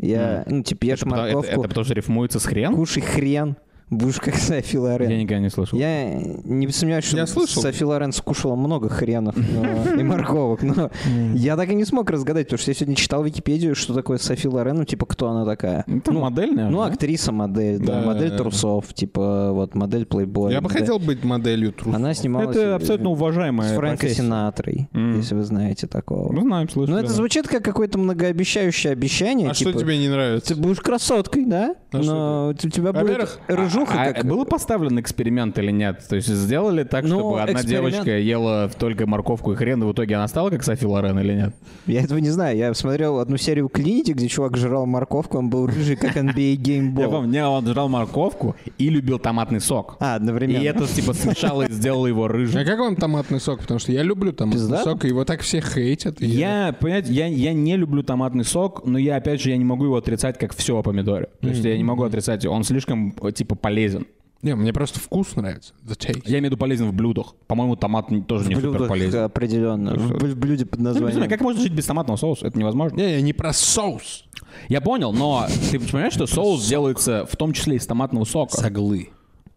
Я, 0.00 0.44
ну, 0.46 0.62
типа, 0.62 0.84
ешь 0.86 0.98
Это, 1.00 1.06
потому- 1.10 1.26
это- 1.26 1.36
морковку, 1.36 1.60
это 1.60 1.68
потому 1.68 1.84
что 1.84 1.94
рифмуется 1.94 2.38
с 2.40 2.44
хрен? 2.46 2.74
кушай 2.74 3.02
хрен, 3.02 3.56
будешь 3.90 4.18
как 4.20 4.34
Софи 4.36 4.78
Лорен. 4.78 5.08
Я 5.10 5.16
никогда 5.18 5.40
не 5.40 5.50
слышал. 5.50 5.78
Я 5.78 6.14
не 6.14 6.68
сомневаюсь, 6.68 7.04
что 7.04 7.16
Я 7.16 7.26
слышал. 7.26 7.62
Софи 7.62 7.84
Лорен 7.84 8.12
скушала 8.12 8.54
много 8.56 8.88
хренов 8.88 9.34
но- 9.36 9.94
и 9.98 10.02
морковок, 10.02 10.62
но 10.62 10.90
я 11.34 11.56
так 11.56 11.70
и 11.70 11.74
не 11.74 11.84
смог 11.84 12.10
разгадать, 12.10 12.46
потому 12.46 12.58
что 12.60 12.70
я 12.70 12.74
сегодня 12.74 12.96
читал 12.96 13.24
Википедию, 13.24 13.74
что 13.74 13.94
такое 13.94 14.18
Софи 14.18 14.46
Лорен, 14.48 14.76
ну, 14.76 14.84
типа, 14.84 15.06
кто 15.06 15.28
она 15.30 15.44
такая. 15.44 15.84
Это 15.86 16.12
Ну, 16.12 16.20
модель, 16.20 16.50
наверное, 16.50 16.70
Ну, 16.70 16.78
да? 16.84 16.92
актриса-модель, 16.92 17.78
да, 17.78 18.02
модель 18.02 18.36
трусов, 18.36 18.92
типа, 18.92 19.52
вот, 19.52 19.74
модель 19.74 20.04
плейбой. 20.04 20.52
Я 20.52 20.60
бы 20.60 20.68
хотел 20.70 20.98
быть 20.98 21.24
моделью 21.24 21.72
трусов. 21.72 21.94
Она 21.94 22.12
снималась 22.14 22.54
Это 22.56 22.74
абсолютно 22.76 23.10
уважаемая 23.10 23.72
с 23.72 23.76
Фрэнко. 23.76 24.08
Синатрой, 24.08 24.88
если 24.92 25.34
вы 25.34 25.44
знаете 25.44 25.86
такого. 25.86 26.32
Мы 26.32 26.42
знаем, 26.42 26.68
слышали. 26.68 26.94
Ну, 26.96 27.00
это 27.02 27.12
звучит 27.12 27.48
как 27.48 27.64
какое-то 27.64 27.98
многообещающее 27.98 28.92
обещание. 28.92 29.50
А 29.50 29.54
типа, 29.54 29.70
что 29.70 29.80
тебе 29.80 29.98
не 29.98 30.08
нравится? 30.08 30.54
Ты 30.54 30.60
будешь 30.60 30.80
красоткой, 30.80 31.44
да? 31.46 31.74
А 31.92 31.98
Но 31.98 32.48
у 32.50 32.52
тебя 32.54 32.92
будет 32.92 33.02
Во-первых, 33.02 33.38
рыжуха 33.48 33.77
движуха, 33.86 34.02
А 34.02 34.12
как... 34.12 34.26
был 34.26 34.44
поставлен 34.44 34.98
эксперимент 35.00 35.58
или 35.58 35.70
нет? 35.70 36.04
То 36.08 36.16
есть 36.16 36.28
сделали 36.28 36.84
так, 36.84 37.04
Ну, 37.04 37.18
чтобы 37.18 37.40
одна 37.42 37.60
эксперимент- 37.60 37.90
девочка 37.92 38.18
ела 38.18 38.70
только 38.78 39.06
морковку 39.06 39.52
и 39.52 39.56
хрен, 39.56 39.82
и 39.82 39.86
в 39.86 39.92
итоге 39.92 40.16
она 40.16 40.28
стала 40.28 40.50
как 40.50 40.62
Софи 40.64 40.86
Лорен 40.86 41.18
или 41.18 41.34
нет? 41.34 41.54
Я 41.86 42.02
этого 42.02 42.18
не 42.18 42.30
знаю. 42.30 42.56
Я 42.56 42.72
смотрел 42.74 43.18
одну 43.18 43.36
серию 43.36 43.68
Клиники, 43.68 44.12
где 44.12 44.28
чувак 44.28 44.56
жрал 44.56 44.86
морковку, 44.86 45.38
он 45.38 45.50
был 45.50 45.66
рыжий, 45.66 45.96
как 45.96 46.16
NBA 46.16 46.56
Game 46.56 46.98
Я 46.98 47.06
Ball. 47.06 47.10
помню, 47.10 47.30
не, 47.32 47.44
он 47.46 47.66
жрал 47.66 47.88
морковку 47.88 48.56
и 48.78 48.88
любил 48.90 49.18
томатный 49.18 49.60
сок. 49.60 49.96
А, 50.00 50.14
одновременно. 50.16 50.62
И 50.62 50.64
это 50.64 50.86
типа 50.86 51.12
смешало 51.12 51.62
и 51.62 51.72
сделало 51.72 52.06
его 52.06 52.24
А 52.24 52.28
рыжим. 52.28 52.64
как 52.64 52.78
вам 52.78 52.96
томатный 52.96 53.40
сок? 53.40 53.60
Потому 53.60 53.80
что 53.80 53.92
я 53.92 54.02
люблю 54.02 54.32
томатный 54.32 54.60
Пиздато? 54.60 54.84
сок, 54.84 55.04
и 55.04 55.08
его 55.08 55.24
так 55.24 55.40
все 55.40 55.60
хейтят. 55.60 56.20
и 56.22 56.26
Я, 56.26 56.74
понимаете, 56.78 57.12
я, 57.12 57.26
я 57.26 57.52
не 57.52 57.76
люблю 57.76 58.02
томатный 58.02 58.44
сок, 58.44 58.82
но 58.86 58.98
я, 58.98 59.16
опять 59.16 59.40
же, 59.40 59.50
я 59.50 59.56
не 59.56 59.64
могу 59.64 59.84
его 59.84 59.96
отрицать, 59.96 60.38
как 60.38 60.54
все 60.54 60.76
о 60.78 60.82
помидоре. 60.82 61.28
То 61.40 61.48
есть 61.48 61.64
я 61.64 61.76
не 61.76 61.84
могу 61.84 62.02
отрицать, 62.04 62.44
он 62.46 62.64
слишком, 62.64 63.12
типа, 63.34 63.54
полезен. 63.68 64.06
Не, 64.40 64.54
мне 64.54 64.72
просто 64.72 65.00
вкус 65.00 65.34
нравится. 65.34 65.74
The 65.84 65.96
taste. 65.98 66.22
Я 66.24 66.38
имею 66.38 66.42
в 66.42 66.44
виду 66.52 66.56
полезен 66.58 66.88
в 66.88 66.94
блюдах. 66.94 67.34
По-моему, 67.48 67.74
томат 67.74 68.10
не- 68.10 68.22
тоже 68.22 68.48
не 68.48 68.54
В 68.54 68.58
супер 68.58 68.70
блюдах 68.70 68.88
полезен. 68.88 69.18
определенно. 69.24 69.94
В 69.94 70.12
в 70.12 70.36
блюде 70.38 70.64
под 70.64 70.78
Ну, 70.78 70.90
не 70.90 71.00
названием. 71.00 71.28
как 71.28 71.40
можно 71.40 71.60
жить 71.60 71.72
без 71.72 71.86
томатного 71.86 72.16
соуса? 72.16 72.46
Это 72.46 72.56
невозможно. 72.56 72.96
Не, 72.96 73.14
я 73.16 73.20
не 73.20 73.32
про 73.32 73.52
соус. 73.52 74.24
Я 74.68 74.80
понял, 74.80 75.12
но 75.12 75.46
ты 75.72 75.80
понимаешь, 75.80 76.12
что 76.12 76.26
соус 76.28 76.64
делается 76.68 77.26
в 77.26 77.36
том 77.36 77.52
числе 77.52 77.76
из 77.76 77.86
томатного 77.86 78.24
сока? 78.24 78.56
Соглы. 78.56 79.08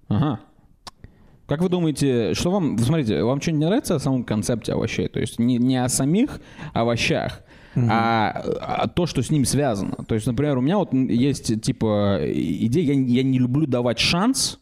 Ага. 0.08 0.40
Как 1.46 1.62
вы 1.62 1.70
думаете, 1.70 2.34
что 2.34 2.50
вам... 2.50 2.78
Смотрите, 2.80 3.24
вам 3.24 3.40
что-нибудь 3.42 3.60
не 3.60 3.66
нравится 3.68 3.96
о 3.96 4.00
самом 4.00 4.24
концепте 4.24 4.74
овощей? 4.74 5.08
То 5.10 5.20
есть 5.20 5.38
не, 5.38 5.58
не 5.58 5.78
о 5.84 5.90
самих 5.90 6.40
овощах, 6.74 7.42
а, 7.76 8.44
а 8.62 8.88
то, 8.88 9.06
что 9.06 9.22
с 9.22 9.30
ним 9.30 9.46
связано. 9.46 9.96
То 10.08 10.16
есть, 10.16 10.28
например, 10.28 10.58
у 10.58 10.62
меня 10.62 10.78
вот 10.78 10.94
есть, 10.94 11.62
типа, 11.62 12.20
идея, 12.24 12.94
я, 12.94 12.94
я 12.94 13.24
не 13.24 13.40
люблю 13.40 13.66
давать 13.66 14.00
шанс 14.00 14.60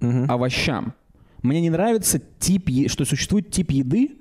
овощам. 0.00 0.94
Мне 1.42 1.60
не 1.60 1.70
нравится 1.70 2.20
тип, 2.38 2.70
что 2.88 3.04
существует 3.04 3.50
тип 3.50 3.70
еды, 3.70 4.18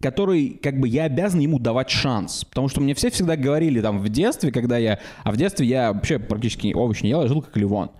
который, 0.00 0.58
как 0.62 0.80
бы, 0.80 0.88
я 0.88 1.04
обязан 1.04 1.40
ему 1.40 1.58
давать 1.58 1.90
шанс. 1.90 2.44
Потому 2.44 2.68
что 2.68 2.80
мне 2.80 2.94
все 2.94 3.10
всегда 3.10 3.36
говорили 3.36 3.80
там 3.80 4.00
в 4.00 4.08
детстве, 4.08 4.50
когда 4.50 4.76
я... 4.78 4.98
А 5.22 5.30
в 5.30 5.36
детстве 5.36 5.66
я 5.66 5.92
вообще 5.92 6.18
практически 6.18 6.74
овощи 6.74 7.04
не 7.04 7.10
ел, 7.10 7.22
я 7.22 7.28
жил 7.28 7.42
как 7.42 7.56
Ливон. 7.56 7.90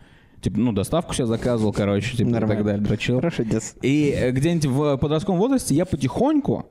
Типа, 0.41 0.59
ну, 0.59 0.73
доставку 0.73 1.15
себе 1.15 1.27
заказывал, 1.27 1.73
короче, 1.73 2.17
типа, 2.17 2.29
и 2.29 2.33
так 2.33 2.41
Нормально. 2.41 2.65
далее, 2.65 2.83
дрочил. 2.85 3.17
Хороший 3.17 3.45
детство. 3.45 3.79
И 3.83 4.11
э, 4.11 4.33
где-нибудь 4.33 4.67
в 4.67 4.97
подростковом 4.97 5.39
возрасте 5.39 5.75
я 5.75 5.87
потихоньку 5.87 6.67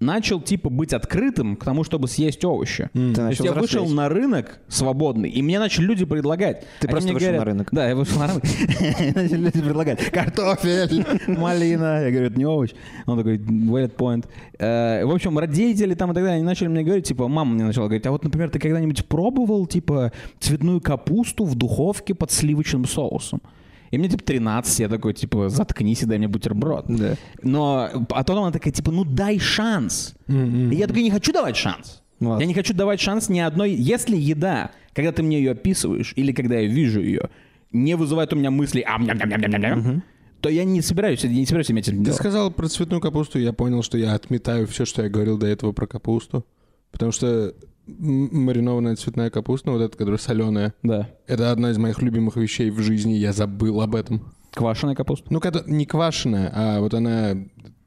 начал, 0.00 0.40
типа, 0.40 0.70
быть 0.70 0.92
открытым 0.92 1.56
к 1.56 1.64
тому, 1.64 1.84
чтобы 1.84 2.08
съесть 2.08 2.44
овощи. 2.44 2.88
То 2.92 3.28
есть 3.28 3.40
я 3.40 3.52
вышел 3.52 3.86
на 3.86 4.08
рынок 4.08 4.58
свободный, 4.68 5.28
и 5.30 5.42
мне 5.42 5.58
начали 5.58 5.84
люди 5.84 6.04
предлагать. 6.04 6.64
Ты 6.80 6.86
Они 6.86 6.90
просто 6.90 7.06
мне 7.08 7.14
вышел 7.14 7.28
говорят- 7.28 7.40
на 7.40 7.44
рынок. 7.44 7.68
Да, 7.72 7.88
я 7.88 7.94
вышел 7.94 8.18
на 8.18 8.26
рынок. 8.28 8.42
Начали 9.14 9.36
люди 9.36 9.60
предлагать. 9.60 10.10
Картофель, 10.10 11.04
малина. 11.28 12.02
Я 12.04 12.10
говорю, 12.10 12.26
это 12.28 12.38
не 12.38 12.46
овощ. 12.46 12.70
Он 13.06 13.18
такой, 13.18 13.36
wait 13.38 13.94
point. 13.94 14.26
Э, 14.58 15.04
В 15.04 15.10
общем, 15.12 15.38
родители 15.38 15.94
там 15.94 16.12
и 16.12 16.14
так 16.14 16.22
далее, 16.22 16.36
они 16.36 16.44
начали 16.44 16.68
мне 16.68 16.82
говорить, 16.82 17.06
типа, 17.06 17.28
мама 17.28 17.52
мне 17.54 17.64
начала 17.64 17.84
говорить, 17.86 18.06
а 18.06 18.10
вот, 18.10 18.24
например, 18.24 18.50
ты 18.50 18.58
когда-нибудь 18.58 19.04
пробовал, 19.06 19.66
типа, 19.66 20.12
цветную 20.38 20.80
капусту 20.80 21.44
в 21.44 21.54
духовке 21.54 22.14
под 22.14 22.30
сливочным 22.30 22.86
соусом? 22.86 23.40
И 23.90 23.98
мне, 23.98 24.08
типа, 24.08 24.22
13, 24.22 24.80
я 24.80 24.88
такой, 24.88 25.14
типа, 25.14 25.48
заткнись 25.48 26.02
и 26.02 26.06
дай 26.06 26.18
мне 26.18 26.28
бутерброд. 26.28 26.86
Да. 26.88 27.16
Но, 27.42 27.88
а 27.92 28.24
потом 28.24 28.44
она 28.44 28.52
такая, 28.52 28.72
типа, 28.72 28.92
ну 28.92 29.04
дай 29.04 29.38
шанс. 29.38 30.14
И 30.28 30.74
я 30.74 30.86
такой, 30.86 31.02
не 31.02 31.10
хочу 31.10 31.32
давать 31.32 31.56
шанс. 31.56 32.02
Вот. 32.20 32.40
Я 32.40 32.46
не 32.46 32.54
хочу 32.54 32.74
давать 32.74 33.00
шанс 33.00 33.28
ни 33.28 33.40
одной... 33.40 33.72
Если 33.72 34.16
еда, 34.16 34.70
когда 34.92 35.10
ты 35.10 35.22
мне 35.22 35.38
ее 35.38 35.52
описываешь, 35.52 36.12
или 36.16 36.32
когда 36.32 36.58
я 36.58 36.68
вижу 36.68 37.00
ее, 37.00 37.30
не 37.72 37.96
вызывает 37.96 38.32
у 38.32 38.36
меня 38.36 38.50
мысли 38.50 38.84
ам 38.86 39.04
ням 39.04 39.16
ням 39.16 39.28
ням 39.28 39.40
ням 39.40 39.60
ням 39.60 40.02
то 40.40 40.48
я 40.48 40.64
не 40.64 40.80
собираюсь, 40.80 41.22
я 41.22 41.30
не 41.30 41.44
собираюсь 41.44 41.70
иметь 41.70 41.88
это 41.88 41.98
Ты 41.98 42.04
дело. 42.04 42.14
сказал 42.14 42.50
про 42.50 42.66
цветную 42.66 43.00
капусту, 43.00 43.38
я 43.38 43.52
понял, 43.52 43.82
что 43.82 43.98
я 43.98 44.14
отметаю 44.14 44.66
все, 44.66 44.86
что 44.86 45.02
я 45.02 45.10
говорил 45.10 45.36
до 45.36 45.46
этого 45.46 45.72
про 45.72 45.86
капусту. 45.86 46.46
Потому 46.90 47.12
что 47.12 47.54
маринованная 47.98 48.96
цветная 48.96 49.30
капуста, 49.30 49.70
вот 49.70 49.80
эта, 49.82 49.96
которая 49.96 50.18
соленая, 50.18 50.74
Да. 50.82 51.08
это 51.26 51.50
одна 51.52 51.70
из 51.70 51.78
моих 51.78 52.00
любимых 52.02 52.36
вещей 52.36 52.70
в 52.70 52.80
жизни, 52.80 53.12
я 53.14 53.32
забыл 53.32 53.80
об 53.80 53.94
этом. 53.94 54.32
Квашеная 54.52 54.94
капуста. 54.94 55.26
Ну, 55.30 55.40
когда 55.40 55.62
не 55.66 55.86
квашеная, 55.86 56.50
а 56.54 56.80
вот 56.80 56.94
она... 56.94 57.36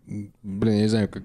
Блин, 0.06 0.76
я 0.76 0.82
не 0.82 0.88
знаю, 0.90 1.08
как... 1.10 1.24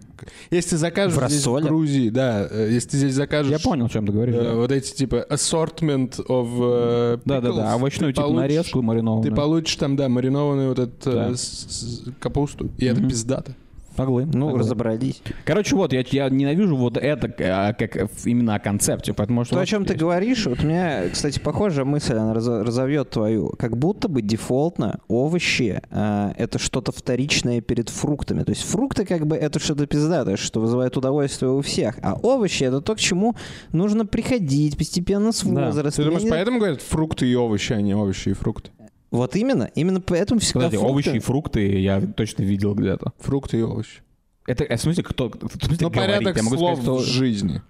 Если 0.52 0.70
ты 0.70 0.76
закажешь 0.76 1.12
В 1.12 1.28
здесь 1.28 1.44
в 1.44 1.52
рассоле? 1.52 1.66
Грузии, 1.66 2.08
да, 2.10 2.46
э, 2.48 2.68
если 2.70 2.90
ты 2.90 2.96
здесь 2.98 3.14
закажешь... 3.14 3.50
Я 3.50 3.58
понял, 3.58 3.86
о 3.86 3.88
чем 3.88 4.06
ты 4.06 4.12
говоришь. 4.12 4.36
э, 4.36 4.42
да. 4.42 4.54
вот 4.54 4.70
эти, 4.70 4.94
типа, 4.94 5.26
assortment 5.28 6.24
of 6.26 6.48
э, 6.60 7.18
Да, 7.24 7.40
да, 7.40 7.48
pickles, 7.48 7.56
да. 7.56 7.74
Овощную 7.74 8.12
типа 8.12 8.22
получишь- 8.28 8.40
нарезку 8.40 8.82
маринованную. 8.82 9.30
Ты 9.30 9.36
получишь 9.36 9.76
там, 9.76 9.96
да, 9.96 10.08
маринованную 10.08 10.68
вот 10.68 10.78
эту 10.78 11.10
Да. 11.10 11.28
э, 11.30 11.34
с- 11.34 11.40
с- 11.40 12.04
капусту, 12.20 12.70
и 12.78 12.84
это 12.84 13.02
пиздато. 13.02 13.54
Могли. 13.98 14.24
Ну, 14.32 14.46
могли. 14.46 14.60
разобрались. 14.60 15.22
Короче, 15.44 15.74
вот, 15.76 15.92
я, 15.92 16.04
я 16.10 16.28
ненавижу 16.28 16.76
вот 16.76 16.96
это 16.96 17.34
а, 17.40 17.72
как 17.74 17.96
именно 18.24 18.54
о 18.54 18.58
концепте, 18.58 19.12
поэтому 19.12 19.44
что... 19.44 19.56
То, 19.56 19.60
о 19.60 19.66
чем 19.66 19.84
ты 19.84 19.92
есть. 19.94 20.00
говоришь, 20.00 20.46
вот 20.46 20.62
у 20.62 20.66
меня, 20.66 21.08
кстати, 21.12 21.38
похожая 21.38 21.84
мысль, 21.84 22.14
она 22.14 22.32
разо- 22.32 22.62
разовьет 22.62 23.10
твою. 23.10 23.50
Как 23.58 23.76
будто 23.76 24.08
бы 24.08 24.22
дефолтно 24.22 25.00
овощи 25.08 25.82
а, 25.90 26.32
это 26.36 26.58
что-то 26.58 26.92
вторичное 26.92 27.60
перед 27.60 27.88
фруктами. 27.88 28.42
То 28.44 28.50
есть 28.50 28.62
фрукты 28.62 29.04
как 29.04 29.26
бы 29.26 29.36
это 29.36 29.58
что-то 29.58 29.86
пиздатое, 29.86 30.36
что 30.36 30.60
вызывает 30.60 30.96
удовольствие 30.96 31.50
у 31.50 31.60
всех. 31.60 31.96
А 32.02 32.14
овощи 32.14 32.64
это 32.64 32.80
то, 32.80 32.94
к 32.94 32.98
чему 32.98 33.34
нужно 33.72 34.06
приходить 34.06 34.76
постепенно 34.78 35.32
с 35.32 35.42
Да. 35.42 35.66
возрастом. 35.66 36.04
Ты 36.04 36.10
думаешь, 36.10 36.28
поэтому 36.30 36.58
говорят 36.58 36.82
фрукты 36.82 37.26
и 37.26 37.34
овощи, 37.34 37.72
а 37.72 37.80
не 37.80 37.94
овощи 37.94 38.30
и 38.30 38.32
фрукты? 38.32 38.70
Вот 39.10 39.36
именно, 39.36 39.70
именно 39.74 40.00
поэтому 40.00 40.40
всегда 40.40 40.66
Подожди, 40.66 40.76
фрукты- 40.76 40.90
овощи 40.90 41.16
и 41.16 41.18
фрукты 41.18 41.80
я 41.80 42.00
точно 42.00 42.42
видел 42.42 42.74
где-то. 42.74 43.12
Фрукты 43.20 43.58
и 43.58 43.62
овощи. 43.62 44.02
Это, 44.46 44.64
э, 44.64 44.76
в 44.76 44.80
смысле, 44.80 45.02
кто, 45.04 45.28
в 45.28 45.32
смысле, 45.64 45.88
говорит? 45.88 45.92
порядок 45.94 46.36
Я 46.36 46.42
могу 46.42 46.56
слов 46.56 46.78
сказать, 46.82 47.00
в 47.00 47.02
что... 47.04 47.12
жизни. 47.12 47.62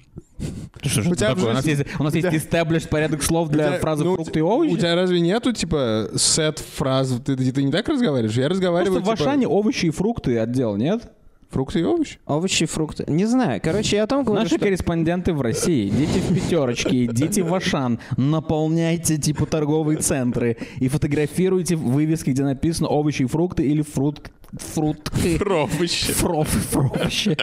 Что 0.83 1.01
У 1.01 1.13
в 1.13 1.17
такое? 1.17 1.45
У 1.51 1.53
нас 1.55 1.65
жизни- 1.65 1.85
есть, 1.85 2.01
у 2.01 2.05
нас 2.05 2.15
есть 2.15 2.27
established 2.29 2.89
порядок 2.89 3.23
слов 3.23 3.49
для 3.51 3.69
тебя- 3.69 3.79
фразы 3.81 4.05
ну, 4.05 4.15
фрукты 4.15 4.39
и 4.39 4.43
овощи? 4.43 4.73
У 4.73 4.77
тебя 4.77 4.95
разве 4.95 5.21
нету, 5.21 5.53
типа, 5.53 6.11
сет 6.17 6.59
фраз? 6.61 7.11
Ты, 7.25 7.37
ты, 7.37 7.51
ты 7.53 7.63
не 7.65 7.73
так 7.73 7.89
разговариваешь? 7.89 8.37
Я 8.37 8.49
разговариваю, 8.49 9.01
Просто 9.01 9.15
в 9.15 9.19
типа, 9.19 9.31
Ашане 9.31 9.49
овощи 9.49 9.87
и 9.87 9.91
фрукты 9.91 10.39
отдел, 10.39 10.77
нет? 10.77 11.11
Фрукты 11.51 11.81
и 11.81 11.83
овощи. 11.85 12.19
Овощи 12.27 12.65
и 12.65 12.67
фрукты. 12.67 13.05
Не 13.07 13.25
знаю. 13.27 13.61
Короче, 13.63 13.97
я 13.97 14.05
о 14.05 14.07
том 14.07 14.25
говорю, 14.25 14.43
Наши 14.43 14.57
что... 14.57 14.65
корреспонденты 14.65 15.33
в 15.33 15.41
России, 15.41 15.89
идите 15.89 16.21
в 16.21 16.35
пятерочки, 16.35 17.07
идите 17.07 17.43
в 17.43 17.55
Ашан, 17.55 17.99
наполняйте 18.17 19.17
типа 19.17 19.47
торговые 19.47 19.99
центры 19.99 20.57
и 20.77 20.89
фотографируйте 20.89 21.77
вывески, 21.77 22.31
где 22.31 22.45
написано 22.45 22.89
овощи 22.89 23.23
и 23.23 23.27
фрукты 23.27 23.65
или 23.67 23.83
фрукт, 23.83 24.31
фрукты, 24.57 25.39
Овощи. 25.45 26.13
фроф, 26.13 26.49
фрощи. 26.49 27.37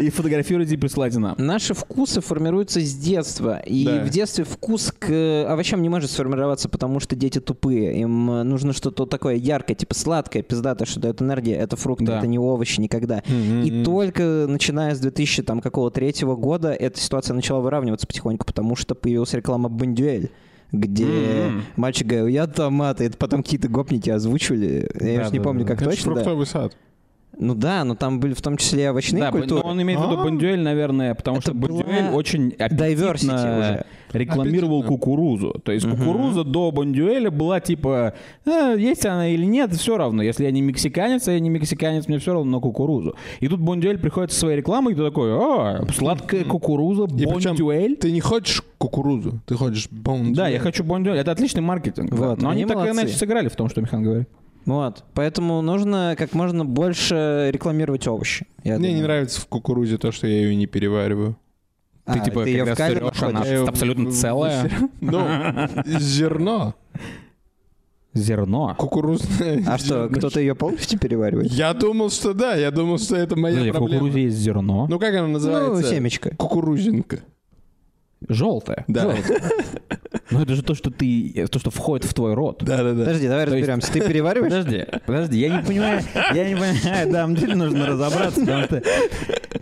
И 0.00 0.10
фотографируйте 0.10 0.74
и 0.74 0.76
присылайте 0.76 1.18
нам. 1.18 1.34
Наши 1.38 1.74
вкусы 1.74 2.20
формируются 2.20 2.80
с 2.80 2.94
детства. 2.94 3.58
И 3.60 3.84
Да. 3.84 4.04
в 4.04 4.10
детстве 4.10 4.44
вкус 4.44 4.92
к 4.98 5.46
овощам 5.48 5.82
не 5.82 5.88
может 5.88 6.10
сформироваться, 6.10 6.68
потому 6.68 7.00
что 7.00 7.16
дети 7.16 7.38
тупые. 7.40 8.00
Им 8.00 8.30
э, 8.30 8.42
нужно 8.42 8.72
что-то 8.72 9.06
такое 9.06 9.36
яркое, 9.36 9.76
типа 9.76 9.94
сладкое, 9.94 10.42
пиздатое, 10.42 10.86
что 10.86 11.00
дает 11.00 11.22
энергия. 11.22 11.54
Это 11.54 11.76
фрукты, 11.76 12.06
Да. 12.06 12.18
это 12.18 12.26
не 12.26 12.38
овощи 12.38 12.80
никогда. 12.80 13.22
И 13.28 13.82
только 13.84 14.46
начиная 14.48 14.94
с 14.94 15.00
2000 15.00 15.42
там, 15.42 15.60
какого 15.60 15.90
третьего 15.90 16.36
года 16.36 16.72
эта 16.72 16.98
ситуация 16.98 17.34
начала 17.34 17.60
выравниваться 17.60 18.06
потихоньку, 18.06 18.46
потому 18.46 18.76
что 18.76 18.94
появилась 18.94 19.32
реклама 19.34 19.68
Бондюэль 19.68 20.30
где 20.72 21.06
М. 21.46 21.62
мальчик 21.76 22.06
говорил, 22.06 22.26
я 22.28 22.46
томаты, 22.46 23.04
это 23.04 23.16
потом 23.16 23.42
какие-то 23.42 23.68
гопники 23.68 24.10
озвучивали. 24.10 24.88
Я 25.00 25.20
Да, 25.20 25.26
уж 25.26 25.32
не 25.32 25.38
да, 25.38 25.44
помню, 25.44 25.64
да. 25.64 25.68
как 25.72 25.82
Это 25.82 25.90
точно. 25.90 26.10
да. 26.10 26.14
фруктовый 26.16 26.46
сад. 26.46 26.76
Ну 27.40 27.54
да, 27.54 27.84
но 27.84 27.94
там 27.94 28.18
были 28.18 28.34
в 28.34 28.42
том 28.42 28.56
числе 28.56 28.84
и 28.84 28.88
овощные 28.88 29.22
Да, 29.22 29.30
культуры. 29.30 29.62
но 29.62 29.70
он 29.70 29.82
имеет 29.82 30.00
в 30.00 30.02
виду 30.04 30.20
А. 30.20 30.24
бондюэль, 30.24 30.60
наверное, 30.60 31.14
потому 31.14 31.36
Это 31.38 31.50
что 31.50 31.54
бондюэль 31.54 32.10
очень 32.12 32.52
аппетитно 32.58 33.84
рекламировал 34.12 34.78
Аппетитно. 34.80 34.96
кукурузу. 34.98 35.60
То 35.62 35.70
есть 35.72 35.88
кукуруза 35.88 36.42
до 36.42 36.70
бондюэля 36.72 37.30
была 37.30 37.60
типа, 37.60 38.14
«А, 38.46 38.74
есть 38.74 39.04
она 39.06 39.28
или 39.28 39.44
нет, 39.44 39.72
все 39.74 39.96
равно. 39.98 40.22
Если 40.22 40.44
я 40.44 40.50
не 40.50 40.62
мексиканец, 40.62 41.28
а 41.28 41.32
я 41.32 41.40
не 41.40 41.50
мексиканец, 41.50 42.08
мне 42.08 42.18
все 42.18 42.32
равно 42.32 42.56
на 42.56 42.60
кукурузу. 42.60 43.14
И 43.40 43.48
тут 43.48 43.60
бондюэль 43.60 43.98
приходит 43.98 44.32
со 44.32 44.40
своей 44.40 44.56
рекламой, 44.56 44.94
и 44.94 44.96
ты 44.96 45.04
такой, 45.04 45.32
о, 45.32 45.86
сладкая 45.92 46.44
кукуруза, 46.44 47.06
бондюэль. 47.06 47.96
ты 47.96 48.10
не 48.10 48.20
хочешь 48.20 48.62
кукурузу, 48.78 49.40
ты 49.46 49.54
хочешь 49.56 49.88
бондюэль. 49.90 50.34
Да, 50.36 50.48
я 50.48 50.58
хочу 50.58 50.82
бондюэль. 50.84 51.18
Это 51.18 51.32
отличный 51.32 51.62
маркетинг. 51.62 52.10
да. 52.10 52.16
Вот, 52.16 52.42
Но 52.42 52.50
они 52.50 52.62
они 52.64 52.72
так 52.72 52.86
и 52.86 52.90
иначе 52.90 53.12
сыграли 53.14 53.48
в 53.48 53.56
том, 53.56 53.68
что 53.68 53.80
Михан 53.80 54.02
говорит. 54.02 54.28
Вот, 54.68 55.04
поэтому 55.14 55.62
нужно 55.62 56.14
как 56.18 56.34
можно 56.34 56.64
больше 56.64 57.48
рекламировать 57.52 58.06
овощи. 58.06 58.46
я 58.64 58.78
Мне 58.78 58.88
не 58.90 58.94
думаю. 58.96 59.02
нравится 59.08 59.40
в 59.40 59.46
кукурузе 59.46 59.96
то, 59.98 60.12
что 60.12 60.26
я 60.26 60.34
ее 60.42 60.54
не 60.54 60.66
перевариваю. 60.66 61.36
Ты 62.04 62.18
А, 62.18 62.24
типа, 62.24 62.44
ты 62.44 62.56
когда 62.58 62.74
в 62.74 62.78
сырёшь, 62.78 63.22
она? 63.22 63.44
Я 63.46 63.64
в- 63.64 63.68
абсолютно 63.68 64.10
в- 64.10 64.12
целая. 64.14 64.70
Ну, 65.00 65.26
зерно. 65.98 66.74
Зерно. 68.14 68.74
Кукурузное 68.78 69.62
А 69.66 69.78
что, 69.78 70.08
кто-то 70.08 70.40
ее 70.40 70.54
полностью 70.54 70.98
переваривает? 70.98 71.50
Я 71.52 71.72
думал, 71.74 72.10
что 72.10 72.34
да, 72.34 72.54
я 72.54 72.70
думал, 72.70 72.98
что 72.98 73.16
это 73.16 73.36
моя 73.36 73.54
Подожди, 73.54 73.70
в 73.70 73.74
проблема. 73.74 74.00
кукурузе 74.00 74.22
есть 74.24 74.36
зерно. 74.36 74.86
Ну 74.88 74.98
как 74.98 75.14
она 75.14 75.26
Ну, 75.28 75.32
называется? 75.34 75.90
семечко. 75.90 76.34
Кукурузинка. 76.36 77.20
Желтое. 78.28 78.84
Да. 78.88 79.14
Ну 80.30 80.42
это 80.42 80.54
же 80.54 80.62
то, 80.62 80.74
что 80.74 80.90
ты, 80.90 81.46
то, 81.50 81.58
что 81.58 81.70
входит 81.70 82.04
в 82.08 82.12
твой 82.14 82.34
рот. 82.34 82.62
Да-да-да. 82.62 83.00
Подожди, 83.04 83.28
давай 83.28 83.46
То 83.46 83.56
есть- 83.56 83.68
разберемся. 83.68 83.92
Ты 83.92 84.00
перевариваешь? 84.06 84.52
Подожди, 84.52 84.84
подожди, 85.06 85.38
я 85.38 85.56
не 85.56 85.62
понимаю, 85.64 86.02
я 86.34 86.48
не 86.48 86.54
понимаю, 86.54 87.12
да, 87.12 87.26
мне 87.26 87.54
нужно 87.54 87.86
разобраться, 87.86 88.40
потому 88.40 88.64
что, 88.64 88.82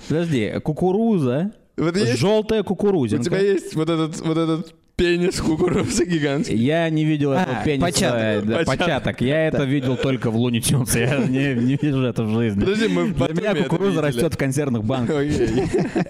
подожди, 0.09 0.53
кукуруза, 0.63 1.53
Вот 1.77 1.97
есть- 1.97 2.19
желтая 2.19 2.63
У 2.63 2.65
кукурузинка. 2.65 3.25
тебя 3.25 3.39
есть 3.39 3.75
вот 3.75 3.89
этот, 3.91 4.21
вот 4.21 4.37
этот 4.39 4.75
пенис 4.97 5.41
кукурузы 5.41 6.05
гигантский. 6.07 6.57
Я 6.57 6.89
не 6.89 7.05
видел 7.05 7.33
этого 7.33 7.59
А, 7.61 7.65
пениса, 7.65 7.85
початок. 7.87 8.47
да, 8.47 8.57
Початок. 8.57 8.79
початок. 8.79 9.21
Я 9.21 9.47
это 9.49 9.65
видел 9.65 9.97
только 9.97 10.31
в 10.31 10.37
Луни 10.37 10.61
Тюнс. 10.61 10.97
Я 10.97 11.19
не, 11.19 11.55
не 11.55 11.77
вижу 11.81 12.03
это 12.03 12.25
в 12.25 12.31
жизни. 12.35 12.61
Подожди, 12.61 12.89
мы 12.89 13.05
в 13.05 13.15
Для 13.15 13.53
меня 13.53 13.63
кукуруза 13.63 14.01
растет 14.01 14.35
в 14.35 14.37
консервных 14.39 14.85
банках. 14.85 15.17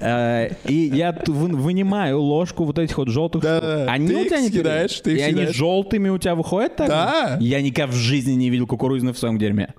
Э, 0.01 0.51
И 0.69 0.75
я 0.95 1.19
вынимаю 1.27 2.21
ложку 2.21 2.65
вот 2.65 2.79
этих 2.79 2.97
вот 2.99 3.09
желтых 3.09 3.43
Да, 3.43 3.59
штук. 3.59 3.69
да. 3.69 3.93
Они 3.93 4.09
Ты 4.09 4.15
у 4.17 4.21
их 4.21 4.27
тебя 4.29 4.41
не 4.41 4.51
перед- 4.51 5.03
ты 5.03 5.13
их 5.13 5.19
И 5.19 5.23
они 5.23 5.47
желтыми 5.47 6.09
у 6.09 6.19
тебя 6.19 6.35
выходят 6.35 6.77
так? 6.77 6.89
Да. 6.89 7.37
Я 7.41 7.61
никогда 7.63 7.91
в 7.93 7.95
жизни 7.97 8.33
не 8.33 8.51
видел 8.51 8.67
кукурузных 8.67 9.17
в 9.17 9.19
своем 9.19 9.39
дерьме. 9.39 9.75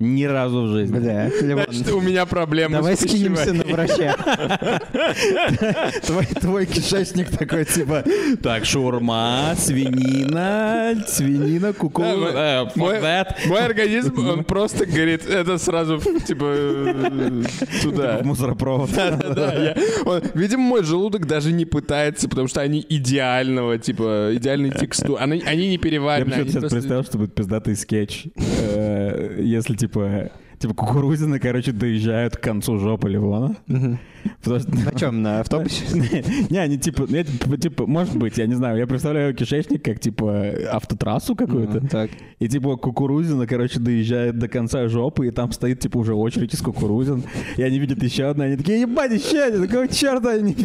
Ни 0.00 0.24
разу 0.24 0.62
в 0.62 0.68
жизни. 0.72 0.98
Бля, 0.98 1.30
Значит, 1.40 1.92
у 1.92 2.00
меня 2.00 2.26
проблемы 2.26 2.76
давай 2.78 2.96
с 2.96 3.00
скинемся 3.00 3.52
на 3.52 3.62
врача. 3.64 4.16
Твой, 6.02 6.26
твой 6.26 6.66
кишечник 6.66 7.30
такой, 7.30 7.64
типа, 7.64 8.04
так, 8.42 8.64
шаурма, 8.64 9.54
свинина, 9.56 11.04
свинина, 11.06 11.68
Да, 11.68 11.72
кукуруза, 11.72 12.16
мой- 12.16 12.32
э, 12.34 12.64
мой, 12.74 12.98
мой 13.46 13.64
организм, 13.64 14.18
он 14.28 14.44
просто 14.44 14.84
говорит, 14.84 15.26
это 15.28 15.58
сразу, 15.58 16.00
типа, 16.26 16.44
э, 16.44 17.42
туда. 17.82 18.18
В 18.18 18.26
мусоропровод. 18.26 18.90
Да, 18.94 19.52
я- 19.54 19.76
он- 20.04 20.22
видимо, 20.34 20.62
мой 20.62 20.82
желудок 20.84 21.26
даже 21.26 21.52
не 21.52 21.64
пытается, 21.64 22.28
потому 22.28 22.48
что 22.48 22.60
они 22.60 22.84
идеального, 22.88 23.78
типа, 23.78 24.30
идеальной 24.34 24.70
текстуры. 24.70 25.20
Они, 25.22 25.40
они 25.46 25.68
не 25.68 25.72
Я 25.74 25.78
переварены. 25.78 26.24
почему-то 26.30 26.42
они 26.42 26.50
сейчас 26.50 26.60
просто- 26.62 26.76
представил, 26.78 27.04
что 27.04 27.18
будет 27.18 27.34
пиздатый 27.34 27.76
скетч. 27.76 28.24
Э, 28.36 29.36
Если, 29.84 29.92
типа, 29.92 30.30
типа 30.64 30.74
кукурузины, 30.74 31.38
короче, 31.38 31.72
доезжают 31.72 32.36
к 32.38 32.40
концу 32.40 32.78
жопы 32.78 33.10
Ливона. 33.10 33.54
На 34.46 34.98
чем, 34.98 35.22
на 35.22 35.40
автобусе? 35.40 35.84
Не, 36.50 36.58
они 36.58 36.78
типа, 36.78 37.04
я, 37.08 37.24
типа, 37.24 37.56
типа, 37.58 37.86
может 37.86 38.16
быть, 38.16 38.38
я 38.38 38.46
не 38.46 38.54
знаю, 38.54 38.78
я 38.78 38.86
представляю 38.86 39.34
кишечник 39.34 39.84
как, 39.84 40.00
типа, 40.00 40.46
автотрассу 40.70 41.36
какую-то. 41.36 42.08
И, 42.38 42.48
типа, 42.48 42.76
кукурузина, 42.76 43.46
короче, 43.46 43.78
доезжает 43.78 44.38
до 44.38 44.48
конца 44.48 44.88
жопы, 44.88 45.28
и 45.28 45.30
там 45.30 45.52
стоит, 45.52 45.80
типа, 45.80 45.98
уже 45.98 46.14
очередь 46.14 46.54
из 46.54 46.62
кукурузин. 46.62 47.24
И 47.56 47.62
они 47.62 47.78
видят 47.78 48.02
еще 48.02 48.24
одну, 48.24 48.44
и 48.44 48.46
они 48.48 48.56
такие, 48.56 48.80
ебать, 48.80 49.12
еще 49.12 49.42
один, 49.42 49.66
какого 49.66 49.88
черта 49.88 50.30
они... 50.30 50.56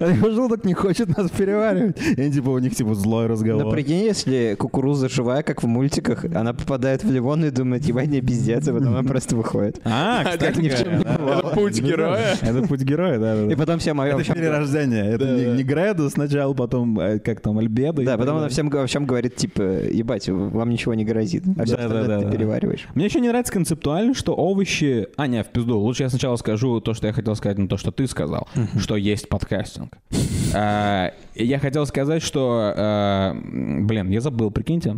А 0.00 0.06
его 0.06 0.30
желудок 0.34 0.64
не 0.64 0.74
хочет 0.74 1.14
нас 1.16 1.30
переваривать. 1.30 1.98
И 2.16 2.20
они, 2.20 2.32
типа, 2.32 2.48
у 2.48 2.58
них, 2.58 2.74
типа, 2.74 2.94
злой 2.94 3.26
разговор. 3.26 3.64
Но 3.64 3.70
прикинь, 3.70 4.04
если 4.04 4.56
кукуруза 4.58 5.08
живая, 5.08 5.42
как 5.42 5.62
в 5.62 5.66
мультиках, 5.66 6.24
она 6.24 6.54
попадает 6.54 7.04
в 7.04 7.12
Ливон 7.12 7.44
и 7.44 7.50
думает, 7.50 7.84
ебать, 7.84 8.08
мне 8.08 8.20
пиздец, 8.22 8.66
и 8.68 8.72
потом 8.72 8.88
она 8.88 9.02
просто 9.02 9.36
выходит. 9.42 9.80
А, 9.84 10.24
кстати, 10.32 10.58
ни 10.60 10.68
в 10.68 10.78
чем 10.78 11.02
да. 11.02 11.18
бывало. 11.18 11.38
Это 11.40 11.48
путь 11.48 11.80
героя. 11.80 12.36
Это 12.40 12.62
путь 12.62 12.80
героя, 12.82 13.18
да, 13.18 13.36
да. 13.36 13.52
И 13.52 13.56
потом 13.56 13.78
всем 13.78 14.00
Это 14.00 14.24
перерождение. 14.24 15.04
Это 15.06 15.24
Да, 15.24 15.32
не, 15.36 15.44
не 15.58 15.62
Греду 15.62 16.08
сначала, 16.10 16.54
потом, 16.54 16.98
э, 16.98 17.18
как 17.18 17.40
там, 17.40 17.58
Альбедо. 17.58 18.02
и 18.02 18.04
Да, 18.04 18.16
потом 18.16 18.38
она 18.38 18.48
всем, 18.48 18.68
во 18.70 18.86
всем 18.86 19.06
говорит, 19.06 19.36
типа, 19.36 19.62
ебать, 19.62 20.28
вам 20.28 20.70
ничего 20.70 20.94
не 20.94 21.04
грозит. 21.04 21.44
А 21.58 21.64
все 21.64 21.76
Да, 21.76 21.82
остальное 21.84 22.08
да, 22.08 22.18
ты 22.20 22.24
да. 22.26 22.30
перевариваешь. 22.30 22.86
Мне 22.94 23.04
еще 23.06 23.20
не 23.20 23.28
нравится 23.28 23.52
концептуально, 23.52 24.14
что 24.14 24.34
овощи... 24.34 25.08
А, 25.16 25.26
не, 25.26 25.42
в 25.42 25.48
пизду. 25.48 25.78
Лучше 25.78 26.04
я 26.04 26.08
сначала 26.08 26.36
скажу 26.36 26.80
то, 26.80 26.94
что 26.94 27.06
я 27.06 27.12
хотел 27.12 27.34
сказать, 27.36 27.58
но 27.58 27.66
то, 27.66 27.76
что 27.76 27.90
ты 27.90 28.06
сказал, 28.06 28.48
что 28.78 28.96
есть 28.96 29.28
подкастинг. 29.28 29.96
А, 30.54 31.12
Я 31.34 31.58
хотел 31.58 31.86
сказать, 31.86 32.22
что... 32.22 32.74
м, 32.76 33.86
Блин, 33.86 34.10
я 34.10 34.20
забыл, 34.20 34.50
прикиньте. 34.50 34.94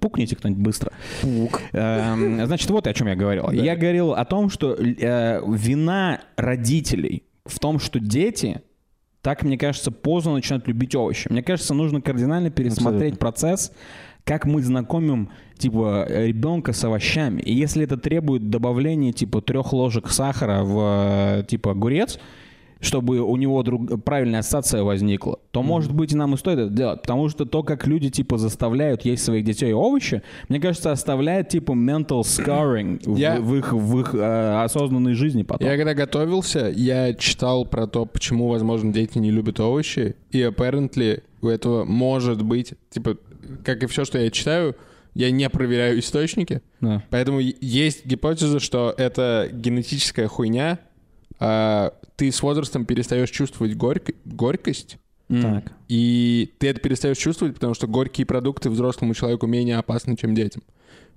Пукните 0.00 0.36
кто-нибудь 0.36 0.62
быстро. 0.62 0.92
Пук. 1.20 1.60
Эм, 1.72 2.46
Значит, 2.46 2.70
вот 2.70 2.86
о 2.86 2.94
чем 2.94 3.08
я 3.08 3.16
говорил. 3.16 3.50
Я 3.64 3.76
говорил 3.76 4.12
о 4.12 4.24
том, 4.24 4.50
что 4.50 4.74
э, 4.74 5.40
вина 5.46 6.20
родителей 6.36 7.24
в 7.44 7.58
том, 7.58 7.78
что 7.78 8.00
дети 8.00 8.62
так, 9.24 9.42
мне 9.42 9.56
кажется, 9.56 9.90
поздно 9.90 10.34
начинают 10.34 10.68
любить 10.68 10.94
овощи. 10.94 11.28
Мне 11.30 11.42
кажется, 11.42 11.72
нужно 11.72 12.02
кардинально 12.02 12.50
пересмотреть 12.50 13.14
Абсолютно. 13.14 13.18
процесс, 13.18 13.72
как 14.24 14.44
мы 14.44 14.62
знакомим, 14.62 15.30
типа, 15.56 16.06
ребенка 16.08 16.74
с 16.74 16.84
овощами. 16.84 17.40
И 17.40 17.54
если 17.54 17.84
это 17.84 17.96
требует 17.96 18.50
добавления, 18.50 19.12
типа, 19.12 19.40
трех 19.40 19.72
ложек 19.72 20.10
сахара 20.10 20.62
в, 20.62 21.38
э, 21.40 21.44
типа, 21.44 21.70
огурец, 21.70 22.18
чтобы 22.84 23.20
у 23.20 23.36
него 23.36 23.62
друг- 23.62 24.02
правильная 24.04 24.40
ассоциация 24.40 24.82
возникла, 24.82 25.38
то, 25.50 25.62
может 25.62 25.92
быть, 25.92 26.12
и 26.12 26.16
нам 26.16 26.34
и 26.34 26.36
стоит 26.36 26.58
это 26.58 26.70
делать. 26.70 27.02
Потому 27.02 27.28
что 27.28 27.44
то, 27.46 27.62
как 27.62 27.86
люди, 27.86 28.10
типа, 28.10 28.38
заставляют 28.38 29.04
есть 29.04 29.24
своих 29.24 29.44
детей 29.44 29.72
овощи, 29.72 30.22
мне 30.48 30.60
кажется, 30.60 30.92
оставляет, 30.92 31.48
типа, 31.48 31.72
mental 31.72 32.20
scarring 32.20 33.00
в, 33.04 33.16
Я- 33.16 33.40
в 33.40 33.54
их, 33.56 33.72
в 33.72 34.00
их 34.00 34.14
э, 34.14 34.62
осознанной 34.62 35.14
жизни 35.14 35.42
потом. 35.42 35.66
Я 35.66 35.76
когда 35.76 35.94
готовился, 35.94 36.72
я 36.74 37.14
читал 37.14 37.64
про 37.64 37.86
то, 37.86 38.04
почему, 38.06 38.48
возможно, 38.48 38.92
дети 38.92 39.18
не 39.18 39.30
любят 39.30 39.58
овощи, 39.60 40.14
и 40.30 40.40
apparently 40.42 41.22
у 41.42 41.48
этого 41.48 41.84
может 41.84 42.42
быть, 42.42 42.74
типа, 42.90 43.16
как 43.64 43.82
и 43.82 43.86
все, 43.86 44.04
что 44.04 44.18
я 44.18 44.30
читаю, 44.30 44.76
я 45.14 45.30
не 45.30 45.48
проверяю 45.48 45.98
источники, 46.00 46.60
Да. 46.80 47.02
поэтому 47.10 47.38
есть 47.40 48.04
гипотеза, 48.04 48.58
что 48.58 48.92
это 48.96 49.48
генетическая 49.52 50.26
хуйня, 50.26 50.78
а 51.38 51.92
ты 52.16 52.30
с 52.30 52.42
возрастом 52.42 52.84
перестаешь 52.84 53.30
чувствовать 53.30 53.72
горьк- 53.76 54.14
горькость. 54.24 54.98
Так. 55.26 55.72
и 55.88 56.52
ты 56.58 56.68
это 56.68 56.80
перестаешь 56.80 57.16
чувствовать, 57.16 57.54
потому 57.54 57.72
что 57.72 57.86
горькие 57.86 58.26
продукты 58.26 58.68
взрослому 58.68 59.14
человеку 59.14 59.46
менее 59.46 59.78
опасны, 59.78 60.16
чем 60.16 60.34
детям. 60.34 60.60
То 60.62 60.66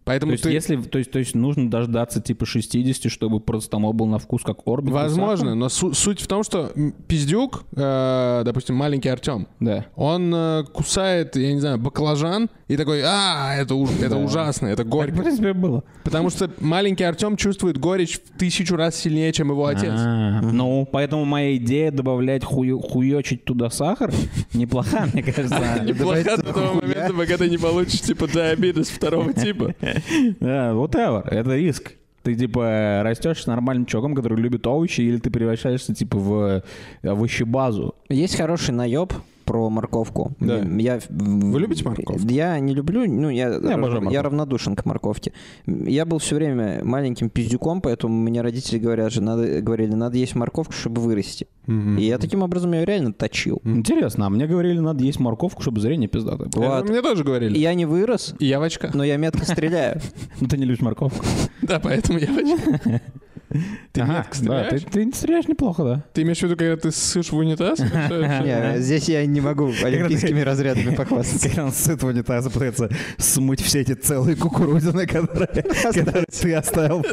Поэтому 0.05 0.31
есть, 0.31 0.43
ты... 0.45 0.51
если, 0.51 0.77
то, 0.77 0.97
есть, 0.97 1.11
то 1.11 1.19
есть 1.19 1.35
нужно 1.35 1.69
дождаться 1.69 2.21
типа 2.21 2.45
60, 2.45 3.11
чтобы 3.11 3.41
простомол 3.41 3.91
был 3.91 4.05
на 4.05 4.17
вкус 4.17 4.43
как 4.43 4.65
орбит. 4.65 4.93
Возможно, 4.93 5.53
но 5.55 5.67
су- 5.67 5.93
суть 5.93 6.21
в 6.21 6.27
том, 6.27 6.43
что 6.43 6.71
пиздюк, 7.09 7.65
э, 7.75 8.43
допустим, 8.45 8.75
маленький 8.75 9.09
Артем, 9.09 9.49
Да. 9.59 9.85
он 9.97 10.33
э, 10.33 10.63
кусает, 10.71 11.35
я 11.35 11.51
не 11.51 11.59
знаю, 11.59 11.77
баклажан 11.77 12.49
и 12.67 12.75
такой, 12.77 13.01
а, 13.03 13.55
это, 13.57 13.75
уж- 13.75 13.97
это 14.01 14.17
ужасно, 14.17 14.67
это 14.67 14.77
Так, 14.77 14.87
в 14.87 14.89
горько. 14.89 15.15
принципе, 15.21 15.53
было. 15.53 15.83
Потому 16.03 16.29
что 16.29 16.49
маленький 16.59 17.03
Артем 17.05 17.37
чувствует 17.37 17.77
горечь 17.77 18.19
в 18.19 18.37
тысячу 18.37 18.75
раз 18.75 18.95
сильнее, 18.95 19.31
чем 19.31 19.49
его 19.51 19.65
отец. 19.67 19.93
А, 19.95 20.41
Ну, 20.41 20.87
поэтому 20.91 21.23
моя 21.25 21.55
идея 21.57 21.91
добавлять 21.91 22.43
хую, 22.43 22.79
хуечить 22.79 23.45
туда 23.45 23.69
сахар 23.69 24.11
неплоха, 24.53 25.07
мне 25.13 25.23
кажется. 25.23 25.57
Неплохо 25.85 26.23
Добавить 26.23 26.45
до 26.45 26.53
того 26.53 26.73
момента, 26.81 27.13
пока 27.13 27.37
ты 27.37 27.49
не 27.49 27.57
получишь, 27.57 28.01
типа, 28.01 28.27
диабетес 28.27 28.89
второго 28.89 29.33
типа. 29.33 29.73
Да, 30.39 30.71
whatever, 30.71 31.27
это 31.27 31.55
риск. 31.55 31.93
Ты, 32.23 32.35
типа, 32.35 32.99
растешь 33.03 33.43
с 33.43 33.47
нормальным 33.47 33.85
чуваком, 33.85 34.13
который 34.13 34.37
любит 34.37 34.67
овощи, 34.67 34.99
или 34.99 35.17
ты 35.17 35.29
превращаешься, 35.31 35.95
типа, 35.95 36.17
в 36.17 36.63
овощебазу. 37.01 37.95
Есть 38.09 38.35
хороший 38.35 38.73
наеб 38.73 39.13
про 39.47 39.69
морковку. 39.69 40.33
Да. 40.39 40.59
Я, 40.77 40.99
Вы 41.09 41.59
любите 41.59 41.83
морковку? 41.85 42.19
Я 42.27 42.59
не 42.59 42.75
люблю, 42.75 43.05
ну, 43.09 43.29
я, 43.29 43.47
обожаю 43.55 43.79
морковку. 43.79 44.11
я 44.11 44.21
равнодушен 44.21 44.75
к 44.75 44.85
морковке. 44.85 45.31
Я 45.65 46.05
был 46.05 46.19
все 46.19 46.35
время 46.35 46.81
маленьким 46.83 47.29
пиздюком, 47.29 47.81
поэтому 47.81 48.13
мне 48.13 48.41
родители 48.41 48.77
говорят 48.77 49.11
же, 49.11 49.21
надо, 49.21 49.61
говорили, 49.61 49.93
надо 49.93 50.17
есть 50.17 50.35
морковку, 50.35 50.73
чтобы 50.73 51.01
вырасти. 51.01 51.47
И 51.67 52.03
я 52.03 52.17
таким 52.17 52.43
образом 52.43 52.73
ее 52.73 52.85
реально 52.85 53.13
точил. 53.13 53.61
Интересно, 53.63 54.25
а 54.27 54.29
мне 54.29 54.47
говорили, 54.47 54.79
надо 54.79 55.03
есть 55.03 55.19
морковку, 55.19 55.61
чтобы 55.61 55.81
зрение 55.81 56.07
пиздатое 56.07 56.49
было. 56.49 56.65
Вот. 56.77 56.89
Мне 56.89 57.01
тоже 57.01 57.23
говорили. 57.23 57.57
Я 57.57 57.73
не 57.73 57.85
вырос, 57.85 58.35
И 58.39 58.45
я 58.45 58.59
в 58.59 58.63
очках. 58.63 58.93
но 58.93 59.03
я 59.03 59.17
метко 59.17 59.45
стреляю. 59.45 59.99
Ну, 60.39 60.47
ты 60.47 60.57
не 60.57 60.65
любишь 60.65 60.81
морковку. 60.81 61.25
Да, 61.61 61.79
поэтому 61.79 62.19
я 62.19 62.27
в 62.27 62.37
очках. 62.37 63.01
Ты 63.93 64.01
Ага, 64.01 64.13
метко 64.17 64.37
да, 64.43 64.63
ты, 64.69 64.77
стреляешь? 64.79 64.83
ты 64.91 65.17
стреляешь 65.17 65.47
неплохо, 65.47 65.83
да. 65.83 66.03
Ты 66.13 66.21
имеешь 66.23 66.39
в 66.39 66.43
виду, 66.43 66.55
когда 66.57 66.75
ты 66.77 66.91
ссышь 66.91 67.31
в 67.31 67.37
унитаз? 67.37 67.79
Что- 67.79 67.87
что- 67.87 68.43
Не, 68.43 68.79
Здесь 68.81 69.07
я 69.09 69.25
не 69.25 69.39
могу 69.41 69.71
олимпийскими 69.83 70.41
разрядами 70.41 70.93
похвастаться. 70.95 71.47
Когда 71.47 71.65
он 71.65 71.71
сыт 71.71 72.03
в 72.03 72.05
унитазе 72.05 72.49
пытается 72.49 72.89
смыть 73.17 73.61
все 73.61 73.81
эти 73.81 73.93
целые 73.93 74.35
кукурузины, 74.35 75.07
которые, 75.07 75.47
ты 75.47 76.53
оставил. 76.53 77.03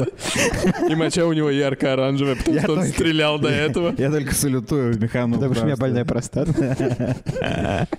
И 0.90 0.94
моча 0.94 1.24
у 1.26 1.32
него 1.32 1.50
ярко-оранжевая, 1.50 2.36
потому 2.36 2.56
Я 2.56 2.62
что 2.62 2.72
он 2.72 2.78
только- 2.80 2.92
стрелял 2.94 3.38
до 3.38 3.48
этого. 3.48 3.94
Я 3.96 4.10
только 4.10 4.34
салютую 4.34 4.92
в 4.94 5.00
механу. 5.00 5.34
Потому 5.34 5.54
что 5.54 5.62
у 5.64 5.66
меня 5.66 5.76
больная 5.76 6.04
простата. 6.04 6.52
Э, 7.40 7.84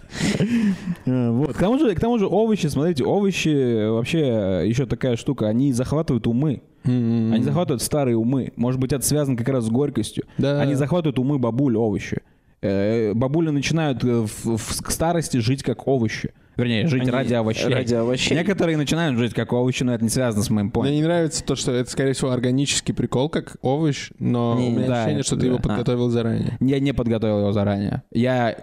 Вот. 1.05 1.53
К 1.55 1.59
тому 1.59 1.79
же, 1.79 1.95
к 1.95 1.99
тому 1.99 2.17
же 2.19 2.27
овощи, 2.27 2.67
смотрите, 2.67 3.03
овощи 3.03 3.89
вообще 3.89 4.63
еще 4.67 4.85
такая 4.85 5.15
штука, 5.15 5.47
они 5.47 5.71
захватывают 5.73 6.27
умы. 6.27 6.61
Они 6.85 7.43
захватывают 7.43 7.81
старые 7.81 8.15
умы. 8.17 8.51
Может 8.55 8.79
быть, 8.79 8.93
это 8.93 9.05
связано 9.05 9.35
как 9.37 9.49
раз 9.49 9.65
с 9.65 9.69
горькостью. 9.69 10.25
Да. 10.37 10.61
Они 10.61 10.75
захватывают 10.75 11.17
умы 11.19 11.39
бабуль 11.39 11.75
овощи. 11.75 12.21
Э, 12.61 13.13
Бабули 13.13 13.49
начинают 13.49 14.03
э, 14.03 14.25
в, 14.25 14.57
в- 14.57 14.81
к 14.81 14.91
старости 14.91 15.37
жить 15.37 15.61
как 15.61 15.87
овощи. 15.87 16.33
Вернее, 16.57 16.87
жить 16.87 17.01
Они 17.01 17.11
ради 17.11 17.33
овощей. 17.33 17.73
ради 17.73 17.93
овощей. 17.93 18.37
Некоторые 18.37 18.77
начинают 18.77 19.17
жить 19.17 19.33
как 19.33 19.51
овощи, 19.53 19.83
но 19.83 19.93
это 19.93 20.03
не 20.03 20.09
связано 20.09 20.43
с 20.43 20.49
моим 20.49 20.67
Мне 20.67 20.71
поинтом. 20.71 20.95
не 20.95 21.03
нравится 21.03 21.43
то, 21.43 21.55
что 21.55 21.71
это, 21.71 21.89
скорее 21.89 22.13
всего, 22.13 22.31
органический 22.31 22.93
прикол, 22.93 23.29
как 23.29 23.57
овощ, 23.61 24.09
но 24.19 24.55
Не, 24.57 24.67
у 24.67 24.71
меня 24.71 24.87
да, 24.87 25.01
ощущение, 25.01 25.23
что 25.23 25.35
ты 25.35 25.41
да. 25.41 25.47
его 25.47 25.57
А. 25.57 25.61
подготовил 25.61 26.09
заранее. 26.09 26.57
Я 26.61 26.79
не 26.79 26.93
подготовил 26.93 27.39
его 27.39 27.51
заранее. 27.51 28.03
Я, 28.11 28.57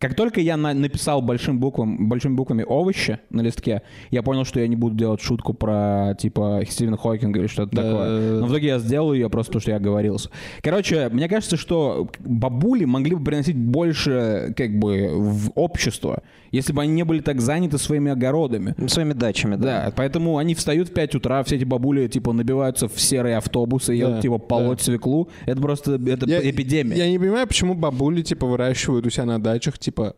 как 0.00 0.14
только 0.14 0.40
я 0.40 0.56
на- 0.56 0.74
написал 0.74 1.22
большим 1.22 1.58
буквам, 1.60 2.08
большими 2.08 2.34
буквами 2.34 2.64
овощи 2.66 3.18
на 3.30 3.42
листке, 3.42 3.82
я 4.10 4.22
понял, 4.22 4.44
что 4.44 4.60
я 4.60 4.66
не 4.68 4.76
буду 4.76 4.96
делать 4.96 5.20
шутку 5.20 5.54
про 5.54 6.14
типа 6.18 6.62
Стивена 6.68 6.96
Хокинга 6.96 7.40
или 7.40 7.46
что-то 7.46 7.76
Да. 7.76 7.82
такое. 7.82 8.40
Но 8.40 8.46
в 8.46 8.50
итоге 8.50 8.66
я 8.68 8.78
сделал 8.78 9.12
ее 9.12 9.30
просто 9.30 9.50
потому, 9.52 9.60
что 9.62 9.70
я 9.70 9.76
оговорился. 9.76 10.30
Короче, 10.62 11.08
мне 11.10 11.28
кажется, 11.28 11.56
что 11.56 12.08
бабули 12.18 12.84
могли 12.84 13.14
бы 13.14 13.24
приносить 13.24 13.56
больше 13.56 14.54
как 14.56 14.78
бы 14.78 15.10
в 15.14 15.50
общество, 15.54 16.22
если 16.50 16.72
бы 16.72 16.82
они 16.82 16.92
не 16.92 17.02
были 17.04 17.20
так 17.20 17.35
заняты 17.40 17.78
своими 17.78 18.10
огородами. 18.12 18.74
Своими 18.88 19.12
дачами, 19.12 19.56
да. 19.56 19.84
Да, 19.86 19.92
поэтому 19.94 20.38
они 20.38 20.54
встают 20.54 20.88
в 20.88 20.92
5 20.92 21.16
утра, 21.16 21.42
все 21.42 21.56
эти 21.56 21.64
бабули, 21.64 22.08
типа, 22.08 22.32
набиваются 22.32 22.88
в 22.88 23.00
серые 23.00 23.36
автобусы, 23.36 23.92
едут, 23.92 24.16
Да, 24.16 24.20
типа, 24.22 24.38
полоть 24.38 24.80
свеклу. 24.80 25.28
Это 25.46 25.60
просто, 25.60 25.94
это 25.94 26.26
эпидемия. 26.50 26.96
Я 26.96 27.10
не 27.10 27.18
понимаю, 27.18 27.46
почему 27.46 27.74
бабули, 27.74 28.22
типа, 28.22 28.46
выращивают 28.46 29.06
у 29.06 29.10
себя 29.10 29.24
на 29.24 29.40
дачах, 29.40 29.78
типа, 29.78 30.14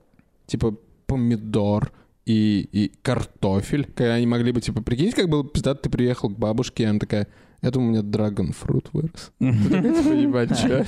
типа 0.47 0.77
помидор 1.07 1.93
и, 2.27 2.69
и 2.73 2.93
картофель. 3.03 3.87
Когда 3.87 4.14
они 4.14 4.27
могли 4.27 4.53
бы, 4.53 4.61
типа, 4.61 4.83
прикинь, 4.83 5.12
как 5.12 5.29
было 5.29 5.45
пиздато, 5.45 5.83
ты 5.83 5.91
приехал 5.91 6.29
к 6.29 6.39
бабушке, 6.39 6.85
и 6.85 6.87
она 6.87 6.99
такая, 6.99 7.27
это 7.61 7.79
у 7.79 7.83
меня 7.83 8.03
драгонфрут 8.03 8.89
вырос. 8.93 9.33
Ты 9.39 9.53
такой, 9.53 9.95
типа, 9.95 10.13
ебать, 10.13 10.61
чё? 10.61 10.85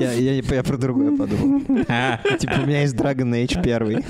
Я, 0.00 0.12
я, 0.12 0.32
я 0.34 0.62
про 0.62 0.76
другое 0.76 1.16
подумал. 1.16 1.60
Типа, 2.38 2.54
у 2.62 2.66
меня 2.66 2.82
есть 2.82 2.94
Dragon 2.94 3.30
Age 3.32 3.62
первый. 3.62 4.04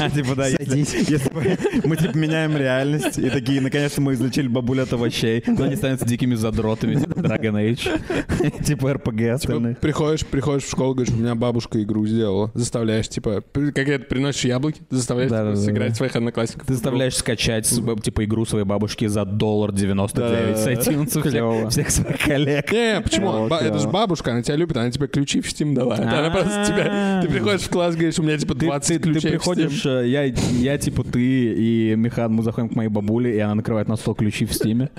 А, 0.00 0.10
типа, 0.10 0.34
да, 0.34 0.46
если, 0.48 0.64
Садись. 0.64 0.94
если 1.08 1.30
мы, 1.32 1.58
мы, 1.84 1.96
типа, 1.96 2.16
меняем 2.16 2.56
реальность, 2.56 3.18
и 3.18 3.28
такие, 3.30 3.60
наконец-то 3.60 4.00
мы 4.00 4.14
излечили 4.14 4.48
бабулю 4.48 4.82
от 4.84 4.92
овощей, 4.92 5.42
но 5.46 5.64
они 5.64 5.76
станут 5.76 6.04
дикими 6.06 6.34
задротами, 6.34 6.94
типа 6.96 7.18
Dragon 7.20 7.54
Age, 7.54 8.62
типа 8.64 8.94
РПГ 8.94 9.12
Типа, 9.18 9.34
остальных. 9.34 9.78
приходишь, 9.78 10.26
приходишь 10.26 10.64
в 10.64 10.70
школу, 10.70 10.94
говоришь, 10.94 11.14
у 11.14 11.18
меня 11.18 11.34
бабушка 11.34 11.82
игру 11.82 12.06
сделала. 12.06 12.50
Заставляешь, 12.54 13.08
типа, 13.08 13.42
как 13.52 13.88
это, 13.88 14.04
приносишь 14.04 14.44
яблоки, 14.44 14.82
заставляешь 14.90 15.30
Да, 15.30 15.42
типа, 15.42 15.54
да, 15.54 15.56
сыграть 15.56 15.88
да. 15.90 15.94
своих 15.94 16.16
одноклассников. 16.16 16.66
Ты 16.66 16.72
заставляешь 16.74 17.16
скачать, 17.16 17.66
с- 17.66 17.80
типа, 18.02 18.24
игру 18.24 18.44
своей 18.44 18.64
бабушки 18.64 19.06
за 19.06 19.24
доллар 19.24 19.72
99 19.72 20.58
с 20.62 20.66
iTunes 20.66 21.08
всех, 21.08 21.70
всех 21.70 21.90
своих 21.90 22.18
коллег. 22.18 22.72
Не, 22.72 23.00
почему? 23.00 23.48
Ба- 23.48 23.58
это 23.58 23.78
же 23.78 23.88
бабушка, 23.88 24.32
она 24.32 24.42
тебя 24.42 24.56
любит, 24.56 24.76
она 24.76 24.90
тебе 24.90 25.06
ключи 25.08 25.40
в 25.40 25.46
Steam 25.46 25.74
дала. 25.74 25.96
Она 25.96 26.30
просто 26.30 26.64
тебя... 26.66 27.20
Ты 27.22 27.28
приходишь 27.28 27.62
в 27.62 27.70
класс, 27.70 27.94
говоришь, 27.94 28.18
у 28.18 28.22
меня 28.22 28.38
типа 28.38 28.54
Ты, 28.54 28.66
20 28.66 28.88
ты- 28.88 28.94
ты 28.98 29.12
ключей 29.12 29.30
Steam. 29.30 29.32
приходишь, 29.32 29.86
э, 29.86 30.08
я, 30.08 30.24
я 30.24 30.78
типа 30.78 31.04
ты 31.04 31.20
и 31.54 31.94
Михан, 31.96 32.32
мы 32.32 32.42
заходим 32.42 32.68
к 32.68 32.74
моей 32.76 32.88
бабуле, 32.88 33.34
и 33.36 33.38
она 33.38 33.54
накрывает 33.56 33.88
на 33.88 33.96
стол 33.96 34.14
ключи 34.14 34.44
в 34.46 34.52
Steam. 34.54 34.90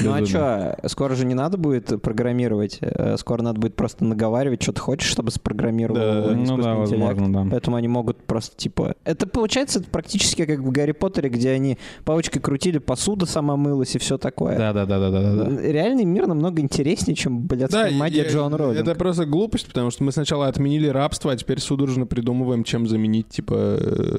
Ну 0.00 0.12
а 0.12 0.24
что, 0.26 0.78
скоро 0.86 1.14
же 1.14 1.26
не 1.26 1.34
надо 1.34 1.56
будет 1.58 2.00
программировать, 2.02 2.78
э, 2.80 3.16
скоро 3.18 3.42
надо 3.42 3.60
будет 3.60 3.74
просто 3.76 4.04
наговаривать, 4.04 4.62
что 4.62 4.72
ты 4.72 4.80
хочешь, 4.80 5.10
чтобы 5.10 5.30
спрограммировал 5.30 5.98
Ну 6.00 6.56
да, 6.56 6.74
интеллект. 6.74 6.78
возможно, 6.78 7.32
да. 7.32 7.46
Поэтому 7.50 7.76
они 7.76 7.88
могут 7.88 8.22
просто 8.24 8.56
типа... 8.56 8.94
Это 9.04 9.26
получается 9.26 9.82
практически 9.82 10.44
как 10.46 10.60
в 10.60 10.70
Гарри 10.70 10.92
Поттере, 10.92 11.28
где 11.28 11.50
они 11.50 11.78
палочкой 12.04 12.40
крутили, 12.42 12.78
посуда 12.78 13.26
сама 13.26 13.56
мылась 13.56 13.94
и 13.94 13.98
все 13.98 14.18
такое. 14.18 14.56
Да, 14.58 14.72
да, 14.98 15.10
да, 15.10 15.22
да, 15.34 15.44
да. 15.44 15.62
Реальный 15.62 16.04
мир 16.04 16.26
намного 16.26 16.60
интереснее, 16.60 17.14
чем 17.14 17.46
блядская 17.46 17.90
Да, 17.90 17.96
магия 17.96 18.22
я- 18.24 18.28
Джоан 18.30 18.54
Роулинг. 18.54 18.80
Это 18.80 18.94
просто 18.98 19.26
глупость, 19.26 19.66
потому 19.68 19.90
что 19.90 20.02
мы 20.02 20.10
сначала 20.12 20.48
отменили 20.48 20.88
рабство, 20.88 21.30
а 21.32 21.36
теперь 21.36 21.60
судорожно 21.60 22.06
придумываем, 22.06 22.64
чем 22.64 22.86
заменить, 22.88 23.28
типа... 23.28 23.54
э, 23.80 24.18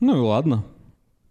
Ну 0.00 0.16
и 0.16 0.20
ладно. 0.20 0.64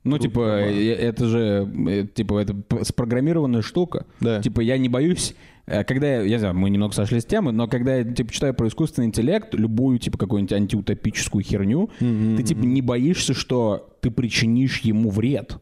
Ну, 0.06 0.12
Круто, 0.12 0.24
типа, 0.30 0.40
э, 0.62 0.94
это 0.94 1.26
же, 1.28 1.70
э, 1.88 2.06
типа, 2.14 2.40
это 2.40 2.56
спрограммированная 2.86 3.62
штука. 3.62 4.06
Да. 4.22 4.42
Типа, 4.42 4.62
я 4.62 4.78
не 4.78 4.88
боюсь, 4.88 5.36
э, 5.66 5.84
когда 5.84 6.08
я, 6.08 6.22
я 6.22 6.40
знаю, 6.40 6.56
мы 6.56 6.70
немного 6.70 6.94
сошли 6.94 7.20
с 7.20 7.26
темы, 7.26 7.52
но 7.52 7.68
когда 7.68 7.98
я, 7.98 8.04
типа, 8.06 8.32
читаю 8.32 8.54
про 8.54 8.70
искусственный 8.70 9.08
интеллект, 9.08 9.54
любую, 9.54 10.00
типа, 10.00 10.18
какую-нибудь 10.18 10.54
антиутопическую 10.54 11.44
херню, 11.44 11.90
ты, 12.00 12.44
типа, 12.44 12.62
не 12.64 12.82
боишься, 12.82 13.34
что 13.34 13.90
ты 14.00 14.10
причинишь 14.10 14.80
ему 14.82 15.10
вред. 15.10 15.58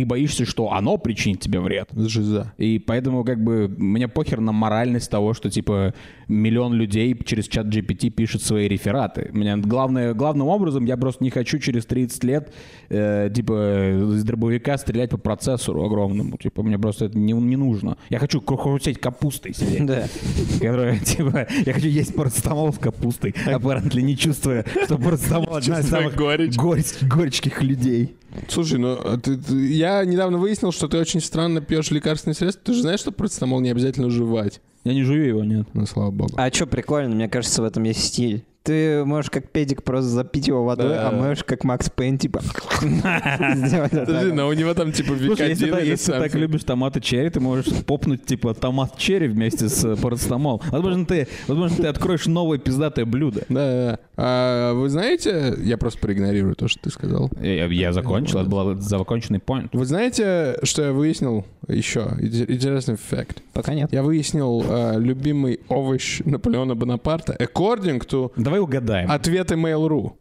Ты 0.00 0.06
боишься, 0.06 0.46
что 0.46 0.72
оно 0.72 0.96
причинит 0.96 1.40
тебе 1.40 1.60
вред. 1.60 1.90
Жиза. 1.94 2.54
И 2.56 2.78
поэтому, 2.78 3.22
как 3.22 3.44
бы, 3.44 3.68
мне 3.68 4.08
похер 4.08 4.40
на 4.40 4.50
моральность 4.50 5.10
того, 5.10 5.34
что, 5.34 5.50
типа, 5.50 5.92
миллион 6.26 6.72
людей 6.72 7.14
через 7.22 7.48
чат 7.48 7.66
GPT 7.66 8.08
пишет 8.08 8.42
свои 8.42 8.66
рефераты. 8.66 9.28
Мне 9.34 9.58
главное, 9.58 10.14
главным 10.14 10.48
образом, 10.48 10.86
я 10.86 10.96
просто 10.96 11.22
не 11.22 11.28
хочу 11.28 11.58
через 11.58 11.84
30 11.84 12.24
лет, 12.24 12.54
э, 12.88 13.28
типа, 13.34 14.14
из 14.14 14.24
дробовика 14.24 14.78
стрелять 14.78 15.10
по 15.10 15.18
процессору 15.18 15.84
огромному. 15.84 16.38
Типа, 16.38 16.62
мне 16.62 16.78
просто 16.78 17.04
это 17.04 17.18
не, 17.18 17.34
не 17.34 17.56
нужно. 17.56 17.98
Я 18.08 18.18
хочу 18.18 18.40
хрустеть 18.40 18.98
капустой 18.98 19.52
сидеть. 19.52 19.84
Да. 19.84 20.06
Которая, 20.54 20.98
типа, 21.04 21.46
я 21.66 21.72
хочу 21.74 21.88
есть 21.88 22.14
парацетамол 22.14 22.72
с 22.72 22.78
капустой, 22.78 23.34
аппарентли 23.44 24.00
не 24.00 24.16
чувствуя, 24.16 24.64
что 24.86 24.96
парацетамол 24.96 25.56
одна 25.56 25.80
из 25.80 25.90
самых 25.90 26.16
горечь. 26.16 26.56
горечких 27.02 27.62
людей. 27.62 28.14
Слушай, 28.48 28.78
ну 28.78 28.92
а 28.92 29.16
ты- 29.18 29.36
ты- 29.36 29.72
я 29.72 29.89
недавно 30.04 30.38
выяснил, 30.38 30.72
что 30.72 30.88
ты 30.88 30.98
очень 30.98 31.20
странно 31.20 31.60
пьешь 31.60 31.90
лекарственные 31.90 32.34
средства. 32.34 32.62
Ты 32.64 32.74
же 32.74 32.82
знаешь, 32.82 33.00
что 33.00 33.12
процетамол 33.12 33.60
не 33.60 33.70
обязательно 33.70 34.10
жевать? 34.10 34.60
Я 34.84 34.94
не 34.94 35.02
жую 35.02 35.26
его, 35.26 35.44
нет. 35.44 35.68
Ну, 35.74 35.86
слава 35.86 36.10
богу. 36.10 36.32
А 36.36 36.50
что 36.50 36.66
прикольно, 36.66 37.14
мне 37.14 37.28
кажется, 37.28 37.62
в 37.62 37.64
этом 37.64 37.82
есть 37.84 38.02
стиль. 38.02 38.44
Ты 38.62 39.04
можешь 39.06 39.30
как 39.30 39.48
педик 39.48 39.82
просто 39.82 40.10
запить 40.10 40.46
его 40.48 40.64
водой, 40.64 40.90
Да. 40.90 41.08
а 41.08 41.12
можешь 41.12 41.44
как 41.44 41.64
Макс 41.64 41.88
Пейн, 41.88 42.18
типа... 42.18 42.40
сделать 42.82 43.90
Подожди, 43.90 44.32
но 44.32 44.48
у 44.48 44.52
него 44.52 44.74
там 44.74 44.92
типа 44.92 45.12
викодин 45.12 45.46
если 45.84 46.12
ты 46.12 46.18
так 46.18 46.34
любишь 46.34 46.64
томаты 46.64 47.00
черри, 47.00 47.30
ты 47.30 47.40
можешь 47.40 47.72
попнуть, 47.84 48.24
типа, 48.26 48.54
томат 48.54 48.96
черри 48.98 49.28
вместе 49.28 49.68
с 49.68 49.84
э, 49.84 49.96
парацетамол. 49.96 50.62
Возможно, 50.70 51.06
ты, 51.06 51.28
возможно, 51.48 51.76
ты 51.78 51.86
откроешь 51.88 52.26
новое 52.26 52.58
пиздатое 52.58 53.04
блюдо. 53.06 53.42
Да, 53.48 53.54
да. 53.88 53.98
А 54.16 54.74
вы 54.74 54.88
знаете, 54.90 55.54
я 55.62 55.78
просто 55.78 55.98
проигнорирую 56.00 56.54
то, 56.54 56.68
что 56.68 56.82
ты 56.82 56.90
сказал. 56.90 57.30
Я, 57.40 57.92
закончил, 57.92 58.40
это 58.40 58.50
был 58.50 58.78
законченный 58.80 59.38
point. 59.38 59.70
Вы 59.72 59.86
знаете, 59.86 60.58
что 60.62 60.82
я 60.82 60.92
выяснил 60.92 61.46
еще? 61.68 62.00
Инте- 62.18 62.50
Интересный 62.52 62.96
факт. 62.96 63.42
Пока 63.54 63.72
нет. 63.74 63.90
Я 63.92 64.02
выяснил 64.02 64.62
э, 64.68 64.98
любимый 64.98 65.60
овощ 65.68 66.20
Наполеона 66.24 66.74
Бонапарта 66.74 67.36
according 67.40 68.06
to 68.08 68.30
Давай 68.50 68.60
угадаем. 68.60 69.10
ответы 69.10 69.54
Mail.ru. 69.54 70.12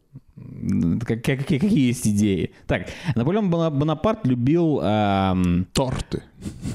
Как- 1.06 1.22
как- 1.24 1.46
какие, 1.48 1.88
есть 1.88 2.08
идеи? 2.08 2.52
Так, 2.68 2.88
Наполеон 3.16 3.50
Бона- 3.50 3.72
Бонапарт 3.72 4.26
любил... 4.26 4.80
ам, 4.82 5.66
Торты. 5.74 6.24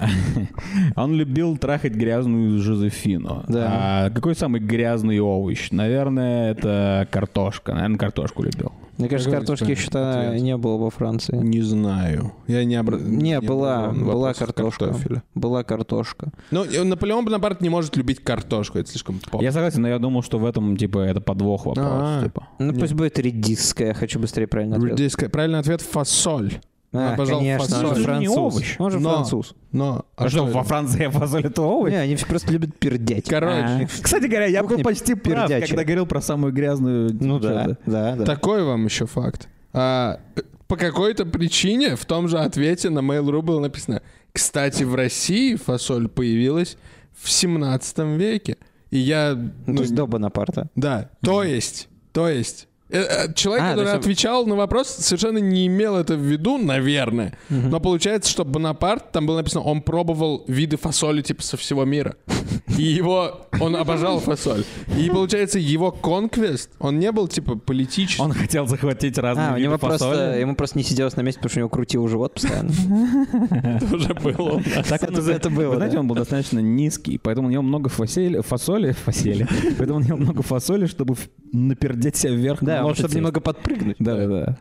он 0.96 1.14
любил 1.14 1.56
трахать 1.56 1.94
грязную 1.94 2.58
Жозефину. 2.58 3.44
Да. 3.48 3.68
А 4.06 4.10
какой 4.10 4.34
самый 4.34 4.60
грязный 4.60 5.20
овощ? 5.20 5.70
Наверное, 5.70 6.52
это 6.52 7.08
картошка. 7.10 7.74
Наверное, 7.74 7.98
картошку 7.98 8.42
любил. 8.42 8.72
Мне 8.96 9.08
кажется, 9.08 9.30
Какой 9.30 9.46
картошки 9.46 9.70
еще 9.72 10.40
не 10.40 10.56
было 10.56 10.76
во 10.76 10.90
Франции. 10.90 11.36
Не 11.36 11.62
знаю. 11.62 12.32
Я 12.46 12.64
не 12.64 12.76
обра... 12.76 12.96
Не, 12.96 13.40
была, 13.40 13.88
в 13.88 13.98
была 13.98 14.28
вопросах 14.28 14.54
картошка. 14.54 14.84
картофеля. 14.86 15.22
Была 15.34 15.64
картошка. 15.64 16.30
Ну, 16.52 16.64
Наполеон 16.84 17.24
Бонапарт 17.24 17.60
не 17.60 17.70
может 17.70 17.96
любить 17.96 18.20
картошку, 18.20 18.78
это 18.78 18.88
слишком 18.90 19.18
поп. 19.18 19.42
Я 19.42 19.50
согласен, 19.50 19.82
но 19.82 19.88
я 19.88 19.98
думал, 19.98 20.22
что 20.22 20.38
в 20.38 20.44
этом, 20.46 20.76
типа, 20.76 20.98
это 20.98 21.20
подвох 21.20 21.66
вопрос. 21.66 21.86
А. 21.88 22.22
типа. 22.22 22.46
Ну 22.60 22.72
Не. 22.72 22.78
пусть 22.78 22.92
будет 22.92 23.18
редисская, 23.18 23.88
я 23.88 23.94
хочу 23.94 24.20
быстрее 24.20 24.46
правильно 24.46 24.76
ответ. 24.76 24.92
Редиска. 24.92 25.28
Правильный 25.28 25.58
ответ 25.58 25.80
фасоль. 25.80 26.52
А, 26.96 27.14
обожал 27.14 27.38
конечно, 27.40 27.66
фасоль. 27.66 27.86
он 27.86 27.94
же 27.96 28.02
француз. 28.04 28.36
овощ. 28.36 28.76
Он 28.78 28.90
же 28.90 29.00
Но- 29.00 29.10
француз. 29.14 29.54
Но... 29.72 30.04
А 30.16 30.28
что, 30.28 30.44
это? 30.46 30.56
во 30.56 30.62
Франции 30.62 31.08
фасоль 31.10 31.44
это 31.44 31.62
овощ? 31.62 31.90
Не, 31.92 31.98
они 31.98 32.16
просто 32.16 32.52
любят 32.52 32.78
пердеть. 32.78 33.28
Короче, 33.28 33.58
А. 33.58 33.86
Кстати 34.02 34.26
говоря, 34.26 34.46
я 34.46 34.62
был 34.62 34.78
почти 34.78 35.14
прав, 35.14 35.48
пердячая. 35.48 35.66
когда 35.68 35.84
говорил 35.84 36.06
про 36.06 36.20
самую 36.20 36.52
грязную... 36.52 37.10
Ну 37.20 37.38
да, 37.40 37.76
да, 37.84 38.14
да. 38.14 38.24
такой 38.24 38.62
вам 38.62 38.84
еще 38.84 39.06
факт. 39.06 39.48
А, 39.72 40.20
по 40.68 40.76
какой-то 40.76 41.26
причине 41.26 41.96
в 41.96 42.04
том 42.06 42.28
же 42.28 42.38
ответе 42.38 42.90
на 42.90 43.00
Mail.ru 43.00 43.42
было 43.42 43.58
написано 43.60 44.00
«Кстати, 44.32 44.84
в 44.84 44.94
России 44.94 45.56
фасоль 45.56 46.08
появилась 46.08 46.76
в 47.20 47.28
17 47.30 47.98
веке». 48.16 48.56
И 48.90 48.98
я... 48.98 49.34
Ну, 49.34 49.50
ну, 49.66 49.76
то 49.76 49.82
есть 49.82 49.94
до 49.94 50.06
Бонапарта. 50.06 50.68
Да, 50.76 51.10
то 51.20 51.42
есть, 51.42 51.88
то 52.12 52.28
есть. 52.28 52.68
Э, 52.90 52.98
э, 53.00 53.32
Человек, 53.34 53.64
А, 53.64 53.70
который 53.70 53.76
то 53.76 53.82
есть 53.82 53.94
он- 53.94 54.00
отвечал 54.00 54.46
на 54.46 54.54
вопрос, 54.56 54.88
совершенно 54.88 55.38
не 55.38 55.66
имел 55.66 55.96
это 55.96 56.14
в 56.16 56.20
виду, 56.20 56.58
наверное. 56.58 57.36
Но 57.48 57.80
получается, 57.80 58.30
что 58.30 58.44
Бонапарт, 58.44 59.12
там 59.12 59.26
было 59.26 59.38
написано, 59.38 59.62
он 59.64 59.82
пробовал 59.82 60.44
виды 60.48 60.76
фасоли 60.76 61.22
типа 61.22 61.42
со 61.42 61.56
всего 61.56 61.84
мира. 61.84 62.16
И 62.78 62.82
его, 62.82 63.46
он 63.60 63.76
обожал 63.76 64.20
фасоль. 64.20 64.64
И 64.98 65.08
получается, 65.08 65.58
его 65.58 65.92
конквест, 65.92 66.70
он 66.78 66.98
не 66.98 67.12
был 67.12 67.28
типа 67.28 67.56
политический. 67.56 68.20
Он 68.22 68.32
хотел 68.32 68.66
захватить 68.66 69.16
разные 69.18 69.48
А, 69.48 69.52
у 69.52 69.56
виды 69.56 69.68
него 69.68 69.78
фасоли. 69.78 69.98
просто, 69.98 70.38
ему 70.40 70.54
просто 70.56 70.78
не 70.78 70.84
сиделось 70.84 71.16
на 71.16 71.22
месте, 71.22 71.38
потому 71.40 71.50
что 71.50 71.58
у 71.58 71.62
него 71.62 71.68
крутил 71.68 72.08
живот 72.08 72.34
постоянно. 72.34 72.70
тоже 73.90 74.14
был. 74.14 74.60
Так 74.88 75.02
он 75.02 75.14
Это- 75.16 75.30
это 75.32 75.50
было, 75.50 75.76
знаете, 75.76 75.98
он 75.98 76.08
был 76.08 76.16
достаточно 76.16 76.58
низкий, 76.58 77.18
поэтому 77.18 77.48
у 77.48 77.50
него 77.50 77.62
много 77.62 77.88
фасоли, 77.88 78.40
фасоли, 78.40 78.92
фасели, 78.92 79.46
поэтому 79.78 79.98
у 80.00 80.02
него 80.02 80.16
много 80.16 80.42
фасоли, 80.42 80.86
чтобы 80.86 81.14
напердеть 81.52 82.16
себя 82.16 82.32
вверх. 82.34 82.60
Да, 82.74 82.80
он 82.80 82.84
лошадь 82.86 82.98
чтобы 82.98 83.08
сесть. 83.10 83.16
немного 83.16 83.40
подпрыгнуть. 83.40 83.96
Да, 83.98 84.16
да, 84.16 84.26
да. 84.26 84.58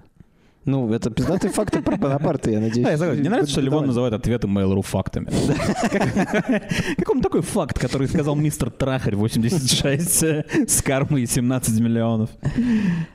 Ну, 0.65 0.93
это 0.93 1.09
пиздатые 1.09 1.51
факты 1.51 1.81
про 1.81 1.97
Бонапарта, 1.97 2.49
я 2.49 2.59
надеюсь. 2.61 2.85
Да, 2.85 2.91
я 2.91 2.97
согласен. 2.97 3.19
Мне 3.19 3.29
нравится, 3.29 3.51
что 3.51 3.61
Левон 3.61 3.85
называет 3.85 4.13
ответы 4.13 4.47
Mail.ru 4.47 4.81
фактами. 4.81 5.27
Как- 6.97 7.09
он 7.09 7.21
такой 7.21 7.41
факт, 7.41 7.77
который 7.77 8.07
сказал 8.07 8.35
мистер 8.35 8.71
Трахарь 8.71 9.15
86 9.15 10.23
э, 10.23 10.45
с 10.65 10.81
кармой 10.81 11.25
17 11.25 11.79
миллионов? 11.81 12.29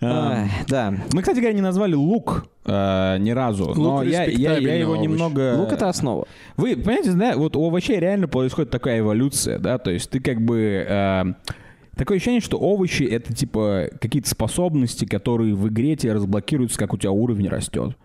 Да. 0.00 0.94
Мы, 1.12 1.22
кстати 1.22 1.38
говоря, 1.38 1.54
не 1.54 1.62
назвали 1.62 1.94
лук 1.94 2.46
э, 2.66 3.16
ни 3.18 3.30
разу, 3.30 3.72
но 3.74 3.96
Лук 3.96 4.04
я, 4.04 4.24
его 4.24 4.96
немного... 4.96 5.54
Лук— 5.56 5.72
это 5.72 5.88
основа. 5.88 6.26
Вы 6.56 6.76
понимаете, 6.76 7.38
вот 7.38 7.56
у 7.56 7.66
овощей 7.66 7.98
реально 7.98 8.28
происходит 8.28 8.70
такая 8.70 9.00
эволюция, 9.00 9.58
да, 9.58 9.78
то 9.78 9.90
есть 9.90 10.10
ты 10.10 10.20
как 10.20 10.40
бы... 10.42 11.34
такое 11.98 12.16
ощущение, 12.16 12.40
что 12.40 12.56
овощи— 12.58 13.02
это 13.10 13.34
типа 13.34 13.88
какие-то 14.00 14.28
способности, 14.30 15.04
которые 15.04 15.54
в 15.54 15.68
игре 15.68 15.94
тебе 15.96 16.14
разблокируются, 16.14 16.78
как 16.78 16.94
у 16.94 16.96
тебя 16.96 17.10
уровень 17.12 17.48
растет. 17.48 17.96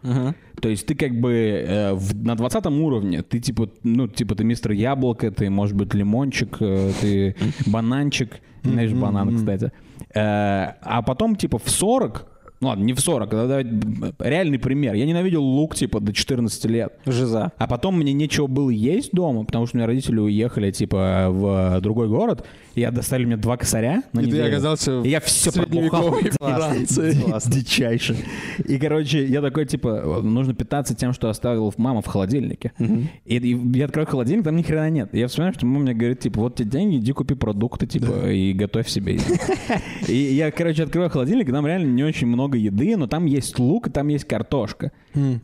То 0.61 0.67
есть 0.69 0.85
ты 0.85 0.95
как 0.95 1.17
бы 1.19 1.31
э, 1.31 1.93
в- 1.93 2.15
на 2.25 2.35
20 2.35 2.65
уровне, 2.67 3.21
ты 3.21 3.39
типа, 3.39 3.69
ну, 3.83 4.07
типа 4.07 4.35
ты 4.35 4.43
мистер 4.43 4.71
Яблоко, 4.71 5.31
ты, 5.31 5.49
может 5.49 5.75
быть, 5.75 5.93
лимончик, 5.93 6.57
э, 6.59 6.91
ты 6.99 7.35
бананчик, 7.65 8.39
знаешь, 8.63 8.91
банан, 8.93 9.35
кстати. 9.37 9.71
Э, 10.15 10.73
а 10.81 11.01
потом 11.05 11.35
типа 11.35 11.57
в 11.57 11.69
40, 11.69 12.27
ну 12.61 12.67
ладно, 12.69 12.83
не 12.83 12.93
в 12.93 12.99
40, 13.01 13.27
это 13.27 13.47
давай, 13.47 13.63
б- 13.65 14.13
реальный 14.19 14.57
пример. 14.59 14.93
Я 14.93 15.05
ненавидел 15.05 15.43
лук 15.43 15.75
типа 15.75 15.99
до 15.99 16.13
14 16.13 16.65
лет. 16.65 16.93
Жиза. 17.05 17.51
А 17.57 17.67
потом 17.67 17.97
мне 17.97 18.13
нечего 18.13 18.47
было 18.47 18.69
есть 18.69 19.11
дома, 19.11 19.43
потому 19.43 19.65
что 19.65 19.75
у 19.75 19.77
меня 19.79 19.87
родители 19.87 20.19
уехали, 20.19 20.71
типа, 20.71 21.27
в 21.29 21.79
другой 21.81 22.07
город, 22.07 22.45
я 22.75 22.91
достали 22.91 23.25
мне 23.25 23.37
два 23.37 23.57
косаря 23.57 24.03
на 24.13 24.21
И 24.21 24.31
ты 24.31 24.41
оказался 24.41 25.01
И 25.01 25.09
я 25.09 25.19
все 25.19 25.51
пропухал. 25.51 26.15
Дичайше. 27.47 28.15
И, 28.65 28.77
короче, 28.77 29.25
я 29.25 29.41
такой, 29.41 29.65
типа, 29.65 30.21
нужно 30.23 30.53
питаться 30.53 30.95
тем, 30.95 31.13
что 31.13 31.29
оставила 31.29 31.71
мама 31.77 32.01
в 32.01 32.07
холодильнике. 32.07 32.71
И, 33.25 33.59
я 33.75 33.85
открою 33.85 34.07
холодильник, 34.07 34.43
там 34.43 34.55
ни 34.55 34.61
хрена 34.61 34.89
нет. 34.89 35.09
Я 35.13 35.27
вспоминаю, 35.27 35.53
что 35.53 35.65
мама 35.65 35.79
мне 35.81 35.93
говорит, 35.93 36.19
типа, 36.19 36.41
вот 36.41 36.55
тебе 36.55 36.69
деньги, 36.69 36.97
иди 36.97 37.11
купи 37.13 37.35
продукты, 37.35 37.87
типа, 37.87 38.29
и 38.29 38.53
готовь 38.53 38.87
себе. 38.87 39.19
И 40.07 40.15
я, 40.15 40.51
короче, 40.51 40.83
открываю 40.83 41.09
холодильник, 41.09 41.49
там 41.51 41.65
реально 41.65 41.91
не 41.91 42.03
очень 42.03 42.27
много 42.27 42.57
еды, 42.57 42.95
но 42.97 43.07
там 43.07 43.25
есть 43.25 43.57
лук, 43.59 43.87
и 43.87 43.89
там 43.89 44.07
есть 44.07 44.25
картошка. 44.25 44.91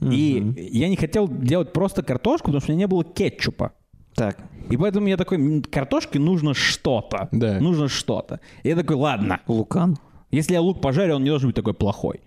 И 0.01 0.53
я 0.71 0.89
не 0.89 0.95
хотел 0.95 1.27
делать 1.27 1.73
просто 1.73 2.03
картошку, 2.03 2.47
потому 2.47 2.61
что 2.61 2.71
у 2.71 2.75
меня 2.75 2.85
не 2.85 2.87
было 2.87 3.03
кетчупа. 3.03 3.73
Так. 4.19 4.37
И 4.69 4.77
поэтому 4.77 5.07
я 5.07 5.17
такой, 5.17 5.37
«М, 5.37 5.61
картошке 5.63 6.19
нужно 6.19 6.53
что-то. 6.53 7.29
Да. 7.31 7.59
Нужно 7.59 7.87
что-то. 7.87 8.39
И 8.63 8.69
я 8.69 8.75
такой, 8.75 8.97
ладно, 8.97 9.39
Лукан. 9.47 9.97
если 10.29 10.53
я 10.53 10.61
лук 10.61 10.81
пожарю, 10.81 11.15
он 11.15 11.23
не 11.23 11.29
должен 11.29 11.49
быть 11.49 11.55
такой 11.55 11.73
плохой. 11.73 12.19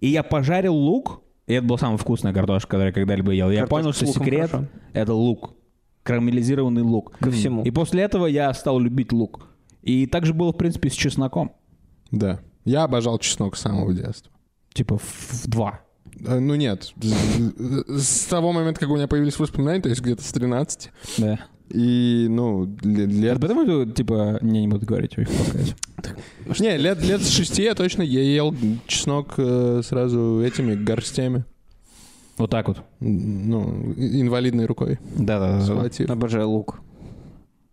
И 0.00 0.08
я 0.08 0.22
пожарил 0.22 0.74
лук, 0.74 1.22
и 1.46 1.54
это 1.54 1.66
была 1.66 1.78
самая 1.78 1.96
вкусная 1.96 2.32
картошка, 2.32 2.68
которую 2.68 2.88
я 2.88 2.92
когда-либо 2.92 3.32
ел. 3.32 3.50
Я 3.50 3.60
Картошка 3.60 3.82
понял, 3.82 3.92
с 3.92 3.96
что 3.96 4.06
секрет 4.06 4.50
хорошо.— 4.50 4.68
это 4.92 5.14
лук. 5.14 5.54
Карамелизированный 6.02 6.82
лук. 6.82 7.16
Ко 7.18 7.30
всему. 7.30 7.62
И 7.64 7.70
после 7.70 8.02
этого 8.02 8.26
я 8.26 8.52
стал 8.54 8.78
любить 8.78 9.12
лук. 9.12 9.48
И 9.82 10.06
так 10.06 10.26
же 10.26 10.34
было, 10.34 10.52
в 10.52 10.56
принципе, 10.56 10.90
с 10.90 10.94
чесноком. 10.94 11.52
Да. 12.10 12.40
Я 12.64 12.84
обожал 12.84 13.18
чеснок 13.18 13.56
с 13.56 13.60
самого 13.60 13.92
детства. 13.94 14.30
Типа 14.74 14.98
в, 14.98 15.02
в 15.02 15.48
два. 15.48 15.80
Э, 16.24 16.38
Ну 16.38 16.54
нет, 16.54 16.92
с 16.98 18.24
того 18.26 18.52
момента, 18.52 18.80
как 18.80 18.90
у 18.90 18.96
меня 18.96 19.08
появились 19.08 19.38
воспоминания, 19.38 19.80
то 19.80 19.88
есть 19.88 20.00
где-то 20.00 20.22
с 20.22 20.32
13. 20.32 20.90
Да. 21.18 21.40
И, 21.70 22.26
ну, 22.28 22.68
лет... 22.82 23.40
потому 23.40 23.62
что, 23.64 23.86
типа, 23.86 24.38
не, 24.42 24.62
не 24.62 24.68
буду 24.68 24.84
говорить, 24.86 25.14
подкасте. 25.14 25.76
Не, 26.58 26.76
лет, 26.76 27.00
лет 27.04 27.20
с 27.22 27.30
шести 27.30 27.62
я 27.62 27.74
точно 27.74 28.02
я 28.02 28.22
ел 28.22 28.54
чеснок 28.88 29.34
э, 29.36 29.82
сразу 29.84 30.42
этими 30.44 30.74
горстями. 30.74 31.44
Вот 32.38 32.50
так 32.50 32.68
вот. 32.68 32.78
Ну, 33.00 33.92
инвалидной 33.96 34.66
рукой. 34.66 34.98
Да-да-да. 35.16 35.60
Обожаю 36.08 36.48
лук. 36.48 36.80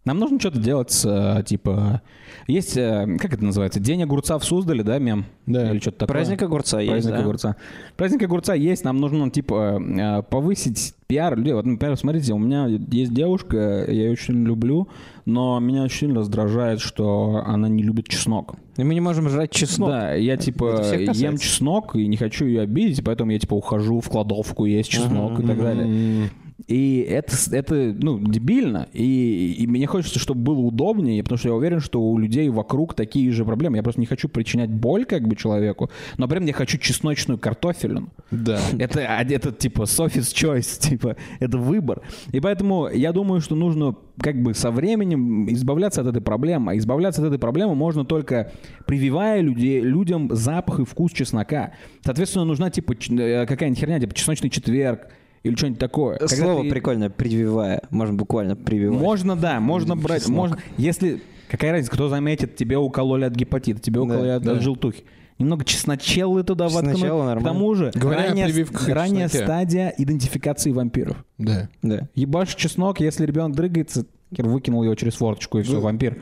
Нам 0.07 0.19
нужно 0.19 0.39
что-то 0.39 0.57
делать 0.57 1.01
э, 1.05 1.43
типа... 1.45 2.01
Есть, 2.47 2.77
э, 2.77 3.17
как 3.19 3.33
это 3.33 3.43
называется, 3.43 3.81
День 3.81 4.03
огурца 4.03 4.39
в 4.39 4.45
Суздале, 4.45 4.81
да, 4.81 4.99
мем? 4.99 5.25
Да. 5.45 5.69
Или 5.69 5.79
что-то 5.79 5.97
такое? 5.97 6.15
Праздник 6.15 6.41
огурца 6.43 6.79
есть, 6.79 6.91
Праздник 6.93 7.13
да? 7.13 7.19
огурца. 7.19 7.55
Праздник 7.97 8.23
огурца 8.23 8.53
есть, 8.53 8.85
нам 8.85 8.99
нужно, 8.99 9.29
типа, 9.29 9.81
э, 9.81 10.23
повысить 10.29 10.93
пиар 11.07 11.37
людей. 11.37 11.51
Вот, 11.51 11.65
например, 11.65 11.97
смотрите, 11.97 12.31
у 12.31 12.37
меня 12.37 12.67
есть 12.67 13.13
девушка, 13.13 13.57
я 13.85 14.05
ее 14.05 14.11
очень 14.13 14.45
люблю, 14.45 14.87
но 15.25 15.59
меня 15.59 15.83
очень 15.83 15.99
сильно 15.99 16.21
раздражает, 16.21 16.79
что 16.79 17.43
она 17.45 17.67
не 17.67 17.83
любит 17.83 18.07
чеснок. 18.07 18.55
И 18.77 18.85
мы 18.85 18.93
не 18.93 19.01
можем 19.01 19.27
жрать 19.27 19.51
чеснок. 19.51 19.89
Да, 19.89 20.13
я, 20.13 20.37
типа, 20.37 20.83
ем 21.11 21.37
чеснок 21.37 21.97
и 21.97 22.07
не 22.07 22.15
хочу 22.15 22.45
ее 22.45 22.61
обидеть, 22.61 23.03
поэтому 23.03 23.31
я, 23.31 23.39
типа, 23.39 23.55
ухожу 23.55 23.99
в 23.99 24.07
кладовку 24.07 24.63
есть 24.63 24.89
чеснок 24.89 25.37
и 25.41 25.45
так 25.45 25.57
далее. 25.57 26.29
И 26.65 26.99
это, 27.07 27.35
это 27.51 27.95
ну, 28.01 28.19
дебильно. 28.19 28.87
И, 28.91 29.55
и 29.59 29.67
мне 29.67 29.85
хочется, 29.85 30.17
чтобы 30.17 30.41
было 30.41 30.59
удобнее, 30.59 31.21
потому 31.21 31.37
что 31.37 31.49
я 31.49 31.55
уверен, 31.55 31.79
что 31.79 32.01
у 32.01 32.17
людей 32.17 32.49
вокруг 32.49 32.95
такие 32.95 33.31
же 33.31 33.45
проблемы. 33.45 33.77
Я 33.77 33.83
просто 33.83 34.01
не 34.01 34.07
хочу 34.07 34.27
причинять 34.27 34.71
боль 34.71 35.05
как 35.05 35.27
бы 35.27 35.35
человеку, 35.35 35.91
но 36.17 36.27
прям 36.27 36.45
я 36.45 36.53
хочу 36.53 36.79
чесночную 36.79 37.37
картофелину. 37.37 38.09
Да. 38.31 38.59
Это, 38.79 39.05
а, 39.07 39.23
это 39.23 39.51
типа 39.51 39.83
Sophie's 39.83 40.33
choice, 40.33 40.79
типа, 40.89 41.15
это 41.39 41.59
выбор. 41.59 42.01
И 42.31 42.39
поэтому 42.39 42.89
я 42.89 43.11
думаю, 43.13 43.39
что 43.41 43.55
нужно 43.55 43.95
как 44.19 44.41
бы 44.41 44.55
со 44.55 44.71
временем 44.71 45.47
избавляться 45.53 46.01
от 46.01 46.07
этой 46.07 46.21
проблемы. 46.21 46.71
А 46.71 46.77
избавляться 46.77 47.21
от 47.21 47.27
этой 47.27 47.39
проблемы 47.39 47.75
можно 47.75 48.03
только 48.03 48.51
прививая 48.87 49.41
людей, 49.41 49.79
людям 49.81 50.35
запах 50.35 50.79
и 50.79 50.85
вкус 50.85 51.11
чеснока. 51.11 51.73
Соответственно, 52.03 52.45
нужна 52.45 52.71
типа 52.71 52.93
э, 52.93 53.45
какая-нибудь 53.45 53.79
херня, 53.79 53.99
типа 53.99 54.15
чесночный 54.15 54.49
четверг 54.49 55.07
или 55.43 55.55
что-нибудь 55.55 55.79
такое. 55.79 56.17
Когда 56.17 56.35
Слово 56.35 56.63
ты- 56.63 56.69
прикольное, 56.69 57.09
прививая. 57.09 57.81
Можно 57.89 58.15
буквально 58.15 58.55
прививать. 58.55 58.99
Можно, 58.99 59.35
да, 59.35 59.59
можно 59.59 59.95
брать, 59.95 60.21
чеснок. 60.23 60.37
можно, 60.37 60.57
если, 60.77 61.21
какая 61.49 61.71
разница, 61.71 61.91
кто 61.91 62.09
заметит, 62.09 62.55
тебе 62.55 62.77
укололи 62.77 63.25
от 63.25 63.33
гепатита, 63.35 63.79
тебе 63.79 63.99
укололи 63.99 64.29
от, 64.29 64.43
да. 64.43 64.53
от 64.53 64.61
желтухи. 64.61 65.03
Немного 65.39 65.65
чесночеллы 65.65 66.43
туда 66.43 66.67
воткнуть. 66.67 66.99
К 66.99 67.43
тому 67.43 67.75
же, 67.75 67.91
Говоря 67.93 68.29
ранняя, 68.29 68.51
ранняя 68.87 69.27
стадия 69.27 69.93
идентификации 69.95 70.71
вампиров. 70.71 71.23
Да. 71.37 71.69
Да. 71.83 72.09
Ебашь 72.15 72.55
чеснок, 72.55 72.99
если 72.99 73.23
ребенок 73.25 73.55
дрыгается, 73.55 74.05
выкинул 74.31 74.83
его 74.83 74.95
через 74.95 75.13
форточку, 75.13 75.59
и 75.59 75.61
все, 75.61 75.73
Ну, 75.73 75.81
вампир. 75.81 76.17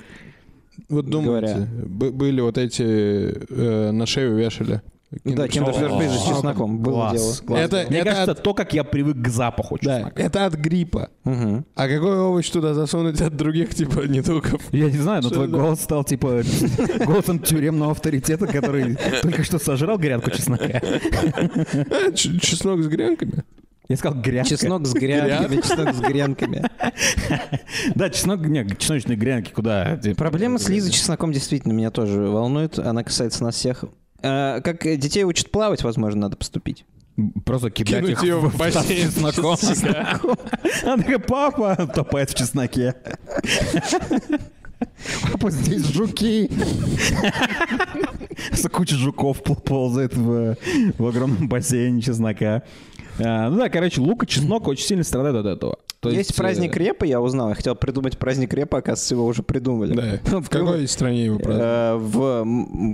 Вот 0.90 1.06
думаете, 1.10 1.66
б- 1.86 2.12
были 2.12 2.42
вот 2.42 2.58
эти 2.58 2.84
э, 2.84 3.92
на 3.92 4.06
шею 4.06 4.36
вешали. 4.36 4.82
Да, 5.24 5.48
киндер-сюрпризы 5.48 6.18
с 6.20 6.24
чесноком. 6.28 6.80
Было 6.80 7.12
дело. 7.14 7.58
Это- 7.58 7.86
Мне 7.90 8.00
это 8.00 8.10
кажется, 8.10 8.32
от- 8.34 8.44
то, 8.44 8.54
как 8.54 8.74
я 8.74 8.84
привык 8.84 9.18
к 9.22 9.28
запаху 9.30 9.78
Да, 9.82 9.98
чеснока. 9.98 10.22
это 10.22 10.46
от 10.46 10.56
гриппа. 10.56 11.10
Мгм. 11.24 11.66
А 11.76 11.88
какой 11.88 12.18
овощ 12.20 12.50
туда 12.50 12.74
засунуть 12.74 13.22
от 13.22 13.36
других 13.36 13.74
типа 13.74 14.02
недугов? 14.02 14.62
Я 14.72 14.86
не 14.92 14.98
знаю, 14.98 15.22
но 15.24 15.30
Что 15.30 15.36
твой 15.36 15.48
это? 15.48 15.56
голос 15.58 15.82
стал 15.82 16.04
типа 16.04 16.42
голосом 17.06 17.40
тюремного 17.40 17.92
авторитета, 17.92 18.46
который 18.48 18.98
только 19.22 19.44
что 19.44 19.58
сожрал 19.60 19.98
грядку 19.98 20.32
чеснока. 20.32 20.82
А, 20.82 22.12
Чеснок 22.14 22.82
с 22.84 22.88
гренками? 22.88 23.44
Я 23.88 23.98
сказал 23.98 24.20
грядка. 24.20 24.50
Чеснок 24.50 24.86
с 24.88 24.94
грянками, 24.94 25.62
чеснок 25.62 25.94
с 25.96 26.00
гренками. 26.00 26.64
Да, 27.96 28.10
чеснок, 28.10 28.40
не, 28.46 28.66
чесночные 28.78 29.16
грянки 29.18 29.52
куда? 29.52 30.00
Проблема 30.18 30.58
с 30.60 30.70
Лизой 30.70 30.92
чесноком 30.92 31.32
действительно 31.32 31.74
меня 31.74 31.92
тоже 31.92 32.20
волнует. 32.22 32.80
Она 32.80 33.04
касается 33.04 33.44
нас 33.44 33.56
всех. 33.56 33.84
Э, 34.22 34.62
Как 34.62 34.84
детей 34.98 35.24
учат 35.24 35.52
плавать, 35.52 35.84
возможно, 35.84 36.22
надо 36.22 36.38
поступить. 36.38 36.86
Просто 37.46 37.70
кидать 37.70 37.94
Кинуть 38.04 38.12
их 38.12 38.24
ее 38.24 38.38
в 38.40 38.50
в 38.50 38.58
бассейн 38.58 39.10
с 39.10 39.14
чесноком. 39.16 39.56
чесноком. 39.58 40.38
Она 40.84 40.98
такая, 40.98 41.20
папа, 41.20 41.76
топает 41.96 42.30
в 42.30 42.36
чесноке. 42.36 42.96
Папа, 45.32 45.50
здесь 45.52 45.86
жуки. 45.86 46.50
Куча 48.72 48.96
жуков 48.96 49.42
пол- 49.44 49.56
ползает 49.56 50.14
в, 50.16 50.58
в 50.98 51.06
огромном 51.08 51.48
бассейне 51.48 52.02
чеснока. 52.02 52.64
А, 53.20 53.50
ну 53.50 53.58
да, 53.58 53.70
короче, 53.70 54.02
лук 54.02 54.24
и 54.24 54.28
чеснок 54.28 54.68
очень 54.68 54.86
сильно 54.86 55.04
страдают 55.06 55.46
от 55.46 55.58
этого. 55.58 55.78
То 56.10 56.18
есть, 56.18 56.32
э, 56.32 56.34
праздник 56.36 56.76
репы, 56.78 57.08
я 57.08 57.22
узнал. 57.22 57.50
Я 57.50 57.56
хотел 57.56 57.76
придумать 57.76 58.18
праздник 58.18 58.54
репы, 58.54 58.78
оказывается, 58.78 59.14
его 59.16 59.26
уже 59.26 59.44
придумали. 59.44 59.94
Да. 59.94 60.40
В 60.40 60.50
какой 60.50 60.88
стране 60.88 61.26
его 61.26 61.38
празднуют? 61.40 61.64
Э, 61.64 61.96
В 61.98 62.44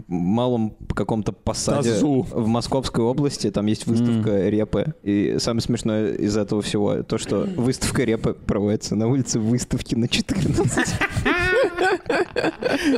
малом 0.07 0.76
каком-то 0.93 1.32
посаде 1.32 1.91
Тазу. 1.93 2.28
в 2.30 2.47
Московской 2.47 3.03
области 3.03 3.49
там 3.49 3.66
есть 3.66 3.88
выставка 3.88 4.49
репы. 4.49 4.93
И 5.03 5.36
самое 5.39 5.62
смешное 5.62 6.14
из 6.14 6.38
этого 6.38 6.62
всего 6.62 7.03
то, 7.03 7.18
что 7.18 7.47
выставка 7.55 8.03
репы 8.03 8.34
проводится 8.34 8.95
на 8.95 9.07
улице 9.07 9.39
выставки 9.39 9.95
на 9.95 10.07
14. 10.07 10.88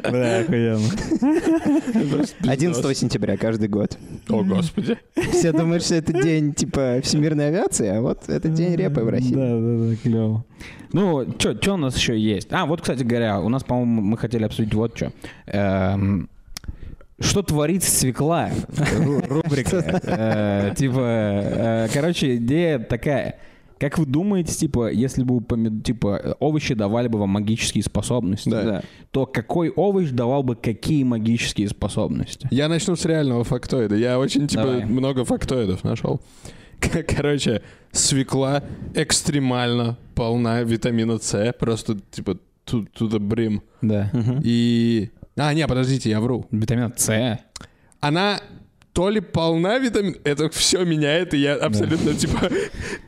Да, 0.03 0.39
охуенно. 0.39 0.87
11 2.47 2.97
сентября 2.97 3.37
каждый 3.37 3.67
год. 3.67 3.97
О, 4.29 4.43
господи. 4.43 4.97
Все 5.31 5.51
думают, 5.51 5.83
что 5.83 5.95
это 5.95 6.13
день 6.13 6.53
типа 6.53 6.99
всемирной 7.03 7.47
авиации, 7.49 7.87
а 7.87 8.01
вот 8.01 8.27
это 8.27 8.47
день 8.49 8.75
репы 8.75 9.01
в 9.01 9.09
России. 9.09 9.33
Да, 9.33 9.59
да, 9.59 9.89
да, 9.89 9.95
клево. 10.03 10.45
Ну, 10.91 11.25
что 11.39 11.73
у 11.73 11.77
нас 11.77 11.97
еще 11.97 12.19
есть? 12.19 12.47
А, 12.51 12.65
вот, 12.65 12.81
кстати 12.81 13.03
говоря, 13.03 13.39
у 13.41 13.49
нас, 13.49 13.63
по-моему, 13.63 14.01
мы 14.01 14.17
хотели 14.17 14.43
обсудить 14.43 14.73
вот 14.73 14.95
что. 14.95 15.11
Что 17.19 17.41
творит 17.41 17.83
свекла? 17.83 18.49
Ру- 18.97 19.25
Рубрика. 19.27 19.77
Э, 20.03 20.73
Типа, 20.75 20.99
э, 20.99 21.87
короче, 21.93 22.35
идея 22.35 22.79
такая. 22.79 23.39
Как 23.79 23.97
вы 23.97 24.05
думаете, 24.05 24.53
типа, 24.53 24.91
если 24.91 25.23
бы 25.23 25.41
типа 25.83 26.35
овощи 26.39 26.73
давали 26.73 27.07
бы 27.07 27.19
вам 27.19 27.29
магические 27.29 27.83
способности, 27.83 28.49
Да. 28.49 28.81
то 29.11 29.25
какой 29.25 29.69
овощ 29.69 30.09
давал 30.09 30.41
бы 30.43 30.55
какие 30.55 31.03
магические 31.03 31.67
способности? 31.69 32.47
Я 32.51 32.67
начну 32.67 32.95
с 32.95 33.05
реального 33.05 33.43
фактоида. 33.43 33.95
Я 33.95 34.19
очень, 34.19 34.47
типа, 34.47 34.63
Давай. 34.63 34.85
много 34.85 35.25
фактоидов 35.25 35.83
нашел. 35.83 36.21
Короче, 37.15 37.61
свекла 37.91 38.63
экстремально 38.93 39.97
полна 40.15 40.63
витамина 40.63 41.19
С. 41.19 41.53
Просто, 41.53 41.97
типа, 42.11 42.37
to, 42.65 42.87
to 42.93 43.09
the 43.09 43.19
brim. 43.19 43.61
Да. 43.81 44.11
И... 44.43 45.09
А, 45.35 45.53
не, 45.53 45.67
подождите, 45.67 46.09
я 46.09 46.19
вру. 46.19 46.45
Витамин 46.51 46.93
С. 46.95 47.39
Она 47.99 48.41
то 48.93 49.09
ли 49.09 49.19
полна 49.21 49.79
витамин... 49.79 50.15
Это 50.23 50.49
все 50.49 50.83
меняет, 50.85 51.33
и 51.33 51.37
я 51.39 51.55
абсолютно, 51.55 52.13
типа... 52.13 52.49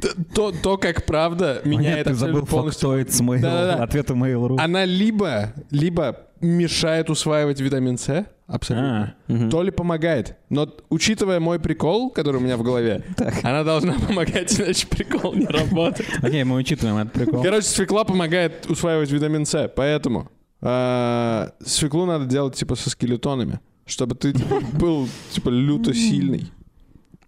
т- 0.01 0.09
То, 0.33 0.51
то, 0.51 0.77
как 0.77 1.05
правда 1.05 1.61
меняет 1.63 2.05
ты 2.05 2.11
абсолютно 2.11 2.39
забыл 2.41 2.45
полностью. 2.47 2.89
фактоид 2.89 3.13
с 3.13 3.21
Mail, 3.21 3.39
Да-да-да. 3.39 3.83
ответа 3.83 4.13
Mail.ru. 4.13 4.57
Она 4.59 4.83
либо, 4.85 5.53
либо 5.69 6.21
мешает 6.41 7.09
усваивать 7.09 7.59
витамин 7.61 7.97
С, 7.99 8.25
абсолютно, 8.47 9.15
А, 9.27 9.49
то 9.49 9.61
ли 9.61 9.69
помогает. 9.71 10.37
Но 10.49 10.67
учитывая 10.89 11.39
мой 11.39 11.59
прикол, 11.59 12.09
который 12.09 12.37
у 12.37 12.39
меня 12.39 12.57
в 12.57 12.63
голове, 12.63 13.03
она 13.43 13.63
должна 13.63 13.93
помогать, 13.93 14.59
иначе 14.59 14.87
прикол 14.87 15.33
не 15.35 15.45
работает. 15.45 16.09
Окей, 16.23 16.43
мы 16.43 16.55
учитываем 16.55 16.97
этот 16.97 17.13
прикол. 17.13 17.43
Короче, 17.43 17.67
свекла 17.67 18.03
помогает 18.05 18.65
усваивать 18.69 19.11
витамин 19.11 19.45
С, 19.45 19.71
поэтому 19.75 20.29
а, 20.61 21.51
свеклу 21.63 22.05
надо 22.05 22.25
делать 22.25 22.55
типа 22.55 22.75
со 22.75 22.89
скелетонами, 22.89 23.59
чтобы 23.85 24.15
ты 24.15 24.33
типа, 24.33 24.61
был 24.73 25.07
типа 25.31 25.49
люто 25.49 25.93
сильный. 25.93 26.51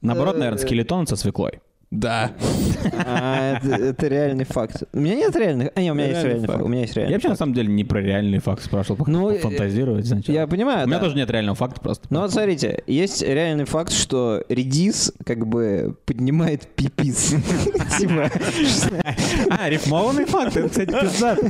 Наоборот, 0.02 0.38
наверное, 0.38 0.62
скелетон 0.62 1.08
со 1.08 1.16
свеклой. 1.16 1.62
Да. 1.90 2.32
А, 3.06 3.56
это, 3.58 3.76
это 3.76 4.08
реальный 4.08 4.44
факт. 4.44 4.84
У 4.94 5.00
меня 5.00 5.16
нет 5.16 5.34
реальных... 5.38 5.70
А, 5.74 5.82
нет, 5.82 5.92
у 5.94 5.96
меня 5.96 6.08
есть 6.08 6.16
Реальный 6.18 6.30
реальный 6.32 6.48
факт. 6.48 6.58
факт. 6.58 6.66
У 6.66 6.68
меня 6.70 6.82
есть 6.82 6.96
Я 6.96 7.02
реальный 7.02 7.14
вообще 7.16 7.30
на 7.30 7.36
самом 7.38 7.54
деле 7.54 7.68
не 7.70 7.84
про 7.86 8.02
реальный 8.02 8.40
факт 8.40 8.62
спрашивал, 8.64 9.06
Ну, 9.08 9.30
э, 9.32 9.40
фантазировать 9.40 10.06
сначала. 10.06 10.36
Я 10.36 10.48
понимаю, 10.48 10.84
У 10.84 10.88
меня 10.88 10.98
да. 11.00 11.04
тоже 11.06 11.16
нет 11.16 11.30
реального 11.32 11.56
факта 11.56 11.80
просто. 11.80 12.06
Ну 12.10 12.20
вот 12.22 12.32
смотрите, 12.34 12.84
есть 12.88 13.22
реальный 13.22 13.64
факт, 13.64 13.94
что 13.94 14.44
редис 14.50 15.14
как 15.26 15.48
бы 15.48 15.96
поднимает 16.06 16.68
пипис. 16.76 17.34
Типа, 17.98 18.30
А, 19.50 19.70
рифмованный 19.70 20.26
факт, 20.26 20.58
это, 20.58 20.68
кстати, 20.70 20.92
пиздатый. 20.92 21.50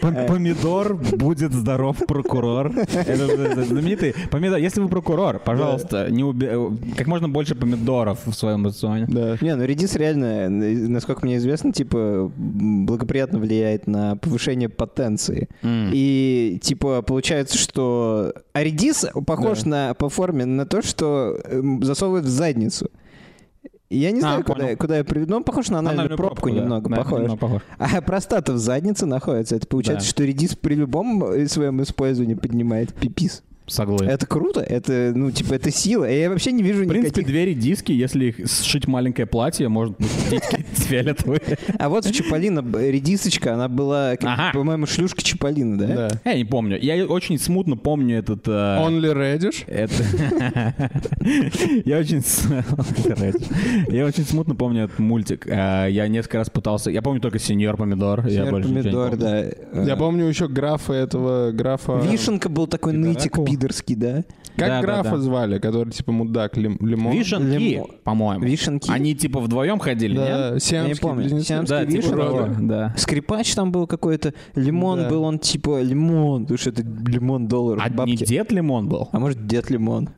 Пом- 0.00 0.26
Помидор 0.26 0.94
будет 0.94 1.52
здоров, 1.54 1.96
прокурор. 2.06 2.70
Это 2.76 3.64
знаменитый 3.64 4.14
помидор. 4.30 4.58
Если 4.58 4.80
вы 4.80 4.88
прокурор, 4.88 5.38
пожалуйста, 5.38 6.08
не 6.10 6.22
уби- 6.22 6.48
э, 6.50 6.94
как 6.96 7.06
можно 7.06 7.28
больше 7.30 7.54
помидоров 7.54 8.18
в 8.26 8.32
своем 8.34 8.64
рационе. 8.66 9.05
Да. 9.08 9.36
Не, 9.40 9.54
ну 9.56 9.64
редис 9.64 9.94
реально, 9.96 10.46
н- 10.46 10.92
насколько 10.92 11.24
мне 11.24 11.36
известно, 11.36 11.72
типа 11.72 12.30
благоприятно 12.36 13.38
влияет 13.38 13.86
на 13.86 14.16
повышение 14.16 14.68
потенции. 14.68 15.48
М. 15.62 15.90
И 15.92 16.58
типа 16.62 17.02
получается, 17.02 17.56
что 17.58 18.32
а 18.52 18.62
редис 18.62 19.06
похож 19.26 19.64
на 19.64 19.94
по 19.94 20.08
форме 20.08 20.44
на 20.44 20.66
то, 20.66 20.82
что 20.82 21.38
эм, 21.44 21.82
засовывают 21.82 22.26
в 22.26 22.30
задницу. 22.30 22.90
Я 23.88 24.10
не 24.10 24.18
А, 24.18 24.22
знаю, 24.22 24.42
куда, 24.44 24.64
понял. 24.64 24.76
куда 24.76 24.96
я 24.98 25.04
приведу. 25.04 25.30
Ну, 25.30 25.36
он 25.36 25.44
похож 25.44 25.68
на 25.68 25.78
анальную, 25.78 26.06
Анальную 26.06 26.16
пробку, 26.16 26.50
да. 26.50 26.56
немного, 26.56 26.90
Да, 26.90 26.96
похож. 26.96 27.20
немного 27.20 27.36
похож. 27.38 27.62
А 27.78 28.00
простата 28.00 28.52
в 28.52 28.58
заднице 28.58 29.06
находится. 29.06 29.54
Это 29.54 29.68
получается, 29.68 30.06
Да. 30.06 30.10
что 30.10 30.24
редис 30.24 30.56
при 30.56 30.74
любом 30.74 31.22
э, 31.22 31.46
своем 31.46 31.80
использовании 31.82 32.34
поднимает 32.34 32.92
пипис. 32.92 33.44
Согласен. 33.66 34.08
Это 34.08 34.26
круто, 34.26 34.60
это, 34.60 35.12
ну, 35.14 35.30
типа, 35.30 35.54
это 35.54 35.70
сила. 35.70 36.04
Я 36.04 36.30
вообще 36.30 36.52
не 36.52 36.62
вижу 36.62 36.84
В 36.84 36.88
принципе, 36.88 37.08
никаких... 37.22 37.26
двери 37.26 37.54
диски, 37.54 37.92
если 37.92 38.26
их 38.26 38.48
сшить 38.50 38.86
маленькое 38.86 39.26
платье, 39.26 39.68
может 39.68 39.96
быть, 39.96 40.08
фиолетовые. 40.74 41.40
А 41.78 41.88
вот 41.88 42.04
б- 42.62 42.90
редисочка, 42.90 43.54
она 43.54 43.68
была, 43.68 44.14
по-моему, 44.52 44.86
шлюшка 44.86 45.22
Чаполина, 45.22 45.78
да? 45.78 45.86
Да. 46.08 46.30
Я 46.30 46.36
не 46.36 46.44
помню. 46.44 46.78
Я 46.80 47.04
очень 47.06 47.38
смутно 47.38 47.76
помню 47.76 48.18
этот... 48.18 48.46
э, 48.46 48.50
Only 48.50 49.12
Reddish? 49.14 49.64
Это... 49.66 49.94
Я 51.84 51.98
очень... 51.98 52.22
Я 53.88 54.06
очень 54.06 54.24
смутно 54.24 54.54
помню 54.54 54.84
этот 54.84 54.98
мультик. 54.98 55.46
Э, 55.46 55.88
Я 55.90 56.08
несколько 56.08 56.38
раз 56.38 56.50
пытался... 56.50 56.90
Я 56.90 57.02
помню 57.02 57.20
только 57.20 57.38
Сеньор 57.38 57.76
Помидор. 57.76 58.26
Я 58.26 58.44
Сеньор 58.44 58.62
помидор, 58.62 59.10
помню. 59.10 59.52
да. 59.72 59.82
Я 59.82 59.96
помню 59.96 60.26
еще 60.26 60.48
графа 60.48 60.92
этого, 60.92 61.52
графа... 61.52 61.98
Вишенка 61.98 62.48
был 62.48 62.66
такой 62.66 62.92
нытик 62.92 63.32
Пидораку. 63.32 63.55
Пидорский, 63.56 63.96
да? 63.96 64.24
Как 64.56 64.68
Да, 64.68 64.80
да, 64.80 64.82
графа 64.82 65.10
да. 65.12 65.18
звали, 65.18 65.58
который 65.58 65.90
типа 65.90 66.12
мудак, 66.12 66.56
лим- 66.56 66.78
лимон? 66.80 67.12
Вишенки, 67.12 67.56
Лимо- 67.56 67.86
по-моему. 68.04 68.44
Вишенки? 68.44 68.90
Они 68.90 69.14
типа 69.14 69.40
вдвоем 69.40 69.78
ходили, 69.78 70.16
нет? 70.16 70.26
Да, 70.26 70.46
Я 70.48 70.54
не 70.54 70.60
сиамские 70.60 70.96
помню. 71.00 71.22
близнецы. 71.22 71.46
Сиамские 71.46 71.78
Да, 71.80 71.86
типа 71.86 72.00
вишенки. 72.00 72.16
того, 72.16 72.48
да. 72.60 72.94
Скрипач 72.96 73.54
там 73.54 73.72
был 73.72 73.86
какой-то, 73.86 74.32
лимон 74.54 75.00
Да. 75.00 75.08
был, 75.10 75.22
он 75.24 75.38
типа 75.38 75.82
лимон, 75.82 76.42
потому 76.42 76.58
что 76.58 76.70
это 76.70 76.82
лимон 76.82 77.48
долларов, 77.48 77.82
А 77.84 77.88
не 77.88 77.94
бабки. 77.94 78.24
дед 78.24 78.50
Лимон 78.52 78.88
был? 78.88 79.08
А 79.12 79.18
может, 79.18 79.46
дед 79.46 79.70
лимон? 79.70 80.08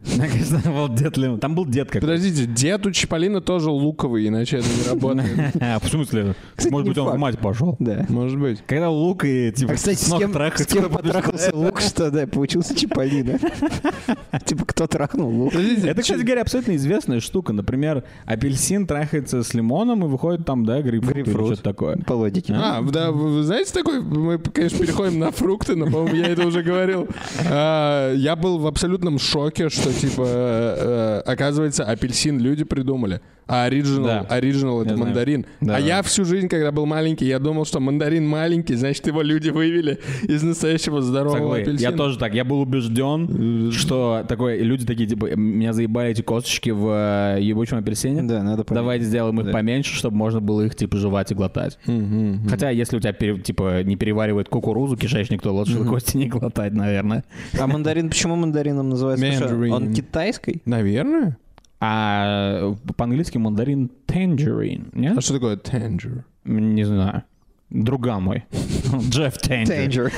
Был 0.65 0.89
дед 0.89 1.17
Лимон. 1.17 1.41
Там 1.41 1.55
был 1.55 1.67
дед 1.67 1.89
какой-то. 1.89 2.07
Подождите, 2.07 2.47
дед 2.47 2.87
у 2.87 2.91
Чиполлина 2.93 3.41
тоже 3.41 3.71
луковый, 3.71 4.27
иначе 4.29 4.59
это 4.59 4.67
не 4.69 4.89
работает. 4.89 5.29
А, 5.61 5.79
В 5.81 5.89
смысле? 5.89 6.35
Может 6.71 6.85
не 6.85 6.91
быть, 6.91 6.99
он 6.99 7.17
в 7.17 7.19
мать 7.19 7.39
пошел? 7.39 7.77
Да. 7.79 8.07
Может 8.09 8.39
быть. 8.39 8.63
Когда 8.67 8.91
лук 8.91 9.25
и 9.25 9.53
типа 9.53 9.73
А, 9.73 9.75
кстати, 9.75 9.97
с 9.99 10.13
кем, 10.17 10.33
потрахался 10.33 11.55
лук, 11.55 11.81
что, 11.81 12.11
да, 12.11 12.27
получился 12.27 12.75
Чиполлино. 12.77 13.39
Типа, 14.45 14.65
кто 14.67 14.87
трахнул 14.87 15.31
лук? 15.31 15.53
Подождите, 15.53 15.89
Это, 15.89 16.03
кстати 16.03 16.21
говоря, 16.21 16.43
абсолютно 16.43 16.77
известная 16.77 17.21
штука. 17.21 17.53
Например, 17.53 18.05
апельсин 18.27 18.87
трахается 18.87 19.43
с 19.43 19.55
лимоном 19.55 20.05
и 20.05 20.09
выходит 20.09 20.45
там, 20.45 20.65
да, 20.65 20.81
грейпфрут, 20.83 21.17
или 21.29 21.31
что-то 21.31 21.63
такое. 21.63 21.97
По 21.99 22.13
логике. 22.15 22.53
А, 22.55 22.83
да, 22.83 23.11
вы 23.11 23.43
знаете 23.43 23.73
такой, 23.73 24.01
мы, 24.01 24.39
конечно, 24.39 24.79
переходим 24.79 25.19
на 25.19 25.31
фрукты, 25.31 25.77
но, 25.77 25.87
по-моему, 25.87 26.15
я 26.17 26.27
это 26.29 26.47
уже 26.47 26.63
говорил. 26.63 27.09
А, 27.51 28.13
Я 28.15 28.37
был 28.37 28.59
в 28.59 28.67
абсолютном 28.67 29.19
шоке, 29.19 29.69
что, 29.69 29.93
типа, 29.93 30.25
э, 30.27 31.23
э, 31.27 31.31
оказывается, 31.31 31.85
апельсин 31.85 32.39
люди 32.39 32.65
придумали, 32.65 33.21
а 33.47 33.65
оригинал, 33.65 34.05
Да. 34.05 34.21
оригинал 34.29 34.83
это 34.83 34.97
мандарин. 34.97 35.47
Да. 35.61 35.77
А 35.77 35.81
я 35.81 36.03
всю 36.03 36.25
жизнь, 36.25 36.49
когда 36.49 36.71
был 36.73 36.87
маленький, 36.87 37.27
я 37.27 37.39
думал, 37.39 37.65
что 37.65 37.81
мандарин 37.81 38.27
маленький, 38.27 38.75
значит, 38.75 39.07
его 39.07 39.23
люди 39.23 39.51
вывели 39.51 39.99
из 40.23 40.43
настоящего 40.43 41.01
здорового 41.01 41.57
апельсина. 41.57 41.91
Я 41.91 41.93
тоже 41.93 42.19
так. 42.19 42.35
Я 42.35 42.45
был 42.45 42.61
убежден, 42.61 43.73
что 43.73 44.18
такое 44.25 44.63
люди 44.63 44.87
такие, 44.87 45.09
типа, 45.09 45.35
меня 45.37 45.73
заебали 45.73 46.11
эти 46.11 46.23
косточки 46.23 46.71
в 46.71 47.37
э, 47.37 47.43
ебучем 47.43 47.79
апельсине. 47.79 48.23
Да, 48.23 48.43
надо 48.43 48.65
понять. 48.65 48.83
Давайте 48.83 49.05
сделаем 49.05 49.39
их 49.41 49.47
Да. 49.47 49.53
поменьше, 49.53 49.95
чтобы 49.95 50.17
можно 50.17 50.41
было 50.41 50.63
их, 50.63 50.75
типа, 50.75 50.97
жевать 50.97 51.31
и 51.33 51.35
глотать. 51.35 51.79
Мгм. 51.87 52.49
Хотя, 52.49 52.71
если 52.71 52.97
у 52.97 53.01
тебя, 53.01 53.13
типа, 53.13 53.83
не 53.83 53.97
переваривает 53.97 54.49
кукурузу 54.49 54.97
кишечник, 54.97 55.43
то 55.43 55.53
лучше 55.55 55.85
кости 55.85 56.17
не 56.17 56.29
глотать, 56.29 56.73
наверное. 56.73 57.25
А 57.59 57.67
мандарин, 57.67 58.09
почему 58.09 58.37
мандарином 58.37 58.89
называется? 58.89 59.47
Он 59.73 59.93
китайский? 59.93 60.63
Наверное. 60.65 61.37
А 61.81 62.75
по-английски 62.97 63.39
мандарин 63.39 63.91
tangerine, 64.07 64.89
А 64.93 64.99
нет? 64.99 65.23
что 65.23 65.35
такое 65.35 65.57
tangerine? 65.57 66.23
Не 66.45 66.85
знаю. 66.85 67.23
Друган 67.71 68.23
мой. 68.23 68.45
Джефф 69.11 69.37
Тейнджер. 69.39 69.77
Тейнджер. 69.77 70.13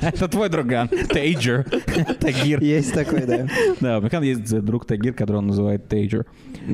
Это 0.00 0.28
твой 0.28 0.48
друган. 0.48 0.88
Тейджер. 0.88 1.64
Тагир. 2.20 2.62
Есть 2.62 2.94
такой, 2.94 3.26
да. 3.26 3.46
Да, 3.80 3.98
у 3.98 4.02
меня 4.02 4.20
есть 4.20 4.58
друг 4.60 4.86
Тагир, 4.86 5.12
который 5.12 5.36
он 5.36 5.48
называет 5.48 5.86
Тейджер. 5.88 6.24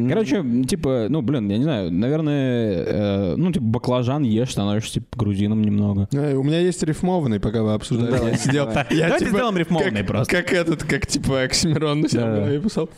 Короче, 0.09 0.45
типа, 0.69 1.07
ну, 1.09 1.21
блин, 1.21 1.49
я 1.49 1.59
не 1.59 1.65
знаю, 1.65 1.91
наверное, 1.91 2.85
э, 2.87 3.35
ну, 3.37 3.51
типа, 3.51 3.65
баклажан 3.65 4.23
ешь, 4.23 4.53
становишься, 4.53 4.95
типа, 4.95 5.19
грузином 5.19 5.63
немного. 5.63 6.09
У 6.13 6.45
меня 6.45 6.61
есть 6.61 6.81
рифмованный, 6.85 7.41
пока 7.41 7.65
вы 7.65 7.73
обсуждали. 7.73 8.31
Я 8.31 8.37
сидел. 8.37 8.67
Давайте 8.67 9.19
типа, 9.25 9.31
сделаем 9.31 9.57
рифмованный 9.57 9.99
как- 10.03 10.07
просто. 10.07 10.37
Как 10.37 10.53
этот, 10.53 10.85
как 10.85 11.07
типа 11.09 11.43
Оксимирон 11.43 12.03
на 12.03 12.09
себя 12.09 12.61
писал. 12.61 12.89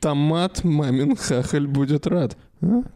Томат, 0.00 0.64
мамин 0.64 1.16
хахаль 1.16 1.66
будет 1.66 2.06
рад. 2.06 2.36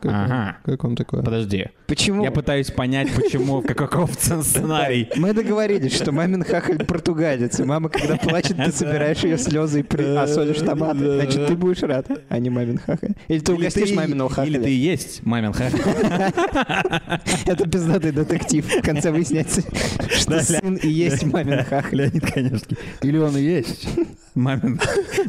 А? 0.02 0.56
Как 0.64 0.84
он 0.84 0.96
такой? 0.96 1.22
Подожди. 1.22 1.66
Почему? 1.92 2.24
Я 2.24 2.30
пытаюсь 2.30 2.70
понять, 2.70 3.12
почему, 3.14 3.60
каков 3.60 4.14
сценарий. 4.14 5.10
Мы 5.14 5.34
договорились, 5.34 5.94
что 5.94 6.10
мамин 6.10 6.42
хахаль 6.42 6.78
португалец, 6.86 7.60
и 7.60 7.64
мама, 7.64 7.90
когда 7.90 8.16
плачет, 8.16 8.56
ты 8.56 8.72
собираешь 8.72 9.18
ее 9.18 9.36
слезы 9.36 9.80
и 9.80 9.82
при... 9.82 10.02
а 10.02 10.26
солишь 10.26 10.60
томаты. 10.60 11.16
Значит, 11.20 11.48
ты 11.48 11.54
будешь 11.54 11.82
рад, 11.82 12.06
а 12.30 12.38
не 12.38 12.48
мамин 12.48 12.78
хахаль. 12.78 13.12
Или 13.28 13.40
ты 13.40 13.52
угостишь 13.52 13.82
Или 13.82 13.90
ты- 13.90 13.96
маминого 13.96 14.28
Или 14.28 14.34
хахаля. 14.34 14.60
ты 14.62 14.70
и 14.70 14.74
есть 14.74 15.20
мамин 15.26 15.52
хахаль. 15.52 15.80
Это 17.44 17.68
пиздатый 17.68 18.12
детектив. 18.12 18.64
В 18.66 18.82
конце 18.82 19.10
выясняется, 19.10 19.60
что 20.08 20.40
сын 20.40 20.76
и 20.76 20.88
есть 20.88 21.24
мамин 21.24 21.62
хахаль. 21.62 21.98
Леонид 21.98 22.24
Коневский. 22.32 22.78
Или 23.02 23.18
он 23.18 23.36
и 23.36 23.42
есть. 23.42 23.86
Мамин, 24.34 24.80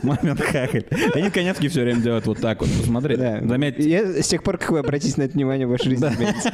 мамин 0.02 0.38
хахаль. 0.38 0.86
Леонид 1.14 1.34
Конецкий 1.34 1.68
все 1.68 1.82
время 1.82 2.00
делает 2.00 2.26
вот 2.26 2.40
так 2.40 2.62
вот. 2.62 2.70
Посмотри. 2.80 3.18
Да. 3.18 3.42
Заметьте. 3.46 3.90
Я, 3.90 4.24
с 4.24 4.28
тех 4.30 4.42
пор, 4.44 4.58
как 4.58 4.72
вы 4.72 4.80
обратите 4.80 5.16
на 5.18 5.24
это 5.24 5.34
внимание, 5.34 5.68
ваша 5.68 5.90
жизнь 5.90 6.06
изменится. 6.06 6.53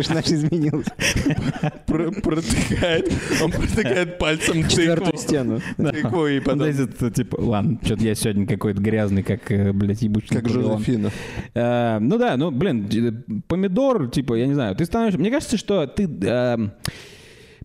Что 0.00 0.14
наша 0.14 0.34
изменилась. 0.34 0.86
Про- 1.86 2.10
Протыкает, 2.10 3.12
он 3.42 3.50
протыкает 3.50 4.18
пальцем 4.18 4.62
тыкву. 4.64 5.16
стену. 5.16 5.60
Тыкву 5.76 6.26
и 6.26 6.40
потом... 6.40 6.62
э, 6.62 7.10
типа, 7.10 7.36
ладно, 7.38 7.78
что-то 7.82 8.02
я 8.04 8.14
сегодня 8.14 8.46
какой-то 8.46 8.80
грязный, 8.80 9.22
как, 9.22 9.50
э, 9.50 9.72
блядь, 9.72 10.02
ебучий 10.02 10.36
Как. 10.36 10.48
Жозефина. 10.48 11.10
Э, 11.54 11.98
ну 12.00 12.18
да, 12.18 12.36
ну, 12.36 12.50
блин, 12.50 12.88
помидор, 13.48 14.08
типа, 14.10 14.34
я 14.34 14.46
не 14.46 14.54
знаю, 14.54 14.74
ты 14.76 14.84
становишься... 14.84 15.18
Мне 15.18 15.30
кажется, 15.30 15.56
что 15.56 15.86
ты... 15.86 16.08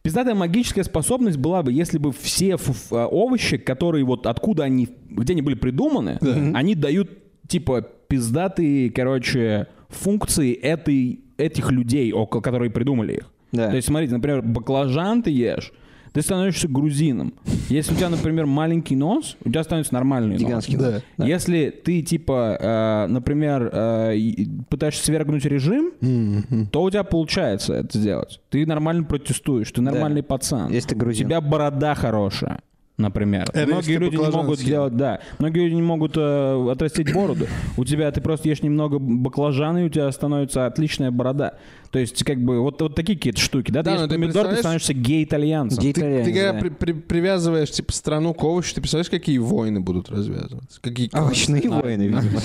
Пиздатая 0.04 0.36
магическая 0.36 0.86
способность 0.86 1.38
была 1.38 1.64
бы, 1.64 1.74
если 1.74 1.98
бы 1.98 2.14
все 2.14 2.58
овощи, 2.92 3.58
которые 3.58 4.06
вот 4.06 4.26
откуда 4.26 4.64
они, 4.64 4.88
где 5.10 5.34
они 5.34 5.42
были 5.42 5.56
придуманы, 5.56 6.18
они 6.54 6.76
дают, 6.76 7.10
типа, 7.48 7.82
пиздатые, 8.08 8.90
короче, 8.90 9.68
функции 9.90 10.54
этой, 10.54 11.22
этих 11.38 11.72
людей, 11.72 12.12
около, 12.12 12.42
которые 12.42 12.70
придумали 12.72 13.14
их. 13.14 13.32
Да. 13.52 13.70
То 13.70 13.76
есть, 13.76 13.88
смотрите, 13.88 14.14
например, 14.14 14.42
баклажан 14.42 15.24
ты 15.24 15.32
ешь, 15.32 15.72
ты 16.14 16.22
становишься 16.22 16.68
грузином. 16.68 17.34
Если 17.70 17.94
у 17.94 17.96
тебя, 17.96 18.10
например, 18.10 18.46
маленький 18.46 18.96
нос, 18.96 19.38
у 19.44 19.50
тебя 19.50 19.64
становится 19.64 19.94
нормальный 19.94 20.34
нос. 20.34 20.42
Гигантский. 20.42 20.78
Да. 20.78 21.02
нос. 21.18 21.28
Если 21.28 21.70
ты, 21.70 22.02
типа, 22.02 22.58
э, 22.60 23.08
например, 23.12 23.70
э, 23.72 24.16
пытаешься 24.70 25.06
свергнуть 25.06 25.46
режим, 25.46 25.92
то 26.72 26.84
у 26.84 26.90
тебя 26.90 27.04
получается 27.04 27.76
это 27.76 27.98
сделать. 27.98 28.40
Ты 28.50 28.66
нормально 28.66 29.04
протестуешь, 29.04 29.72
ты 29.72 29.82
нормальный 29.82 30.24
пацан. 30.24 30.72
Если 30.72 30.90
ты 30.90 30.96
У 30.96 31.00
грузин. 31.00 31.28
тебя 31.28 31.40
борода 31.40 31.94
хорошая. 31.94 32.62
Например. 32.98 33.48
Это 33.54 33.68
Многие 33.68 33.98
люди 33.98 34.16
не 34.16 34.30
могут 34.30 34.60
сделать, 34.60 34.96
да. 34.98 35.20
Многие 35.38 35.66
люди 35.66 35.76
не 35.76 35.84
могут 35.84 36.18
э, 36.18 36.72
отрастить 36.72 37.14
бороду. 37.14 37.46
У 37.78 37.86
тебя 37.86 38.12
ты 38.12 38.22
просто 38.22 38.50
ешь 38.50 38.64
немного 38.64 38.98
баклажана, 38.98 39.80
и 39.80 39.86
у 39.86 39.90
тебя 39.90 40.12
становится 40.12 40.66
отличная 40.66 41.12
борода. 41.12 41.54
То 41.92 42.00
есть, 42.00 42.24
как 42.24 42.44
бы, 42.44 42.60
вот, 42.62 42.82
вот 42.82 42.96
такие 42.96 43.18
какие-то 43.18 43.40
штуки, 43.40 43.72
да? 43.72 43.84
Да, 43.84 43.92
ты 43.92 43.98
но 43.98 44.04
ешь 44.04 44.10
ты 44.10 44.16
помидор, 44.16 44.48
ты 44.48 44.58
становишься 44.58 44.94
гей-итальянцем. 44.94 45.78
Ты, 45.80 45.84
Гей-итальянец, 45.84 46.26
ты 46.26 46.34
когда 46.34 46.54
да. 46.54 46.60
при- 46.60 46.70
при- 46.70 46.92
привязываешь 46.94 47.72
типа 47.72 47.94
страну 47.94 48.34
к 48.34 48.44
овощу, 48.44 48.76
ты 48.76 48.82
представляешь, 48.82 49.10
какие 49.10 49.38
войны 49.38 49.80
будут 49.80 50.10
развязываться? 50.10 50.80
Какие 50.82 51.10
Овощные 51.14 51.70
войны, 51.70 52.04
видимо. 52.04 52.42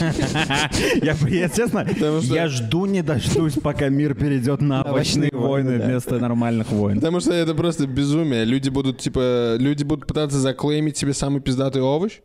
Я, 1.33 1.49
честно, 1.49 1.87
я 2.23 2.49
жду 2.49 2.87
не 2.87 3.03
дождусь, 3.03 3.55
пока 3.55 3.89
мир 3.89 4.15
перейдет 4.15 4.61
на 4.61 4.83
овощные 4.83 5.31
войны 5.33 5.79
вместо 5.79 6.19
нормальных 6.19 6.71
войн. 6.71 6.97
Потому 6.97 7.21
что 7.21 7.33
это 7.33 7.55
просто 7.55 7.87
безумие. 7.87 8.45
Люди 8.45 8.69
будут, 8.69 8.99
типа, 8.99 9.57
люди 9.59 9.85
будут 9.85 10.07
пытаться 10.07 10.39
заклеймить 10.39 10.97
себе 10.97 11.15
самый 11.15 11.41
пиздатый 11.41 11.83
овощ. 11.83 12.21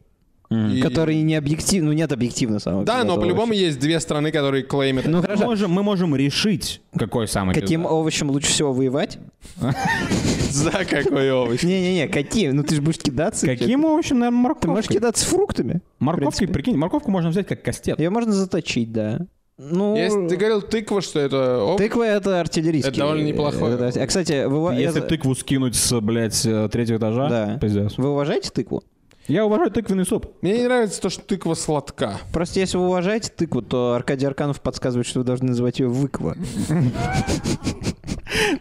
И- 0.49 0.79
Который 0.81 1.21
не 1.23 1.35
объективно, 1.35 1.89
ну 1.89 1.93
нет 1.93 2.11
объективно 2.13 2.59
самого. 2.59 2.85
Да, 2.85 3.03
но 3.03 3.17
по-любому 3.19 3.51
есть 3.51 3.79
две 3.79 3.99
страны, 3.99 4.31
которые 4.31 4.63
клеймят. 4.63 5.05
Ну 5.05 5.17
Мы 5.17 5.21
хорошо. 5.23 5.43
можем, 5.45 5.71
мы 5.71 5.83
можем 5.83 6.15
решить, 6.15 6.81
какой 6.97 7.27
самый 7.27 7.53
Каким 7.53 7.81
пиздатый. 7.81 7.97
овощем 7.97 8.29
лучше 8.31 8.47
всего 8.49 8.71
воевать? 8.71 9.17
За 10.51 10.71
какой 10.71 11.31
овощ? 11.31 11.63
Не-не-не, 11.63 12.07
какие? 12.07 12.49
Ну 12.49 12.63
ты 12.63 12.75
же 12.75 12.81
будешь 12.81 12.97
кидаться. 12.99 13.45
Каким 13.45 13.83
овощем, 13.85 14.19
наверное, 14.19 14.37
Ты 14.39 14.43
морковкой. 14.43 14.69
можешь 14.71 14.87
кидаться 14.89 15.25
фруктами. 15.25 15.81
Морковкой, 15.99 16.47
прикинь, 16.47 16.77
морковку 16.77 17.11
можно 17.11 17.29
взять 17.29 17.47
как 17.47 17.61
кастет. 17.61 17.99
Ее 17.99 18.09
можно 18.09 18.31
заточить, 18.31 18.91
да. 18.91 19.19
Ну, 19.57 19.95
Если 19.97 20.27
ты 20.27 20.37
говорил 20.37 20.61
тыква, 20.61 21.01
что 21.01 21.19
это 21.19 21.57
овощ, 21.63 21.77
тыква 21.79 22.03
это 22.03 22.39
артиллерийский. 22.39 22.91
Это 22.91 22.99
довольно 22.99 23.25
неплохое. 23.25 23.73
э, 23.73 23.77
да. 23.77 23.87
А, 24.01 24.07
кстати, 24.07 24.45
вы, 24.45 24.75
Если 24.75 24.99
я- 24.99 25.05
тыкву 25.05 25.33
скинуть 25.35 25.75
с, 25.75 25.99
блядь, 25.99 26.45
э, 26.45 26.69
третьего 26.71 26.97
этажа, 26.97 27.27
Да. 27.27 27.57
пиздец. 27.59 27.93
вы 27.97 28.09
уважаете 28.11 28.51
тыкву? 28.51 28.83
Я 29.27 29.45
уважаю 29.45 29.71
тыквенный 29.71 30.05
суп. 30.05 30.27
мне 30.41 30.57
не 30.57 30.63
нравится 30.63 31.01
то, 31.01 31.09
что 31.09 31.21
тыква 31.21 31.53
сладка. 31.53 32.13
Просто 32.31 32.59
если 32.61 32.77
вы 32.77 32.85
уважаете 32.85 33.29
тыкву, 33.35 33.61
то 33.61 33.93
Аркадий 33.93 34.25
Арканов 34.25 34.61
подсказывает, 34.61 35.05
что 35.05 35.19
вы 35.19 35.25
должны 35.25 35.47
называть 35.49 35.79
ее 35.79 35.87
выква. 35.89 36.35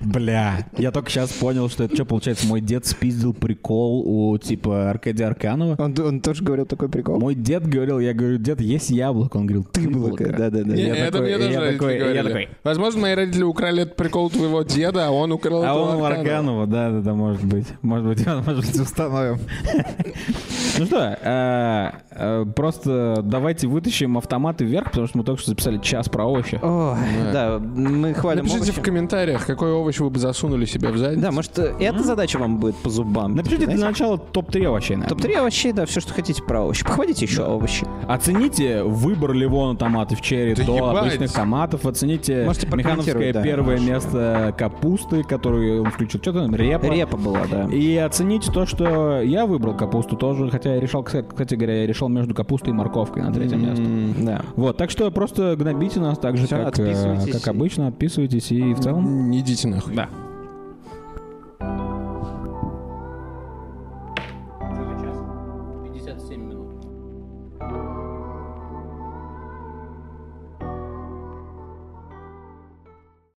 Бля, 0.01 0.67
я 0.79 0.91
только 0.91 1.11
сейчас 1.11 1.31
понял, 1.33 1.69
что 1.69 1.85
это 1.85 1.95
что, 1.95 2.05
получается, 2.05 2.47
мой 2.47 2.61
дед 2.61 2.87
спиздил 2.87 3.35
прикол 3.35 4.03
у, 4.07 4.39
типа, 4.39 4.91
Аркадия 4.91 5.27
Арканова. 5.27 5.77
Он, 5.79 5.95
он 6.01 6.21
тоже 6.21 6.43
говорил 6.43 6.64
такой 6.67 6.89
прикол. 6.89 7.19
Мой 7.21 7.35
дед 7.35 7.67
говорил, 7.67 7.99
я 7.99 8.14
говорю, 8.14 8.39
дед, 8.39 8.61
есть 8.61 8.91
яблоко. 8.91 9.37
Он 9.37 9.47
говорил, 9.47 9.64
ты 9.64 9.83
Яблоко, 9.83 10.25
да-да-да. 10.33 10.75
Я 10.75 10.97
это 10.97 11.12
такой- 11.19 11.31
я 11.31 11.39
родители 11.39 11.73
такой- 11.73 12.14
я 12.14 12.23
такой, 12.23 12.49
Возможно, 12.64 13.01
мои 13.03 13.14
родители 13.14 13.43
украли 13.43 13.83
этот 13.83 13.97
прикол 13.97 14.27
у 14.27 14.31
твоего 14.31 14.62
деда, 14.62 15.09
а 15.09 15.11
он 15.11 15.33
украл 15.33 15.62
А 15.64 15.75
он 15.75 15.97
у 15.97 16.05
Арканова. 16.05 16.21
Арканова, 16.21 16.67
да, 16.67 16.91
да, 16.91 17.01
да, 17.01 17.14
может 17.14 17.45
быть. 17.45 17.67
Может 17.83 18.07
быть, 18.07 18.27
может 18.47 18.64
быть, 18.67 18.81
установим. 18.81 19.39
Ну 20.78 20.86
что, 20.86 21.16
э, 21.20 21.90
э, 22.11 22.44
просто 22.54 23.20
давайте 23.22 23.66
вытащим 23.66 24.18
автоматы 24.18 24.64
вверх, 24.64 24.90
потому 24.90 25.07
что 25.07 25.18
мы 25.18 25.24
только 25.24 25.40
что 25.40 25.50
записали 25.50 25.78
час 25.78 26.09
про 26.09 26.24
овощи. 26.24 26.59
О, 26.62 26.96
да, 27.32 27.59
мы 27.59 28.14
хвалим 28.14 28.44
Напишите 28.44 28.70
овощи. 28.70 28.80
в 28.80 28.82
комментариях, 28.82 29.46
какой 29.46 29.72
овощ 29.72 29.98
вы 29.98 30.11
бы 30.11 30.18
засунули 30.18 30.64
себе 30.64 30.90
в 30.90 30.98
задницу. 30.98 31.22
Да, 31.22 31.32
может, 31.32 31.59
э, 31.59 31.74
эта 31.80 32.02
задача 32.02 32.38
вам 32.38 32.59
будет 32.59 32.76
по 32.76 32.90
зубам. 32.90 33.34
Напишите 33.34 33.64
Знаете? 33.64 33.78
для 33.78 33.88
начала 33.88 34.18
топ-3 34.18 34.66
овощей, 34.66 34.96
наверное. 34.96 35.18
Топ-3 35.22 35.36
овощей, 35.38 35.72
да, 35.72 35.86
все, 35.86 36.00
что 36.00 36.12
хотите 36.12 36.42
про 36.42 36.62
овощи. 36.62 36.84
Похвалите 36.84 37.24
еще 37.24 37.42
овощи. 37.44 37.86
Оцените 38.09 38.82
выбор 38.82 39.32
Ливона 39.32 39.76
томаты 39.76 40.16
в 40.16 40.20
черри 40.20 40.54
Да 40.54 40.64
до 40.64 40.76
ебать. 40.76 40.96
обычных 40.98 41.32
томатов. 41.32 41.86
Оцените 41.86 42.44
Можете 42.44 42.66
Механовское 42.66 43.32
да. 43.32 43.42
первое 43.42 43.78
место 43.78 44.54
капусты, 44.57 45.22
которую 45.22 45.82
он 45.82 45.90
включил. 45.90 46.20
Что 46.20 46.32
там? 46.32 46.54
Репа. 46.54 46.84
Репа 46.86 47.16
была, 47.16 47.40
да. 47.50 47.64
И 47.72 47.96
оцените 47.96 48.50
то, 48.52 48.66
что 48.66 49.20
я 49.20 49.46
выбрал 49.46 49.74
капусту 49.74 50.16
тоже, 50.16 50.45
хотя 50.51 50.74
я 50.74 50.80
решал, 50.80 51.03
кстати 51.03 51.55
говоря, 51.55 51.80
я 51.80 51.86
решал 51.86 52.09
между 52.09 52.34
капустой 52.34 52.70
и 52.70 52.72
морковкой 52.72 53.22
на 53.22 53.32
третьем 53.32 53.62
месте. 53.64 54.24
Да. 54.24 54.42
Вот, 54.57 54.76
так 54.76 54.90
что 54.90 55.11
просто 55.11 55.57
гнобите 55.57 56.01
нас 56.01 56.18
так 56.18 56.36
же, 56.36 56.47
Всё, 56.47 56.64
как, 56.64 56.78
э, 56.78 57.18
как 57.32 57.49
обычно, 57.49 57.88
отписывайтесь 57.88 58.51
и 58.53 58.74
в 58.74 58.80
целом... 58.80 59.30
Не 59.30 59.40
идите 59.40 59.68
нахуй. 59.68 59.94
Да. 59.94 60.09